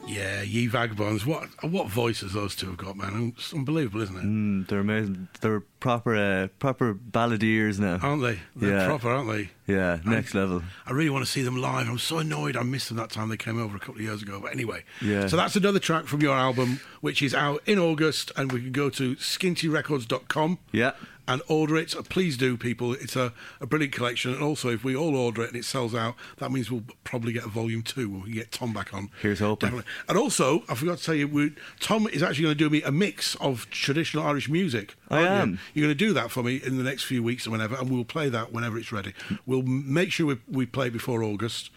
Yeah, 0.08 0.42
Ye 0.42 0.68
Vagabonds. 0.68 1.26
What 1.26 1.48
what 1.64 1.88
voices 1.90 2.34
those 2.34 2.56
two 2.56 2.68
have 2.68 2.78
got, 2.78 2.98
man? 2.98 3.34
It's 3.38 3.54
unbelievable, 3.54 4.02
isn't 4.02 4.18
it? 4.18 4.24
Mm, 4.24 4.68
they're 4.68 4.80
amazing. 4.80 5.28
They're 5.40 5.64
proper, 5.82 6.16
uh, 6.16 6.48
proper 6.60 6.94
balladeers 6.94 7.78
now. 7.80 7.98
Aren't 8.02 8.22
they? 8.22 8.40
They're 8.56 8.78
Yeah. 8.78 8.86
proper, 8.88 9.10
aren't 9.10 9.30
they? 9.30 9.50
yeah, 9.68 10.00
next 10.06 10.34
level. 10.34 10.64
I 10.86 10.92
really 10.92 11.10
want 11.10 11.26
to 11.26 11.32
see 11.32 11.42
them 11.42 11.58
live. 11.58 11.90
I'm 11.90 11.98
so 11.98 12.20
annoyed 12.20 12.56
I 12.56 12.64
missed 12.64 12.88
them 12.90 12.98
that 12.98 13.10
time 13.10 13.28
they 13.30 13.38
came 13.38 13.62
over 13.62 13.76
a 13.76 13.80
couple 13.80 13.96
of 13.96 14.02
years 14.02 14.22
ago. 14.22 14.40
But 14.42 14.54
anyway, 14.54 14.84
Yeah. 15.02 15.28
so 15.28 15.36
that's 15.36 15.56
another 15.58 15.80
track 15.80 16.06
from 16.08 16.22
your 16.22 16.36
album, 16.36 16.80
which 17.02 17.22
is 17.22 17.34
out 17.36 17.62
in 17.66 17.78
August, 17.80 18.32
and 18.38 18.52
we 18.52 18.62
can 18.62 18.72
go 18.72 18.90
to 18.92 19.16
skintyrecords.com 19.18 20.60
Yeah, 20.72 20.92
and 21.28 21.42
order 21.48 21.78
it. 21.78 21.96
Please 22.10 22.36
do, 22.36 22.58
people. 22.58 22.94
It's 22.94 23.16
a, 23.16 23.32
a 23.62 23.66
brilliant 23.68 23.94
collection. 23.94 24.34
And 24.34 24.44
also, 24.44 24.70
if 24.70 24.84
we 24.84 24.96
all 24.96 25.16
order 25.16 25.44
it 25.44 25.50
and 25.50 25.56
it 25.58 25.64
sells 25.66 25.96
out, 25.96 26.16
that 26.40 26.52
means 26.52 26.70
we'll 26.70 26.84
probably 27.06 27.32
get 27.32 27.46
a 27.46 27.50
volume 27.50 27.84
two 27.84 28.10
when 28.10 28.24
we 28.24 28.32
get 28.32 28.52
Tom 28.52 28.74
back 28.74 28.94
on. 28.94 29.10
Here's 29.22 29.40
hoping. 29.40 29.70
Definitely. 29.70 29.92
And 30.10 30.18
also, 30.18 30.64
I 30.68 30.76
forgot 30.76 30.98
to 30.98 31.04
tell 31.04 31.16
you, 31.16 31.28
we, 31.28 31.54
Tom 31.80 32.08
is 32.08 32.22
actually 32.24 32.44
going 32.44 32.58
to 32.58 32.64
do 32.64 32.70
me 32.70 32.82
a 32.84 32.92
mix 32.92 33.36
of 33.36 33.70
traditional 33.70 34.26
Irish 34.26 34.50
music. 34.50 34.96
I 35.10 35.26
aren't 35.26 35.52
you? 35.54 35.58
You're 35.74 35.86
going 35.86 35.98
to 35.98 36.06
do 36.06 36.14
that 36.14 36.32
for 36.32 36.44
me 36.44 36.58
in 36.58 36.78
the 36.78 36.84
next 36.84 37.04
few 37.04 37.24
weeks 37.24 37.48
or 37.48 37.52
whenever, 37.52 37.76
and 37.76 37.90
we'll 37.90 38.04
play 38.04 38.30
that 38.30 38.52
whenever 38.52 38.78
it's 38.78 38.92
ready. 38.92 39.14
We'll 39.46 39.64
make 39.64 40.12
sure 40.12 40.28
we, 40.28 40.38
we 40.50 40.66
play 40.66 40.90
before 40.90 41.24
August. 41.24 41.70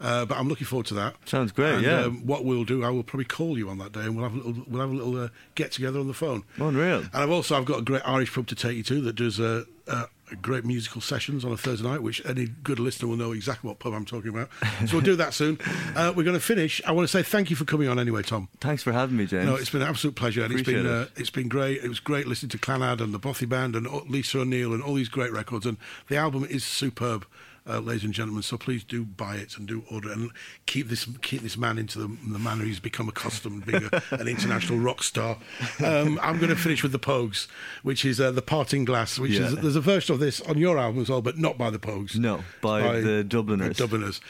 Uh, 0.00 0.24
but 0.24 0.38
I'm 0.38 0.48
looking 0.48 0.66
forward 0.66 0.86
to 0.86 0.94
that. 0.94 1.14
Sounds 1.26 1.52
great, 1.52 1.74
And, 1.74 1.82
yeah. 1.84 2.04
Um, 2.04 2.26
what 2.26 2.44
we'll 2.44 2.64
do, 2.64 2.82
I 2.84 2.88
will 2.90 3.02
probably 3.02 3.26
call 3.26 3.58
you 3.58 3.68
on 3.68 3.78
that 3.78 3.92
day, 3.92 4.00
and 4.00 4.16
we'll 4.16 4.24
have 4.28 4.34
a 4.34 4.36
little, 4.36 4.64
we'll 4.66 4.80
have 4.80 4.90
a 4.90 4.94
little 4.94 5.24
uh, 5.24 5.28
get 5.54 5.72
together 5.72 6.00
on 6.00 6.08
the 6.08 6.14
phone. 6.14 6.44
unreal. 6.58 7.00
And 7.00 7.10
I've 7.14 7.30
also 7.30 7.56
I've 7.56 7.66
got 7.66 7.80
a 7.80 7.82
great 7.82 8.02
Irish 8.06 8.32
pub 8.32 8.46
to 8.46 8.54
take 8.54 8.76
you 8.76 8.82
to 8.84 9.00
that 9.02 9.16
does 9.16 9.38
uh, 9.38 9.64
uh, 9.86 10.06
great 10.40 10.64
musical 10.64 11.00
sessions 11.02 11.44
on 11.44 11.52
a 11.52 11.56
Thursday 11.56 11.86
night, 11.86 12.02
which 12.02 12.24
any 12.24 12.46
good 12.46 12.78
listener 12.78 13.08
will 13.08 13.16
know 13.16 13.32
exactly 13.32 13.68
what 13.68 13.78
pub 13.78 13.92
I'm 13.92 14.04
talking 14.06 14.30
about. 14.30 14.48
So 14.86 14.92
we'll 14.94 15.00
do 15.02 15.16
that 15.16 15.34
soon. 15.34 15.58
Uh, 15.90 16.12
we're 16.16 16.22
going 16.22 16.36
to 16.36 16.40
finish. 16.40 16.80
I 16.86 16.92
want 16.92 17.06
to 17.08 17.10
say 17.10 17.22
thank 17.22 17.50
you 17.50 17.56
for 17.56 17.64
coming 17.64 17.88
on 17.88 17.98
anyway, 17.98 18.22
Tom. 18.22 18.48
Thanks 18.60 18.82
for 18.82 18.92
having 18.92 19.16
me, 19.16 19.26
James. 19.26 19.44
No, 19.44 19.56
it's 19.56 19.70
been 19.70 19.82
an 19.82 19.88
absolute 19.88 20.14
pleasure, 20.14 20.44
and 20.44 20.52
it's 20.52 20.62
been 20.62 20.86
Appreciate 20.86 21.02
uh, 21.02 21.06
it's 21.16 21.30
been 21.30 21.48
great. 21.48 21.82
It 21.82 21.88
was 21.88 21.98
great 21.98 22.26
listening 22.28 22.50
to 22.50 22.58
Clannad 22.58 23.00
and 23.00 23.12
the 23.12 23.18
Bothy 23.18 23.46
Band 23.48 23.74
and 23.74 23.86
Lisa 24.08 24.40
O'Neill 24.40 24.72
and 24.72 24.82
all 24.82 24.94
these 24.94 25.08
great 25.08 25.32
records. 25.32 25.66
And 25.66 25.78
the 26.08 26.16
album 26.16 26.44
is 26.44 26.62
superb, 26.64 27.26
uh, 27.68 27.80
ladies 27.80 28.04
and 28.04 28.12
gentlemen. 28.12 28.42
So 28.42 28.56
please 28.56 28.84
do 28.84 29.04
buy 29.04 29.36
it 29.36 29.56
and 29.56 29.66
do 29.66 29.84
order 29.90 30.12
and 30.12 30.30
keep 30.66 30.88
this 30.88 31.06
keep 31.22 31.42
this 31.42 31.56
man 31.56 31.78
into 31.78 31.98
the, 31.98 32.06
the 32.30 32.38
manner 32.38 32.64
he's 32.64 32.80
become 32.80 33.08
accustomed, 33.08 33.66
being 33.66 33.88
a, 33.92 34.02
an 34.14 34.28
international 34.28 34.78
rock 34.78 35.02
star. 35.02 35.38
Um, 35.84 36.18
I'm 36.22 36.38
going 36.38 36.50
to 36.50 36.56
finish 36.56 36.82
with 36.82 36.92
the 36.92 36.98
Pogues, 36.98 37.46
which 37.82 38.04
is 38.04 38.20
uh, 38.20 38.30
the 38.30 38.42
Parting 38.42 38.84
Glass. 38.84 39.18
Which 39.18 39.32
is 39.32 39.56
there's 39.56 39.76
a 39.76 39.80
version 39.80 40.14
of 40.14 40.20
this 40.20 40.40
on 40.42 40.58
your 40.58 40.78
album 40.78 41.02
as 41.02 41.08
well, 41.08 41.22
but 41.22 41.38
not 41.38 41.58
by 41.58 41.70
the 41.70 41.78
Pogues. 41.78 42.16
No, 42.16 42.44
by 42.60 43.00
the 43.00 43.24
Dubliners. 43.24 43.76
The 43.76 43.86
Dubliners. 43.86 44.20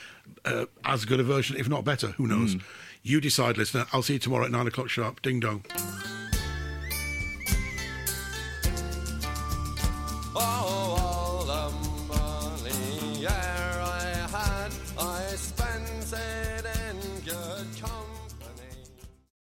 Uh, 0.45 0.67
as 0.85 1.05
good 1.05 1.21
a 1.21 1.25
version, 1.25 1.57
if 1.57 1.69
not 1.69 1.85
better. 1.85 2.09
Who 2.13 2.27
knows? 2.27 2.57
You 3.03 3.21
decide, 3.21 3.59
listener. 3.59 3.87
I'll 3.93 4.03
see 4.03 4.15
you 4.15 4.19
tomorrow 4.19 4.45
at 4.45 4.51
nine 4.51 4.67
o'clock 4.67 4.89
sharp. 4.89 5.23
Ding 5.23 5.41
dong. 5.41 5.65